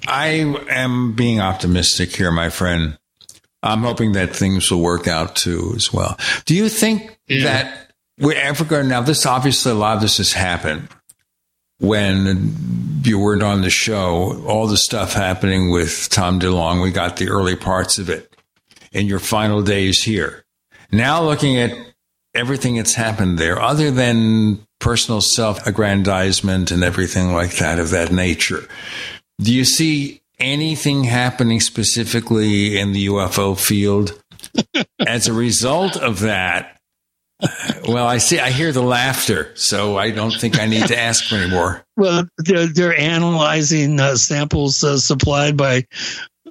[0.06, 2.98] I am being optimistic here, my friend.
[3.62, 6.18] I'm hoping that things will work out too as well.
[6.44, 7.44] Do you think yeah.
[7.44, 9.00] that we're ever going now?
[9.00, 10.88] This obviously a lot of this has happened
[11.78, 14.44] when you weren't on the show.
[14.46, 18.36] All the stuff happening with Tom DeLonge, we got the early parts of it
[18.92, 20.44] in your final days here.
[20.92, 21.72] Now looking at
[22.36, 28.12] everything that's happened there, other than personal self aggrandizement and everything like that of that
[28.12, 28.68] nature,
[29.40, 34.20] do you see anything happening specifically in the UFO field
[35.06, 36.78] as a result of that?
[37.86, 38.40] Well, I see.
[38.40, 41.82] I hear the laughter, so I don't think I need to ask anymore.
[41.98, 45.86] Well, they're they're analyzing uh, samples uh, supplied by,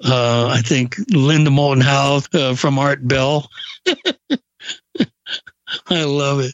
[0.03, 3.47] uh, I think, Linda Moulton Howe uh, from Art Bell.
[5.87, 6.53] I love it.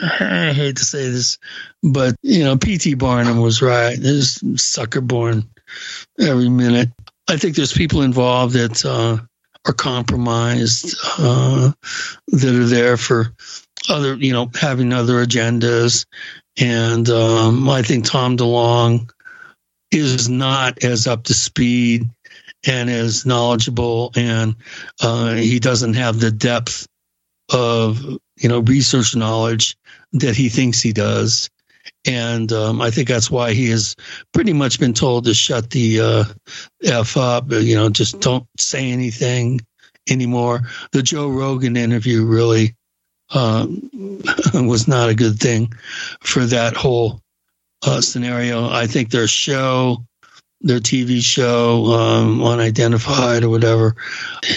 [0.00, 1.38] I hate to say this,
[1.82, 2.94] but you know, P.T.
[2.94, 3.96] Barnum was right.
[3.98, 5.48] There's sucker born
[6.18, 6.90] every minute.
[7.28, 9.18] I think there's people involved that uh,
[9.66, 11.72] are compromised, uh,
[12.28, 13.32] that are there for
[13.88, 16.06] other, you know, having other agendas.
[16.58, 19.10] And um, I think Tom DeLonge
[19.90, 22.08] is not as up to speed
[22.66, 24.56] and as knowledgeable, and
[25.00, 26.86] uh, he doesn't have the depth
[27.52, 28.02] of
[28.36, 29.76] you know research knowledge
[30.12, 31.50] that he thinks he does.
[32.04, 33.96] And um, I think that's why he has
[34.32, 36.24] pretty much been told to shut the uh,
[36.84, 37.50] f up.
[37.50, 39.60] You know, just don't say anything
[40.08, 40.62] anymore.
[40.92, 42.76] The Joe Rogan interview really
[43.30, 43.66] uh,
[44.54, 45.72] was not a good thing
[46.20, 47.20] for that whole
[47.84, 48.68] uh, scenario.
[48.68, 50.04] I think their show,
[50.60, 53.94] their TV show, um, Unidentified or whatever,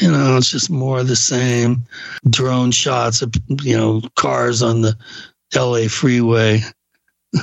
[0.02, 1.84] you know, it's just more of the same
[2.30, 4.98] drone shots of, you know, cars on the
[5.56, 6.62] LA freeway.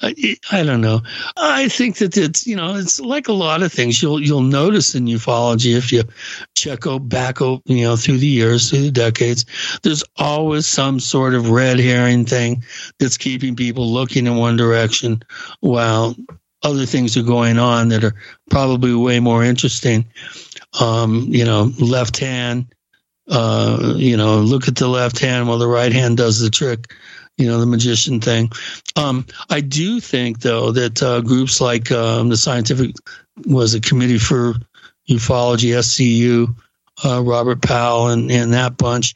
[0.00, 1.02] I, I don't know.
[1.36, 4.94] I think that it's you know it's like a lot of things you'll you'll notice
[4.94, 6.04] in ufology if you
[6.54, 9.44] check out back you know through the years through the decades.
[9.82, 12.64] There's always some sort of red herring thing
[12.98, 15.22] that's keeping people looking in one direction
[15.60, 16.14] while
[16.66, 18.14] other things are going on that are
[18.50, 20.06] probably way more interesting.
[20.80, 22.66] Um, you know, left hand.
[23.28, 26.92] Uh, you know, look at the left hand while the right hand does the trick
[27.36, 28.50] you know, the magician thing.
[28.96, 32.96] Um, I do think, though, that uh, groups like um, the Scientific
[33.46, 34.54] was a Committee for
[35.08, 36.54] Ufology, SCU,
[37.04, 39.14] uh, Robert Powell, and, and that bunch.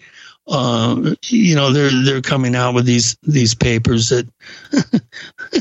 [0.51, 4.29] Um, you know, they're they're coming out with these these papers that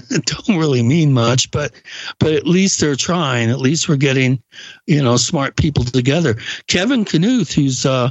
[0.10, 1.72] don't really mean much, but
[2.20, 3.52] but at least they're trying.
[3.52, 4.42] At least we're getting,
[4.88, 6.38] you know, smart people together.
[6.68, 8.10] Kevin Knuth, who's uh,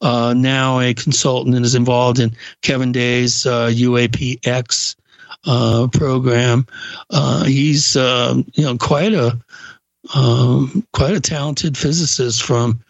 [0.00, 4.96] uh, now a consultant and is involved in Kevin Day's uh, UAPX
[5.46, 6.66] uh, program,
[7.10, 9.38] uh, he's uh, you know quite a
[10.14, 12.80] um, quite a talented physicist from,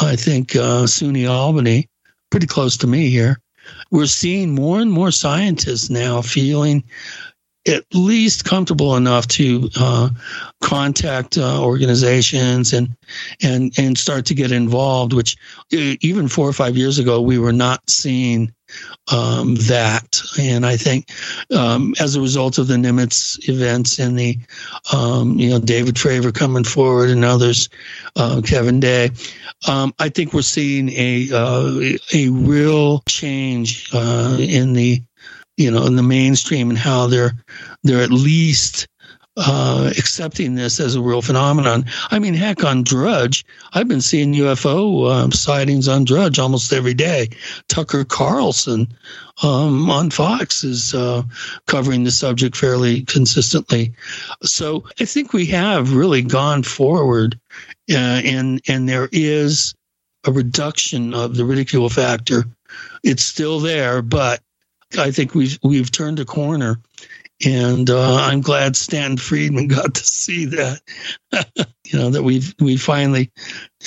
[0.00, 1.88] I think, uh, SUNY Albany,
[2.30, 3.40] pretty close to me here.
[3.90, 6.84] We're seeing more and more scientists now feeling
[7.66, 10.08] at least comfortable enough to uh,
[10.62, 12.96] contact uh, organizations and
[13.42, 15.12] and and start to get involved.
[15.12, 15.36] Which
[15.70, 18.52] even four or five years ago we were not seeing
[19.12, 20.20] um, that.
[20.38, 21.10] And I think
[21.54, 24.38] um, as a result of the Nimitz events and the,
[24.92, 27.68] um, you know, David Fravor coming forward and others,
[28.16, 29.10] uh, Kevin Day,
[29.66, 31.80] um, I think we're seeing a uh,
[32.12, 35.02] a real change uh, in the,
[35.56, 37.32] you know, in the mainstream and how they're
[37.82, 38.86] they're at least
[39.38, 41.84] uh, accepting this as a real phenomenon.
[42.10, 46.94] I mean, heck, on Drudge, I've been seeing UFO um, sightings on Drudge almost every
[46.94, 47.28] day.
[47.68, 48.88] Tucker Carlson
[49.42, 51.22] um, on Fox is uh,
[51.66, 53.92] covering the subject fairly consistently.
[54.42, 57.38] So I think we have really gone forward,
[57.90, 57.94] uh,
[58.24, 59.74] and and there is
[60.24, 62.44] a reduction of the ridicule factor.
[63.04, 64.42] It's still there, but
[64.98, 66.80] I think we've we've turned a corner
[67.44, 70.80] and uh, I'm glad Stan Friedman got to see that.
[71.86, 73.30] you know that we've we finally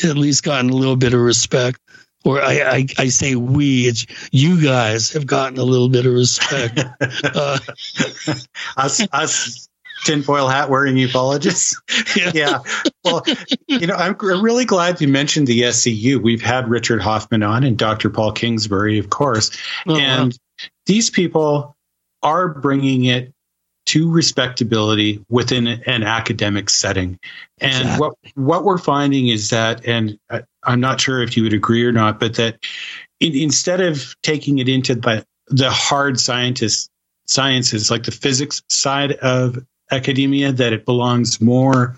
[0.04, 1.80] at least gotten a little bit of respect,
[2.24, 6.14] or I, I, I say we, it's you guys have gotten a little bit of
[6.14, 6.80] respect.
[7.24, 7.60] uh,
[8.78, 9.68] us us
[10.06, 11.76] tinfoil hat wearing ufologists.
[12.16, 12.32] Yeah.
[12.34, 12.60] yeah.
[13.04, 13.24] Well,
[13.68, 16.22] you know, I'm really glad you mentioned the SCU.
[16.22, 18.10] We've had Richard Hoffman on and Dr.
[18.10, 19.52] Paul Kingsbury, of course,
[19.88, 20.38] oh, and
[20.86, 21.76] these people
[22.24, 23.34] are bringing it
[23.92, 27.20] to respectability within an academic setting.
[27.60, 28.00] And exactly.
[28.00, 30.18] what what we're finding is that, and
[30.64, 32.66] I'm not sure if you would agree or not, but that
[33.20, 36.90] in, instead of taking it into the the hard scientist
[37.28, 39.58] sciences like the physics side of
[39.92, 41.98] academia, that it belongs more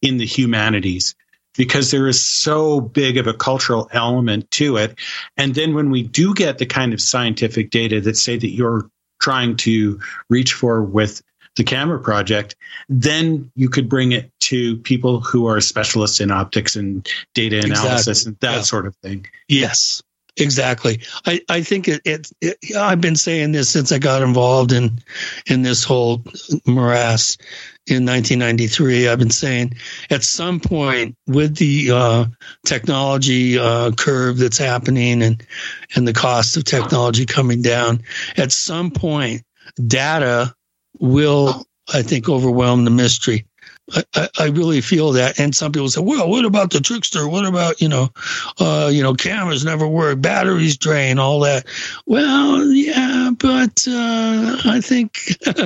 [0.00, 1.16] in the humanities
[1.56, 4.96] because there is so big of a cultural element to it.
[5.36, 8.88] And then when we do get the kind of scientific data that say that you're
[9.20, 11.22] trying to reach for with
[11.56, 12.56] the camera project,
[12.88, 18.26] then you could bring it to people who are specialists in optics and data analysis
[18.26, 18.28] Exactly.
[18.28, 18.62] and that Yeah.
[18.62, 19.26] sort of thing.
[19.48, 20.02] Yes,
[20.38, 21.02] exactly.
[21.26, 22.74] I, I think it, it, it.
[22.76, 24.98] I've been saying this since I got involved in
[25.46, 26.24] in this whole
[26.66, 27.36] morass
[27.86, 29.08] in 1993.
[29.08, 29.74] I've been saying
[30.08, 32.24] at some point with the uh,
[32.64, 35.44] technology uh, curve that's happening and
[35.96, 38.02] and the cost of technology coming down,
[38.38, 39.42] at some point
[39.86, 40.54] data
[41.02, 43.46] will, I think, overwhelm the mystery.
[44.14, 45.40] I, I, really feel that.
[45.40, 47.28] And some people say, well, what about the trickster?
[47.28, 48.10] What about, you know,
[48.58, 51.66] uh, you know, cameras never work, batteries drain, all that.
[52.06, 55.18] Well, yeah, but uh, I think.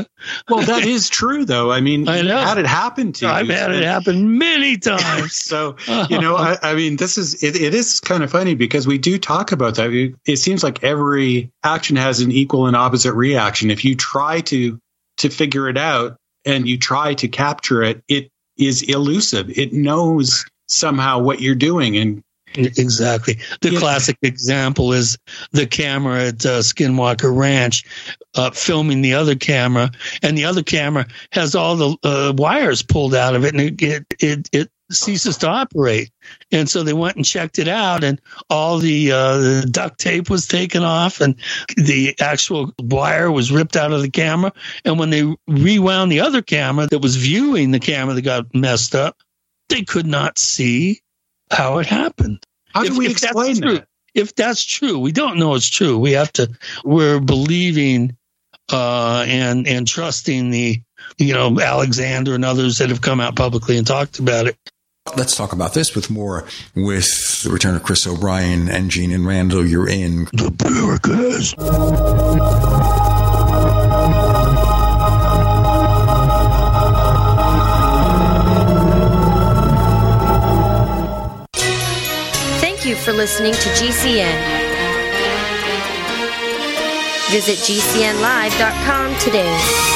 [0.49, 1.71] well, that is true, though.
[1.71, 2.39] I mean, I know.
[2.39, 3.31] had it happen to you.
[3.31, 5.37] I've had it happen many times.
[5.37, 5.77] so
[6.09, 8.99] you know I, I mean this is it, it is kind of funny because we
[8.99, 13.13] do talk about that it, it seems like every action has an equal and opposite
[13.15, 14.81] reaction if you try to
[15.17, 20.45] to figure it out and you try to capture it it is elusive it knows
[20.69, 22.23] somehow what you're doing and
[22.55, 23.39] Exactly.
[23.61, 25.19] The classic example is
[25.53, 27.85] the camera at uh, Skinwalker Ranch
[28.35, 29.91] uh, filming the other camera,
[30.23, 33.83] and the other camera has all the uh, wires pulled out of it, and it,
[33.83, 36.11] it it it ceases to operate.
[36.53, 40.31] And so they went and checked it out, and all the, uh, the duct tape
[40.31, 41.37] was taken off, and
[41.77, 44.53] the actual wire was ripped out of the camera.
[44.85, 48.95] And when they rewound the other camera that was viewing the camera that got messed
[48.95, 49.17] up,
[49.69, 51.01] they could not see
[51.51, 52.45] how it happened.
[52.75, 53.89] How do we that's explain true, that?
[54.15, 55.99] If that's true, we don't know it's true.
[55.99, 56.49] We have to.
[56.85, 58.17] We're believing
[58.73, 60.81] uh, and and trusting the
[61.19, 64.57] you know Alexander and others that have come out publicly and talked about it.
[65.15, 69.27] Let's talk about this with more with the return of Chris O'Brien and Gene and
[69.27, 69.65] Randall.
[69.67, 71.55] You're in the Paracast.
[82.61, 84.67] Thank you for listening to GCN.
[87.31, 89.96] Visit GCNlive.com today.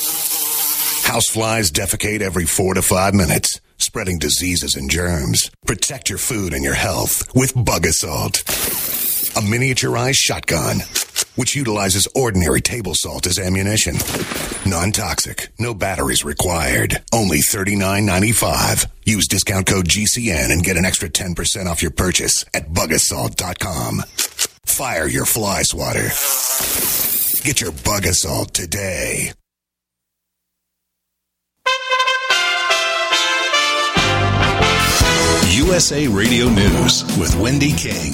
[1.05, 5.51] Houseflies defecate every four to five minutes, spreading diseases and germs.
[5.65, 10.81] Protect your food and your health with Bug Assault, a miniaturized shotgun
[11.35, 13.95] which utilizes ordinary table salt as ammunition.
[14.65, 17.01] Non toxic, no batteries required.
[17.13, 18.87] Only $39.95.
[19.05, 24.03] Use discount code GCN and get an extra 10% off your purchase at bugassault.com.
[24.65, 26.09] Fire your fly swatter.
[27.43, 29.33] Get your Bug Assault today.
[35.49, 38.13] USA Radio News with Wendy King.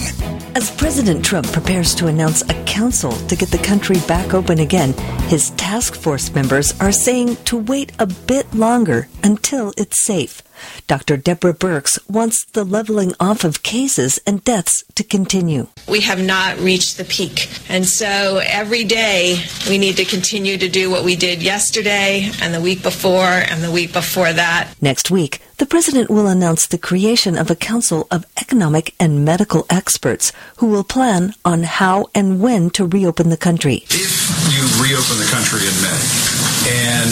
[0.55, 4.93] As President Trump prepares to announce a council to get the country back open again,
[5.27, 10.41] his task force members are saying to wait a bit longer until it's safe.
[10.87, 11.17] Dr.
[11.17, 15.67] Deborah Birx wants the leveling off of cases and deaths to continue.
[15.87, 17.49] We have not reached the peak.
[17.69, 22.53] And so every day we need to continue to do what we did yesterday and
[22.53, 24.73] the week before and the week before that.
[24.81, 29.65] Next week, the president will announce the creation of a council of economic and medical
[29.69, 33.83] experts who will plan on how and when to reopen the country.
[33.89, 36.37] If you reopen the country in May
[36.69, 37.09] and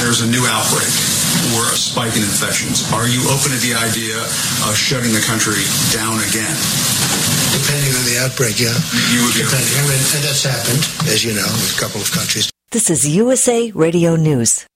[0.00, 1.19] there's a new outbreak
[1.56, 4.18] or a spike in infections, are you open to the idea
[4.66, 6.56] of shutting the country down again?
[7.54, 8.74] Depending on the outbreak, yeah.
[9.10, 9.74] You would be Depending.
[9.74, 12.50] I mean, and that's happened, as you know, with a couple of countries.
[12.70, 14.66] This is USA Radio News.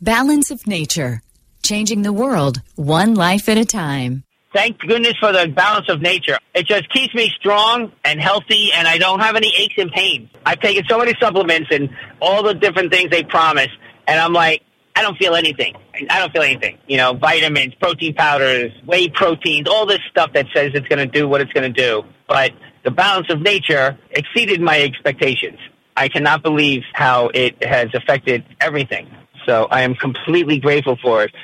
[0.00, 1.22] Balance of Nature,
[1.62, 4.24] changing the world one life at a time.
[4.52, 6.36] Thank goodness for the balance of nature.
[6.54, 10.28] It just keeps me strong and healthy, and I don't have any aches and pains.
[10.44, 11.88] I've taken so many supplements and
[12.20, 13.70] all the different things they promise,
[14.06, 14.62] and I'm like,
[14.94, 15.74] I don't feel anything.
[16.10, 16.78] I don't feel anything.
[16.86, 21.06] You know, vitamins, protein powders, whey proteins, all this stuff that says it's going to
[21.06, 22.04] do what it's going to do.
[22.28, 22.52] But
[22.84, 25.58] the balance of nature exceeded my expectations.
[25.96, 29.08] I cannot believe how it has affected everything.
[29.46, 31.34] So I am completely grateful for it.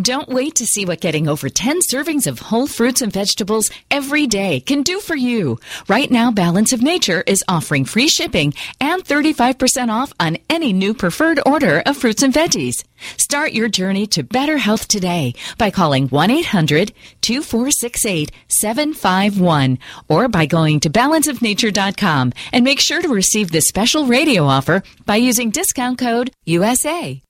[0.00, 4.28] Don't wait to see what getting over 10 servings of whole fruits and vegetables every
[4.28, 5.58] day can do for you.
[5.88, 10.94] Right now, Balance of Nature is offering free shipping and 35% off on any new
[10.94, 12.84] preferred order of fruits and veggies.
[13.16, 20.46] Start your journey to better health today by calling 1 800 2468 751 or by
[20.46, 25.98] going to balanceofnature.com and make sure to receive this special radio offer by using discount
[25.98, 27.20] code USA.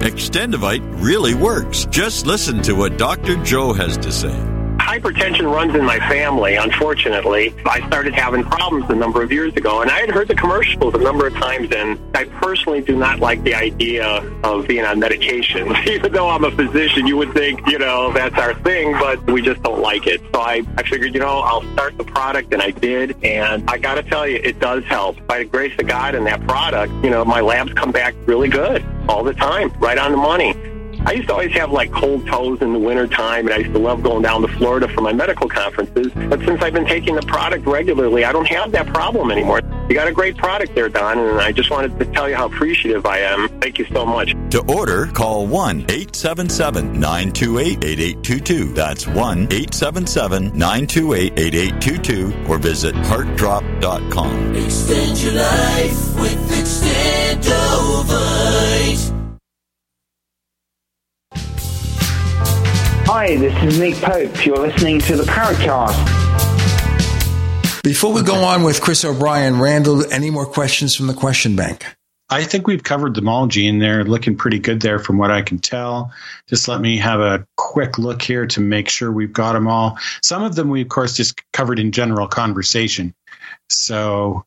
[0.00, 1.84] Extendovite really works.
[1.90, 3.36] Just listen to what Dr.
[3.44, 4.59] Joe has to say.
[4.90, 7.54] Hypertension runs in my family, unfortunately.
[7.64, 10.92] I started having problems a number of years ago, and I had heard the commercials
[10.94, 14.04] a number of times, and I personally do not like the idea
[14.42, 15.72] of being on medication.
[15.86, 19.42] Even though I'm a physician, you would think, you know, that's our thing, but we
[19.42, 20.20] just don't like it.
[20.34, 23.78] So I, I figured, you know, I'll start the product, and I did, and I
[23.78, 25.24] got to tell you, it does help.
[25.28, 28.48] By the grace of God and that product, you know, my labs come back really
[28.48, 30.56] good all the time, right on the money.
[31.06, 33.78] I used to always have like cold toes in the wintertime, and I used to
[33.78, 36.08] love going down to Florida for my medical conferences.
[36.28, 39.60] But since I've been taking the product regularly, I don't have that problem anymore.
[39.88, 42.46] You got a great product there, Don, and I just wanted to tell you how
[42.46, 43.48] appreciative I am.
[43.60, 44.34] Thank you so much.
[44.50, 48.72] To order, call 1 877 928 8822.
[48.74, 49.16] That's 1
[49.50, 54.54] 877 928 8822 or visit heartdrop.com.
[54.54, 59.19] Extend your life with Extendovite.
[63.12, 64.46] Hi, this is Nick Pope.
[64.46, 65.98] You're listening to the Paracast.
[67.82, 71.84] Before we go on with Chris O'Brien, Randall, any more questions from the question bank?
[72.28, 73.80] I think we've covered them all, Gene.
[73.80, 76.12] They're looking pretty good there from what I can tell.
[76.46, 79.98] Just let me have a quick look here to make sure we've got them all.
[80.22, 83.12] Some of them we, of course, just covered in general conversation.
[83.68, 84.44] So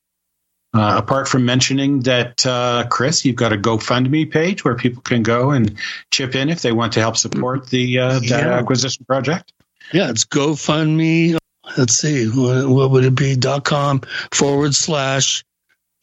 [0.73, 5.21] uh, apart from mentioning that, uh, Chris, you've got a GoFundMe page where people can
[5.23, 5.75] go and
[6.11, 8.57] chip in if they want to help support the uh, data Yeah.
[8.57, 9.53] acquisition project.
[9.91, 11.37] Yeah, it's GoFundMe.
[11.77, 13.35] Let's see, what, what would it be?
[13.35, 14.01] dot com
[14.33, 15.43] forward slash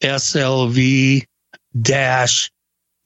[0.01, 1.25] SLV
[1.79, 2.51] dash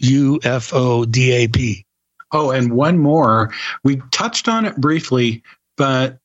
[0.01, 1.83] UFODAP.
[2.31, 3.53] Oh, and one more.
[3.83, 5.43] We touched on it briefly,
[5.77, 6.19] but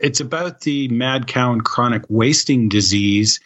[0.00, 3.40] it's about the mad cow and chronic wasting disease.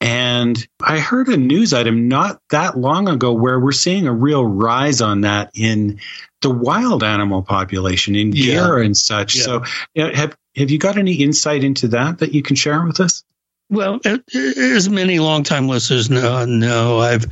[0.00, 4.44] And I heard a news item not that long ago where we're seeing a real
[4.44, 6.00] rise on that in
[6.42, 8.44] the wild animal population, in Yeah.
[8.44, 9.36] deer and such.
[9.36, 9.42] Yeah.
[9.42, 9.64] So,
[9.94, 13.00] you know, have have you got any insight into that that you can share with
[13.00, 13.24] us?
[13.70, 17.24] Well, as many longtime listeners know, know I've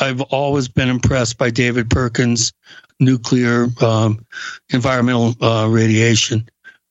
[0.00, 2.52] I've always been impressed by David Perkins'
[2.98, 4.24] nuclear um,
[4.72, 6.48] environmental uh, radiation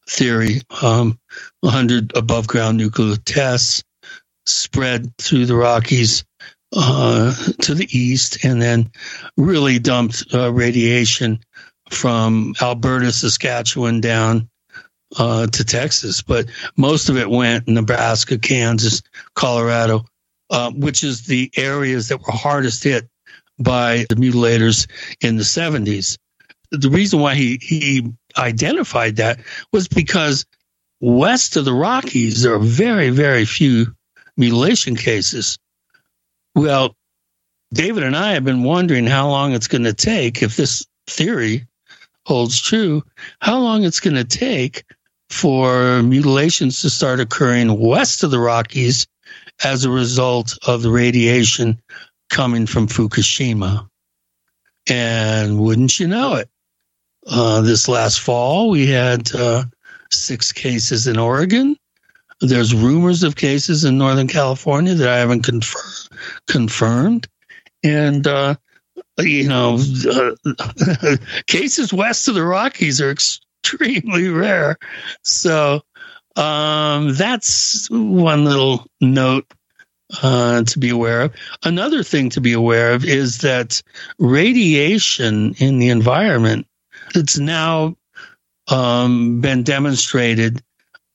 [0.07, 0.61] theory.
[0.83, 1.19] Um,
[1.61, 3.83] 100 above ground nuclear tests
[4.45, 6.23] spread through the Rockies
[6.75, 8.91] uh, to the east, and then
[9.37, 11.39] really dumped uh, radiation
[11.89, 14.49] from Alberta, Saskatchewan down
[15.17, 19.01] uh, to Texas, but most of it went Nebraska, Kansas,
[19.35, 20.05] Colorado,
[20.49, 23.07] uh, which is the areas that were hardest hit
[23.57, 24.87] by the mutilators
[25.21, 26.17] in the 70s.
[26.71, 29.39] The reason why he, he identified that
[29.71, 30.45] was because
[30.99, 33.95] west of the Rockies, there are very, very few
[34.37, 35.57] mutilation cases.
[36.55, 36.95] Well,
[37.73, 41.67] David and I have been wondering how long it's going to take if this theory
[42.25, 43.03] holds true,
[43.39, 44.83] how long it's going to take
[45.29, 49.07] for mutilations to start occurring west of the Rockies
[49.63, 51.81] as a result of the radiation
[52.29, 53.87] coming from Fukushima.
[54.87, 56.49] And wouldn't you know it?
[57.25, 59.63] Uh, this last fall, we had uh,
[60.11, 61.75] six cases in Oregon.
[62.41, 66.09] There's rumors of cases in Northern California that I haven't confir-
[66.47, 67.27] confirmed.
[67.83, 68.55] And, uh,
[69.19, 74.77] you know, uh, cases west of the Rockies are extremely rare.
[75.23, 75.81] So
[76.35, 79.45] um, that's one little note
[80.21, 81.33] uh, to be aware of.
[81.63, 83.81] Another thing to be aware of is that
[84.19, 86.67] radiation in the environment,
[87.15, 87.95] it's now
[88.67, 90.61] um, been demonstrated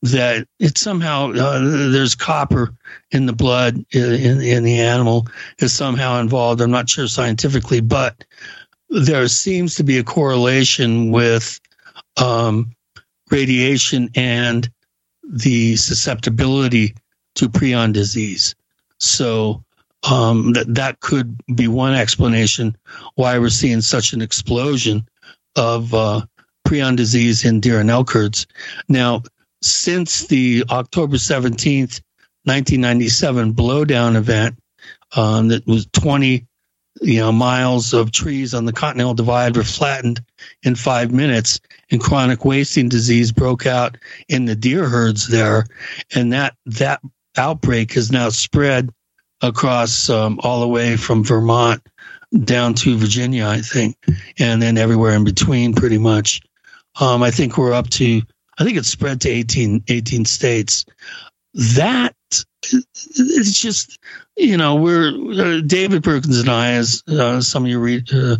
[0.02, 1.58] that it's somehow uh,
[1.90, 2.74] there's copper
[3.10, 5.26] in the blood in, in the animal
[5.58, 6.60] is somehow involved.
[6.60, 8.24] I'm not sure scientifically, but
[8.88, 11.60] there seems to be a correlation with
[12.16, 12.72] um,
[13.30, 14.70] radiation and
[15.22, 16.94] the susceptibility
[17.36, 18.54] to prion disease.
[18.98, 19.64] So
[20.10, 22.76] um, that that could be one explanation
[23.14, 25.06] why we're seeing such an explosion
[25.56, 26.22] of uh,
[26.66, 28.46] prion disease in deer and elk herds.
[28.88, 29.22] Now,
[29.62, 32.00] since the October 17th,
[32.44, 34.58] 1997 blowdown event
[35.14, 36.46] um, that was 20
[37.02, 40.20] you know, miles of trees on the Continental Divide were flattened
[40.62, 43.96] in five minutes, and chronic wasting disease broke out
[44.28, 45.66] in the deer herds there,
[46.14, 47.00] and that that
[47.36, 48.90] outbreak has now spread
[49.40, 51.82] across um, all the way from Vermont
[52.44, 53.96] down to Virginia, I think,
[54.38, 56.42] and then everywhere in between, pretty much.
[57.00, 58.22] Um, I think we're up to,
[58.60, 60.84] I think it's spread to 18, 18 states.
[61.54, 62.14] That
[62.62, 63.98] it's just,
[64.36, 68.36] you know, we're uh, David Perkins and I, as uh, some of your read, uh,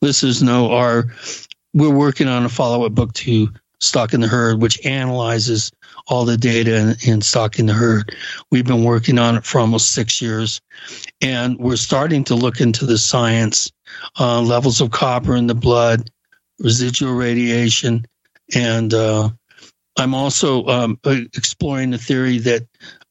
[0.00, 1.06] listeners know, are
[1.74, 3.48] we're working on a follow up book to
[3.80, 5.72] Stalking the Herd, which analyzes
[6.06, 8.14] all the data in, in Stalking the Herd.
[8.52, 10.60] We've been working on it for almost six years,
[11.20, 13.72] and we're starting to look into the science,
[14.20, 16.10] uh, levels of copper in the blood,
[16.60, 18.06] residual radiation,
[18.54, 19.30] and uh,
[19.96, 22.66] I'm also um, exploring the theory that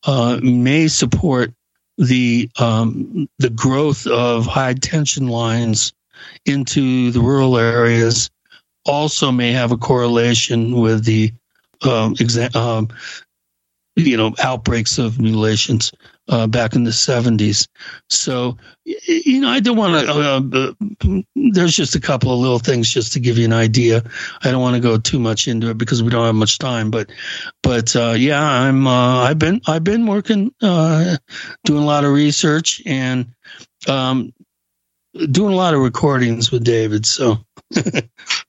[0.05, 1.53] uh, may support
[1.97, 5.93] the um, the growth of high tension lines
[6.45, 8.29] into the rural areas.
[8.85, 11.31] Also, may have a correlation with the
[11.83, 12.89] um, exa- um,
[13.95, 15.91] you know outbreaks of mutilations
[16.29, 17.67] uh, back in the 70s.
[18.09, 20.13] So, you know, I don't want to.
[20.13, 24.03] Uh, uh, there's just a couple of little things just to give you an idea.
[24.41, 26.91] I don't want to go too much into it because we don't have much time.
[26.91, 27.11] But,
[27.61, 28.87] but uh, yeah, I'm.
[28.87, 29.61] Uh, I've been.
[29.67, 31.17] I've been working, uh,
[31.65, 33.33] doing a lot of research and
[33.87, 34.33] um,
[35.13, 37.05] doing a lot of recordings with David.
[37.05, 37.39] So.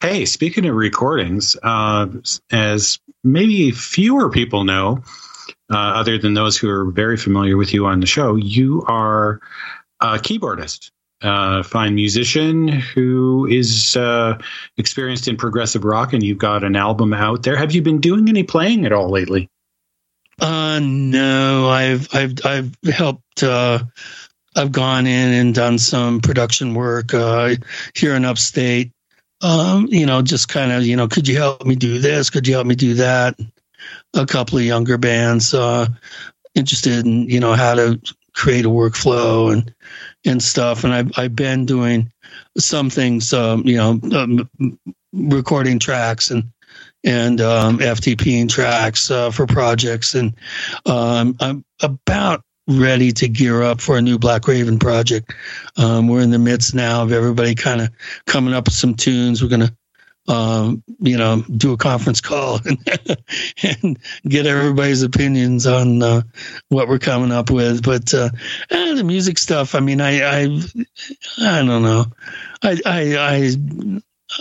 [0.02, 5.02] hey, speaking of recordings, as maybe fewer people know,
[5.70, 9.41] uh, other than those who are very familiar with you on the show, you are
[10.01, 10.91] a keyboardist,
[11.23, 14.39] a fine musician who is uh,
[14.76, 17.57] experienced in progressive rock, and you've got an album out there.
[17.57, 19.49] Have you been doing any playing at all lately?
[20.41, 23.43] Uh, no, I've I've I've helped.
[23.43, 23.84] Uh,
[24.57, 27.57] I've gone in and done some production work uh,
[27.94, 28.93] here in upstate.
[29.41, 32.31] Um, you know, just kind of, you know, could you help me do this?
[32.31, 33.34] Could you help me do that?
[34.14, 35.86] A couple of younger bands uh,
[36.54, 38.00] interested in you know how to
[38.34, 39.74] create a workflow and
[40.24, 40.84] and stuff.
[40.84, 42.12] And I've I've been doing
[42.58, 44.78] some things, um, you know, um,
[45.12, 46.44] recording tracks and
[47.04, 50.34] and um, FTPing tracks uh, for projects, and
[50.86, 55.34] um, I'm about ready to gear up for a new Black Raven project.
[55.76, 57.90] Um, we're in the midst now of everybody kind of
[58.26, 59.42] coming up with some tunes.
[59.42, 59.76] We're gonna
[60.26, 63.24] um, you know, do a conference call and,
[63.62, 66.22] and get everybody's opinions on uh,
[66.68, 67.82] what we're coming up with.
[67.82, 68.30] But uh,
[68.70, 70.60] eh, the music stuff, I mean, I, I,
[71.40, 72.06] I don't know.
[72.62, 73.56] I, I, I,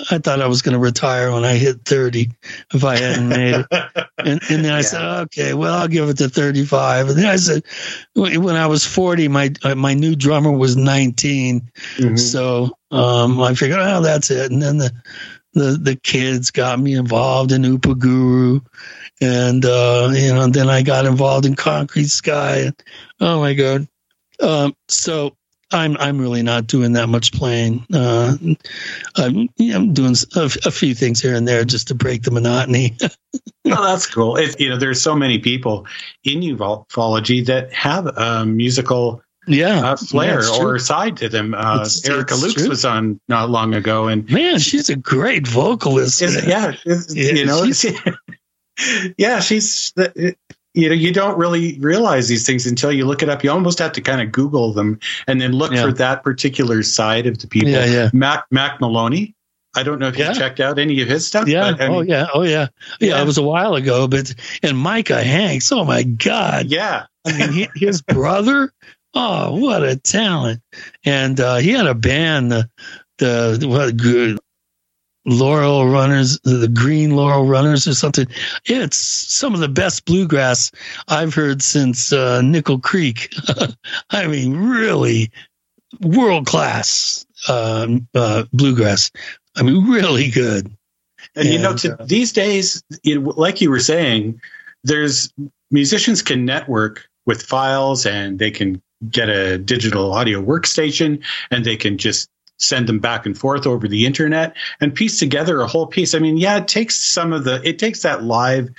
[0.09, 2.31] I thought I was going to retire when I hit 30
[2.73, 3.67] if I hadn't made it.
[4.25, 4.81] And, and then I yeah.
[4.83, 7.09] said, okay, well, I'll give it to 35.
[7.09, 7.63] And then I said,
[8.15, 11.69] when I was 40, my, uh, my new drummer was 19.
[11.97, 12.15] Mm-hmm.
[12.15, 14.49] So um, I figured, oh, that's it.
[14.49, 14.91] And then the,
[15.53, 18.59] the the kids got me involved in Upa Guru,
[19.21, 22.71] and uh, you know, then I got involved in Concrete Sky.
[23.19, 23.87] Oh my god!
[24.39, 25.35] Um, so
[25.73, 27.85] I'm I'm really not doing that much playing.
[27.91, 28.37] Uh,
[29.15, 32.95] I'm, I'm doing a, a, few things here and there just to break the monotony.
[33.01, 34.37] oh, that's cool.
[34.37, 35.87] It, you know, there's so many people
[36.23, 41.53] in ufology that have a musical yeah, uh, flair yeah, or side to them.
[41.53, 42.69] Uh, it's, Erica it's Lukes true.
[42.69, 46.21] was on not long ago, and man, she's a great vocalist.
[46.21, 47.99] Is, yeah, yeah, you know, she's,
[49.17, 50.35] yeah, she's the,
[50.73, 53.43] you know you don't really realize these things until you look it up.
[53.43, 55.83] You almost have to kind of Google them and then look yeah.
[55.83, 57.69] for that particular side of the people.
[57.69, 58.09] Yeah, yeah.
[58.13, 59.35] Mack Mack Maloney.
[59.75, 61.47] I don't know if you checked out any of his stuff.
[61.47, 61.71] Yeah.
[61.71, 62.27] But, I oh, mean, oh yeah.
[62.33, 62.67] Oh yeah.
[62.99, 63.09] yeah.
[63.09, 63.21] Yeah.
[63.21, 65.71] It was a while ago, but and Micah Hanks.
[65.71, 66.67] Oh my God.
[66.67, 67.07] Yeah.
[67.25, 68.71] I mean, his brother
[69.13, 70.61] Oh, what a talent!
[71.05, 72.69] And uh, he had a band, the
[73.17, 74.39] the what good
[75.25, 78.27] Laurel Runners, the Green Laurel Runners, or something.
[78.65, 80.71] It's some of the best bluegrass
[81.07, 83.33] I've heard since uh, Nickel Creek.
[84.09, 85.31] I mean, really
[86.01, 89.11] world class um, uh, bluegrass.
[89.55, 90.65] I mean, really good.
[91.35, 94.41] And, and you know, to, uh, these days, like you were saying,
[94.83, 95.31] there's
[95.71, 101.75] musicians can network with files and they can get a digital audio workstation and they
[101.75, 105.87] can just send them back and forth over the internet and piece together a whole
[105.87, 106.13] piece.
[106.13, 108.69] I mean, yeah, it takes some of the, it takes that live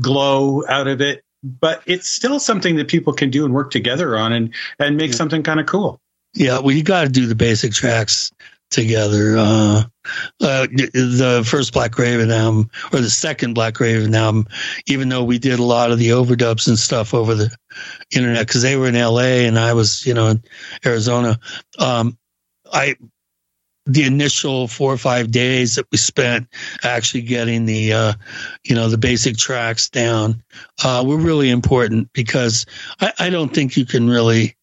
[0.00, 4.16] glow out of it, but it's still something that people can do and work together
[4.16, 5.16] on and, and make yeah.
[5.16, 6.00] something kind of cool.
[6.34, 6.60] Yeah.
[6.60, 8.32] Well, you got to do the basic tracks
[8.70, 9.36] together.
[9.38, 9.82] Uh,
[10.40, 14.46] uh, the first Black Raven album or the second Black Raven album,
[14.86, 17.54] even though we did a lot of the overdubs and stuff over the
[18.14, 20.42] internet because they were in LA and I was, you know, in
[20.84, 21.38] Arizona.
[21.78, 22.16] Um,
[22.72, 22.96] I
[23.88, 26.46] the initial four or five days that we spent
[26.84, 28.12] actually getting the uh,
[28.62, 30.42] you know the basic tracks down
[30.84, 32.66] uh, were really important because
[33.00, 34.57] I, I don't think you can really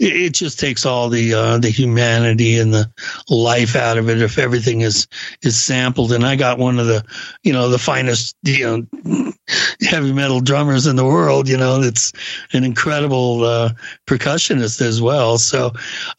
[0.00, 2.90] it just takes all the uh, the humanity and the
[3.28, 5.08] life out of it if everything is
[5.42, 6.12] is sampled.
[6.12, 7.04] And I got one of the
[7.42, 9.32] you know the finest you know
[9.80, 11.48] heavy metal drummers in the world.
[11.48, 12.12] You know, it's
[12.52, 13.70] an incredible uh,
[14.06, 15.38] percussionist as well.
[15.38, 15.72] So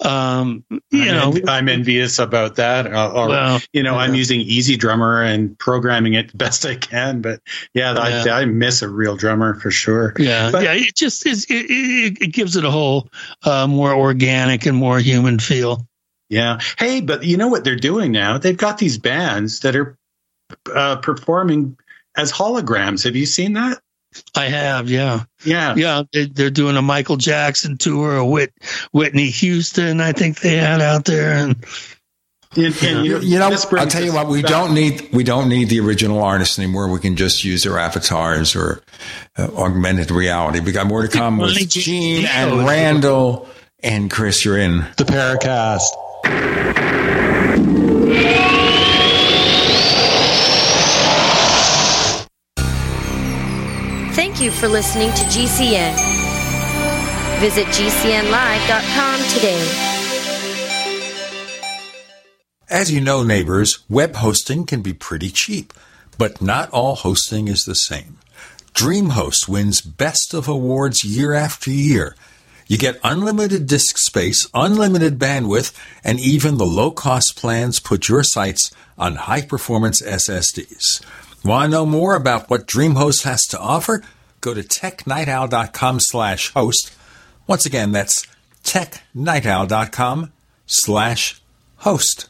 [0.04, 2.92] um, you I'm know, envi- I'm envious about that.
[2.92, 7.22] Uh, or Well, you know, I'm using EZdrummer and programming it the best I can.
[7.22, 7.40] But
[7.74, 7.94] yeah,
[8.26, 8.34] Yeah.
[8.34, 10.14] I, I miss a real drummer for sure.
[10.18, 11.46] yeah, But- yeah, it just is.
[11.50, 13.08] It, it, it gives it a whole
[13.44, 15.86] uh, more organic and more human feel.
[16.30, 16.60] Yeah.
[16.78, 18.38] Hey, but you know what they're doing now?
[18.38, 19.98] They've got these bands that are
[20.74, 21.78] uh, performing
[22.16, 23.04] as holograms.
[23.06, 23.80] Have you seen that?
[24.36, 25.24] I have, yeah.
[25.46, 25.76] Yeah.
[25.76, 28.52] Yeah, they, they're doing a Michael Jackson tour, a Whit,
[28.92, 31.64] Whitney Houston, I think they had out there, and
[32.56, 34.28] And, and You, you, you know, I'll tell you what.
[34.28, 36.92] We back- don't need we don't need the original artists anymore.
[36.92, 38.82] We can just use their avatars or
[39.38, 40.60] uh, augmented reality.
[40.60, 42.26] We got more to come with Gene Gene.
[42.26, 43.48] and Randall
[43.84, 44.44] and Chris.
[44.46, 45.90] You're in The Paracast.
[54.16, 55.96] Thank you for listening to GCN.
[57.40, 59.86] Visit GCNlive.com today.
[62.70, 65.74] As you know, neighbors, web hosting can be pretty cheap,
[66.18, 68.18] but not all hosting is the same.
[68.74, 72.16] DreamHost wins best of awards year after year.
[72.70, 78.24] You get unlimited disk space, unlimited bandwidth, and even the low cost plans put your
[78.24, 81.04] sites on high performance SSDs.
[81.44, 84.04] Want to know more about what DreamHost has to offer?
[84.40, 86.92] Go to technightowl.com slash host.
[87.48, 88.28] Once again, that's
[88.64, 90.32] technightowl.com
[90.68, 91.42] slash
[91.78, 92.30] host.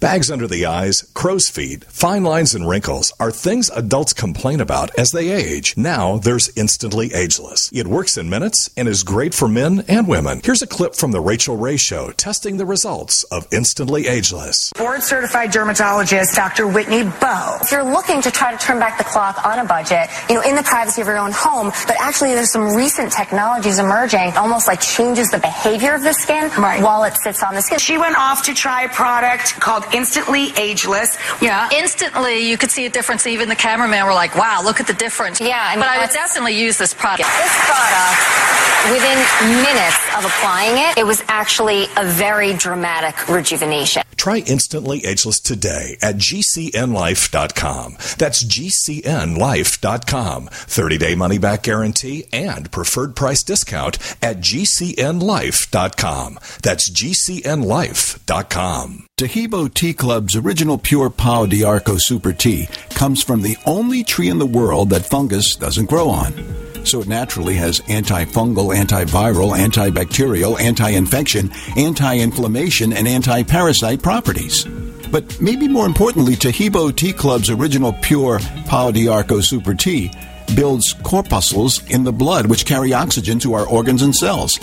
[0.00, 4.96] Bags under the eyes, crow's feet, fine lines, and wrinkles are things adults complain about
[4.96, 5.76] as they age.
[5.76, 7.68] Now there's Instantly Ageless.
[7.72, 10.40] It works in minutes and is great for men and women.
[10.44, 14.72] Here's a clip from The Rachael Ray Show testing the results of Instantly Ageless.
[14.78, 16.68] Board certified dermatologist Dr.
[16.68, 17.58] Whitney Bowe.
[17.60, 20.42] If you're looking to try to turn back the clock on a budget, you know,
[20.42, 24.68] in the privacy of your own home, but actually there's some recent technologies emerging, almost
[24.68, 27.80] like changes the behavior of the skin while it sits on the skin.
[27.80, 31.18] She went off to try a product called Instantly Ageless.
[31.40, 33.26] Yeah, instantly you could see a difference.
[33.26, 35.98] Even the cameraman were like, "Wow, look at the difference." Yeah, I mean, but I
[35.98, 37.28] would definitely use this product.
[37.28, 38.16] This product,
[38.90, 39.18] within
[39.62, 44.02] minutes of applying it, it was actually a very dramatic rejuvenation.
[44.16, 47.96] Try Instantly Ageless today at GCNlife.com.
[48.18, 50.48] That's GCNlife.com.
[50.50, 56.38] 30 day money back guarantee and preferred price discount at GCNlife.com.
[56.62, 59.07] That's GCNlife.com.
[59.18, 64.38] Taheebo Tea Club's original pure Pau D'Arco Super Tea comes from the only tree in
[64.38, 66.32] the world that fungus doesn't grow on.
[66.84, 74.64] so it naturally has antifungal, antiviral, antibacterial, anti infection, anti inflammation, and anti parasite properties.
[75.10, 80.12] But maybe more importantly, Taheebo Tea Club's original pure Pau d'Arco Super Tea
[80.54, 84.60] builds corpuscles in the blood which carry oxygen to our organs and cells.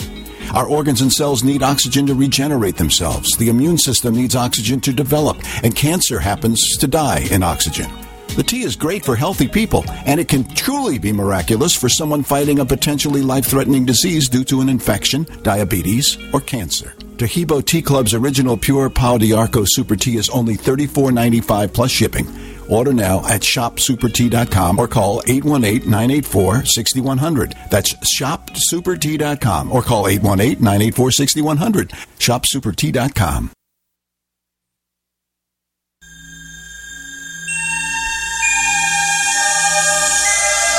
[0.54, 3.36] Our organs and cells need oxygen to regenerate themselves.
[3.36, 7.90] The immune system needs oxygen to develop, and cancer happens to die in oxygen.
[8.36, 12.22] The tea is great for healthy people, and it can truly be miraculous for someone
[12.22, 16.92] fighting a potentially life threatening disease due to an infection, diabetes, or cancer.
[17.16, 22.26] Taheebo Tea Club's original pure Pau d'Arco Super Tea is only $34.95 plus shipping.
[22.68, 27.70] Order now at shopsupertea.com or call 818-984-6100.
[27.70, 31.90] That's shopsupertea.com or call 818-984-6100.
[32.18, 33.50] shopsupertea.com.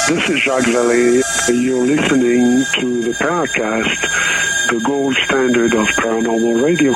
[0.07, 1.21] This is Jacques Vallée.
[1.49, 6.93] You're listening to the Paracast, the gold standard of paranormal radio.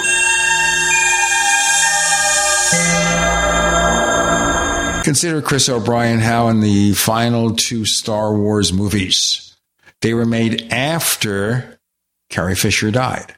[5.03, 9.55] Consider Chris O'Brien how in the final two Star Wars movies,
[10.01, 11.79] they were made after
[12.29, 13.35] Carrie Fisher died,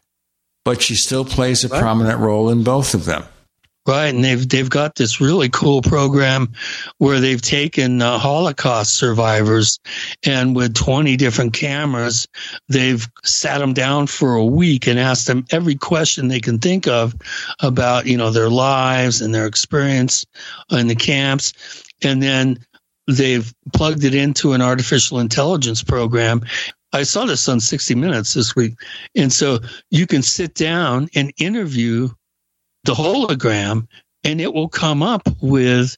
[0.65, 1.81] but she still plays a Right.
[1.81, 3.23] prominent role in both of them.
[3.85, 6.53] Right, and they've they've got this really cool program
[6.99, 9.77] where they've taken uh, Holocaust survivors
[10.25, 12.25] and with 20 different cameras,
[12.69, 16.87] they've sat them down for a week and asked them every question they can think
[16.87, 17.13] of
[17.59, 20.25] about you know their lives and their experience
[20.71, 21.51] in the camps,
[22.01, 22.59] and then
[23.07, 26.41] they've plugged it into an artificial intelligence program.
[26.93, 28.75] I saw this on 60 Minutes this week,
[29.13, 29.59] and so
[29.91, 32.09] you can sit down and interview
[32.83, 33.87] the hologram
[34.23, 35.97] and it will come up with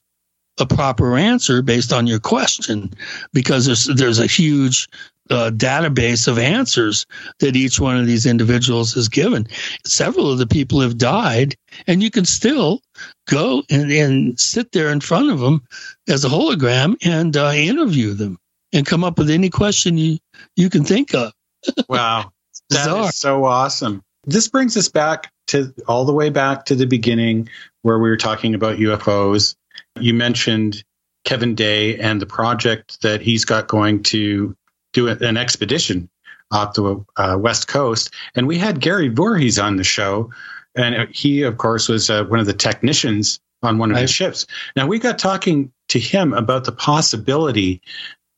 [0.58, 2.92] a proper answer based on your question
[3.32, 4.88] because there's there's a huge
[5.28, 7.06] uh, database of answers
[7.40, 9.46] that each one of these individuals has given.
[9.84, 11.56] Several of the people have died,
[11.86, 12.80] and you can still
[13.26, 15.62] go and, and sit there in front of them
[16.08, 18.38] as a hologram and uh, interview them
[18.72, 20.18] and come up with any question you
[20.54, 21.32] you can think of.
[21.88, 22.30] Wow.
[22.70, 24.02] That is so awesome.
[24.26, 27.48] This brings us back to all the way back to the beginning
[27.82, 29.54] where we were talking about UFOs.
[30.00, 30.82] You mentioned
[31.24, 34.56] Kevin Day and the project that he's got going to
[34.92, 36.08] do an expedition
[36.50, 38.12] off the uh, West Coast.
[38.34, 40.30] And we had Gary Voorhis on the show.
[40.74, 44.46] And he, of course, was uh, one of the technicians on one of the ships.
[44.76, 47.80] Now, we got talking to him about the possibility,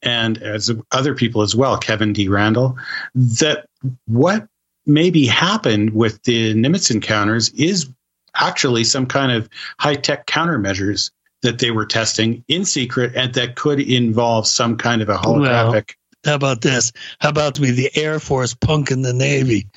[0.02, 2.28] and as other people as well, Kevin D.
[2.28, 2.76] Randle,
[3.14, 3.66] that
[4.06, 4.46] what
[4.88, 7.88] maybe happened with the Nimitz encounters is
[8.34, 11.10] actually some kind of high tech countermeasures
[11.42, 15.36] that they were testing in secret and that could involve some kind of a Well,
[15.36, 15.92] holographic.
[16.24, 16.92] how about this?
[17.20, 19.68] How about be the Air Force punking the Navy?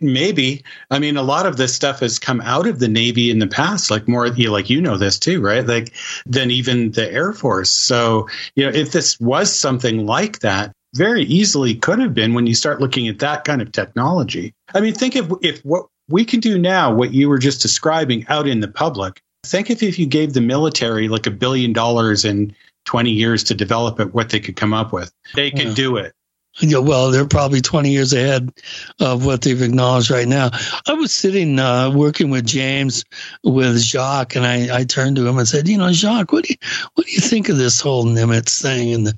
[0.00, 0.64] Maybe.
[0.90, 3.46] I mean, a lot of this stuff has come out of the Navy in the
[3.46, 5.66] past, like more, you like you know this too, right?
[5.66, 5.94] Like
[6.26, 7.70] than even the Air Force.
[7.70, 12.46] So, you know, if this was something like that, very easily could have been when
[12.46, 14.54] you start looking at that kind of technology.
[14.74, 18.26] I mean, think of if what we can do now, what you were just describing
[18.28, 19.20] out in the public.
[19.44, 22.54] Think if if you gave the military like a billion dollars in
[22.86, 25.12] 20 years to develop it, what they could come up with.
[25.34, 25.74] They could Yeah.
[25.74, 26.12] do it.
[26.60, 28.50] Yeah, well, they're probably 20 years ahead
[28.98, 30.50] of what they've acknowledged right now.
[30.88, 33.04] I was sitting uh, working with James
[33.44, 36.54] with Jacques, and I, I turned to him and said, "You know, Jacques, what do
[36.54, 39.14] you what do you think of this whole Nimitz thing and the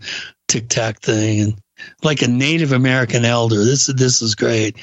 [0.49, 1.55] Tic Tac thing?" And
[2.03, 4.77] like a Native American elder, this this is great.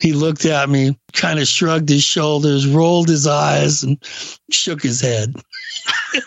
[0.00, 3.98] He looked at me, kind of shrugged his shoulders, rolled his eyes, and
[4.50, 5.34] shook his head.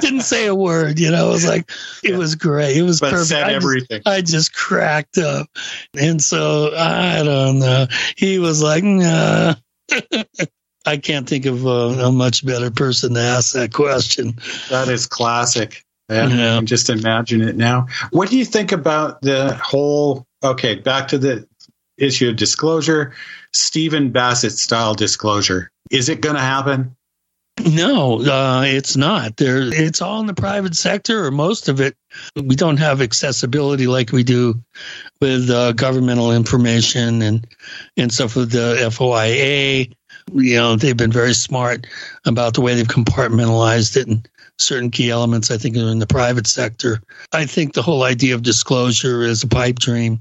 [0.00, 1.28] Didn't say a word, you know.
[1.28, 1.70] It was like
[2.04, 2.76] it was great.
[2.76, 3.28] It was But perfect.
[3.28, 4.02] said I just- everything.
[4.06, 5.48] I just cracked up.
[5.98, 7.86] And so I don't know.
[8.16, 9.54] He was like, nah.
[10.86, 14.38] I can't think of a, a much better person to ask that question.
[14.70, 15.84] That is classic.
[16.10, 16.54] Yeah, Yeah.
[16.54, 17.86] I can just imagine it now.
[18.10, 20.26] What do you think about the whole?
[20.42, 21.46] Okay, back to the
[21.98, 23.14] issue of disclosure,
[23.52, 25.70] Stephen Bassett style disclosure.
[25.90, 26.96] Is it going to happen?
[27.66, 29.36] No, uh, it's not.
[29.36, 31.94] There, it's all in the private sector, or most of it.
[32.34, 34.62] We don't have accessibility like we do
[35.20, 37.46] with uh, governmental information and
[37.96, 39.92] and stuff with the FOIA.
[40.32, 41.86] You know, they've been very smart
[42.24, 44.26] about the way they've compartmentalized it, and
[44.60, 47.00] certain key elements I think are in the private sector.
[47.32, 50.20] I think the whole idea of disclosure is a pipe dream.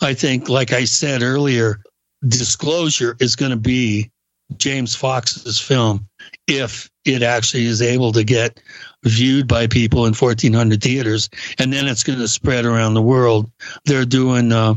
[0.00, 1.80] I think, like I said earlier,
[2.26, 4.10] disclosure is going to be
[4.56, 6.06] James Fox's film
[6.46, 8.60] if it actually is able to get
[9.04, 13.50] viewed by people in 1400 theaters and then it's going to spread around the world
[13.86, 14.74] they're doing uh,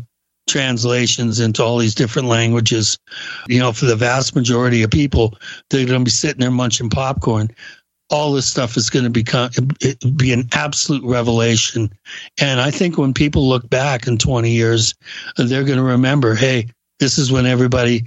[0.48, 2.98] translations into all these different languages
[3.48, 5.38] you know for the vast majority of people
[5.70, 7.50] they're going to be sitting there munching popcorn
[8.10, 9.50] all this stuff is going to become
[10.16, 11.92] be an absolute revelation
[12.40, 14.94] and i think when people look back in 20 years
[15.38, 16.68] they're going to remember hey
[17.00, 18.06] this is when everybody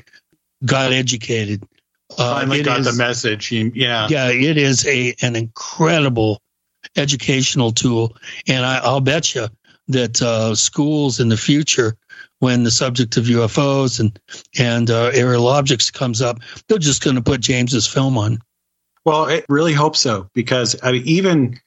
[0.65, 1.63] got educated
[2.19, 3.51] uh, finally got is, the message.
[3.51, 6.41] Yeah, yeah, it is a an incredible
[6.97, 8.17] educational tool,
[8.47, 9.49] and I, I'll bet you
[9.89, 11.97] that uh, schools in the future,
[12.39, 14.19] when the subject of UFOs and
[14.59, 18.39] and uh, aerial objects comes up, they're just going to put James's film on.
[19.07, 21.61] Well, I really hope so because I mean, even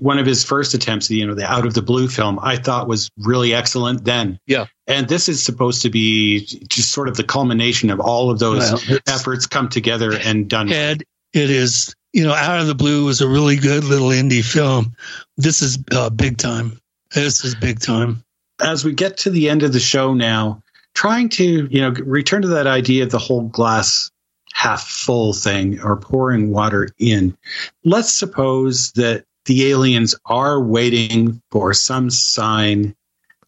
[0.00, 2.88] one of his first attempts, you know, the Out of the Blue film, I thought
[2.88, 4.38] was really excellent then.
[4.46, 4.66] Yeah.
[4.88, 8.72] And this is supposed to be just sort of the culmination of all of those
[8.88, 10.70] well, efforts come together and done.
[10.70, 14.44] Ed, it is, you know, Out of the Blue was a really good little indie
[14.44, 14.94] film.
[15.36, 16.80] This is uh, big time.
[17.14, 18.24] This is big time.
[18.60, 20.60] As we get to the end of the show now,
[20.94, 24.10] trying to, you know, return to that idea of the whole glass
[24.52, 27.36] half full thing or pouring water in.
[27.84, 32.94] Let's suppose that the aliens are waiting for some sign,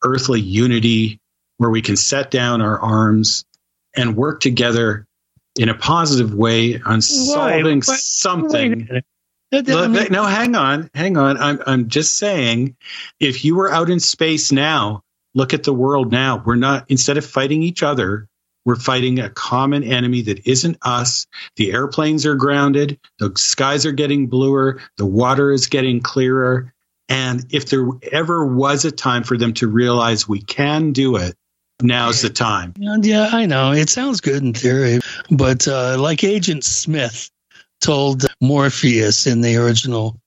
[0.03, 1.21] earthly unity,
[1.59, 3.45] where we can set down our arms
[3.95, 5.07] and work together
[5.59, 8.89] in a positive way on solving why, something.
[9.51, 11.37] Why, no, hang on, hang on.
[11.37, 12.75] I'm I'm just saying,
[13.21, 15.03] if you were out in space now,
[15.35, 16.43] look at the world now.
[16.45, 18.29] We're not instead of fighting each other,
[18.65, 21.27] we're fighting a common enemy that isn't us.
[21.57, 22.99] The airplanes are grounded.
[23.19, 24.81] The skies are getting bluer.
[24.97, 26.73] The water is getting clearer.
[27.09, 31.37] And if there ever was a time for them to realize we can do it,
[31.83, 32.75] now's the time.
[32.79, 33.73] Yeah, I know.
[33.73, 35.01] It sounds good in theory.
[35.31, 37.31] But uh, like Agent Smith
[37.81, 40.21] told Morpheus in the original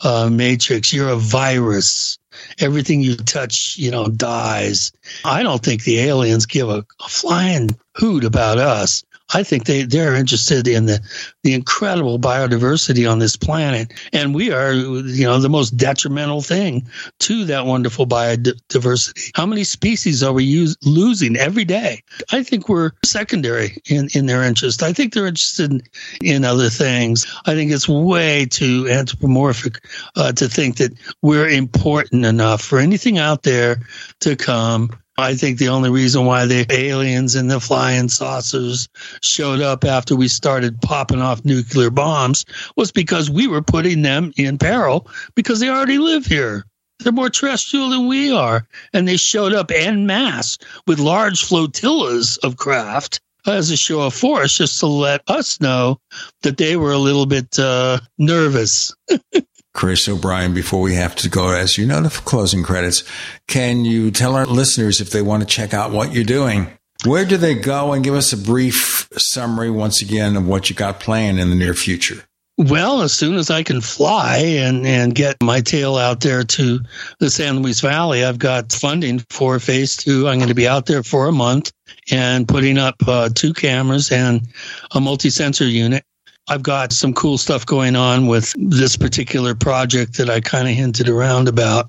[0.00, 2.18] uh, Matrix, you're a virus
[2.58, 4.92] everything you touch, you know, dies.
[5.24, 9.04] I don't think the aliens give a, a flying hoot about us.
[9.34, 11.00] I think they, they're interested in the,
[11.42, 13.92] the incredible biodiversity on this planet.
[14.12, 16.88] And we are, you know, the most detrimental thing
[17.20, 19.30] to that wonderful biodiversity.
[19.34, 22.02] How many species are we use, losing every day?
[22.30, 24.82] I think we're secondary in, in their interest.
[24.82, 25.82] I think they're interested in,
[26.22, 27.26] in other things.
[27.46, 29.84] I think it's way too anthropomorphic
[30.16, 33.82] uh, to think that we're important enough for anything out there
[34.20, 38.88] to come I think the only reason why the aliens and the flying saucers
[39.20, 44.32] showed up after we started popping off nuclear bombs was because we were putting them
[44.36, 46.64] in peril because they already live here.
[47.00, 48.66] They're more terrestrial than we are.
[48.92, 54.14] And they showed up en masse with large flotillas of craft as a show of
[54.14, 56.00] force just to let us know
[56.42, 58.94] that they were a little bit uh, nervous.
[59.74, 63.04] Chris O'Brien, before we have to go, as you know, the closing credits,
[63.46, 66.68] can you tell our listeners if they want to check out what you're doing?
[67.04, 70.76] Where do they go and give us a brief summary once again of what you
[70.76, 72.24] got planned in the near future?
[72.58, 76.80] Well, as soon as I can fly and, and get my tail out there to
[77.18, 80.28] the San Luis Valley, I've got funding for phase two.
[80.28, 81.72] I'm going to be out there for a month
[82.10, 84.46] and putting up uh, two cameras and
[84.92, 86.04] a multi sensor unit
[86.48, 90.74] I've got some cool stuff going on with this particular project that I kind of
[90.74, 91.88] hinted around about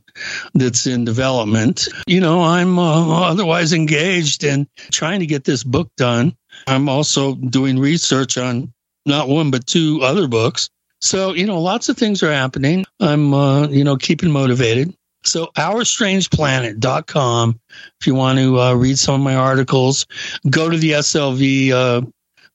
[0.53, 1.87] that's in development.
[2.07, 6.35] You know, I'm uh, otherwise engaged in trying to get this book done.
[6.67, 8.71] I'm also doing research on
[9.05, 10.69] not one, but two other books.
[11.01, 12.85] So, you know, lots of things are happening.
[12.99, 14.95] I'm, uh, you know, keeping motivated.
[15.25, 17.59] So, ourstrangeplanet.com,
[17.99, 20.05] if you want to uh, read some of my articles,
[20.49, 22.01] go to the SLV uh,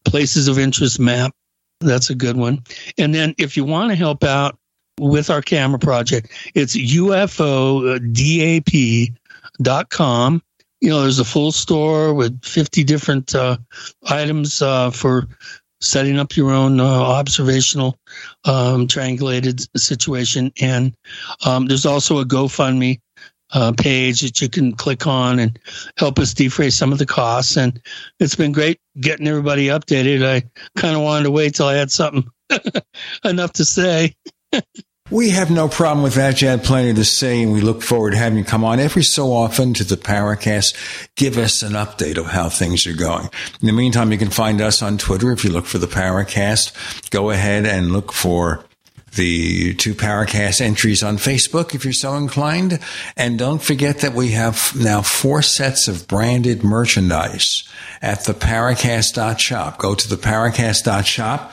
[0.04, 1.32] places of interest map
[1.80, 2.62] that's a good one.
[2.96, 4.58] And then if you want to help out
[4.98, 8.02] with our camera project, it's UFODAP.com.
[10.80, 13.56] You know, there's a full store with 50 different uh,
[14.08, 15.26] items uh, for
[15.80, 17.96] setting up your own uh, observational
[18.44, 20.52] um, triangulated situation.
[20.60, 20.94] And
[21.44, 23.00] um, there's also a GoFundMe
[23.52, 25.58] uh, page that you can click on and
[25.96, 27.56] help us defray some of the costs.
[27.56, 27.80] And
[28.20, 30.24] it's been great getting everybody updated.
[30.24, 30.42] I
[30.78, 32.28] kind of wanted to wait till I had something
[33.24, 34.14] enough to say.
[35.10, 36.42] we have no problem with that.
[36.42, 39.02] You had plenty to say, and we look forward to having you come on every
[39.02, 40.74] so often to the Paracast.
[41.16, 43.30] Give us an update of how things are going.
[43.60, 47.10] In the meantime, you can find us on Twitter if you look for the Paracast.
[47.10, 48.64] Go ahead and look for
[49.18, 52.78] the two Paracast entries on Facebook if you're so inclined.
[53.16, 57.64] And don't forget that we have now four sets of branded merchandise
[58.00, 59.78] at the Paracast.shop.
[59.78, 61.52] Go to the Paracast.shop.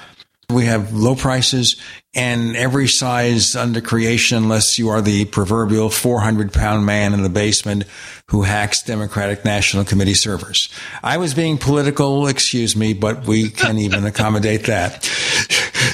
[0.50, 1.76] We have low prices
[2.14, 7.30] and every size under creation, unless you are the proverbial 400 pound man in the
[7.30, 7.86] basement
[8.28, 10.70] who hacks Democratic National Committee servers.
[11.04, 15.04] I was being political, excuse me, but we can even accommodate that.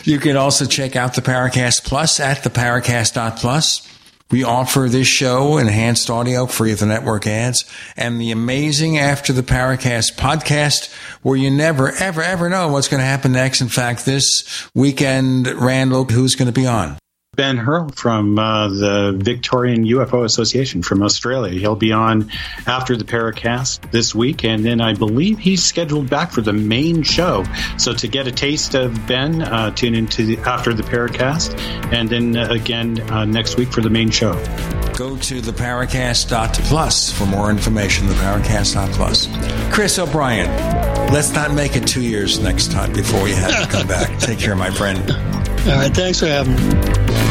[0.03, 3.87] You can also check out the Paracast Plus at theparacast.plus.
[4.31, 7.65] We offer this show enhanced audio free of the network ads
[7.97, 13.01] and the amazing After the Paracast podcast where you never, ever, ever know what's going
[13.01, 13.59] to happen next.
[13.59, 16.97] In fact, this weekend, Randall, who's going to be on?
[17.41, 21.59] Ben Hurl from uh, the Victorian UFO Association from Australia.
[21.59, 22.29] He'll be on
[22.67, 27.01] after the Paracast this week, and then I believe he's scheduled back for the main
[27.01, 27.43] show.
[27.79, 31.59] So to get a taste of Ben, uh, tune into the, after the Paracast,
[31.91, 34.33] and then uh, again uh, next week for the main show.
[34.95, 38.05] Go to the Paracast.plus for more information.
[38.05, 39.73] The Paracast.plus.
[39.73, 40.47] Chris O'Brien,
[41.11, 44.19] let's not make it two years next time before we have to come back.
[44.19, 45.09] Take care, my friend.
[45.11, 47.30] All right, thanks for having me.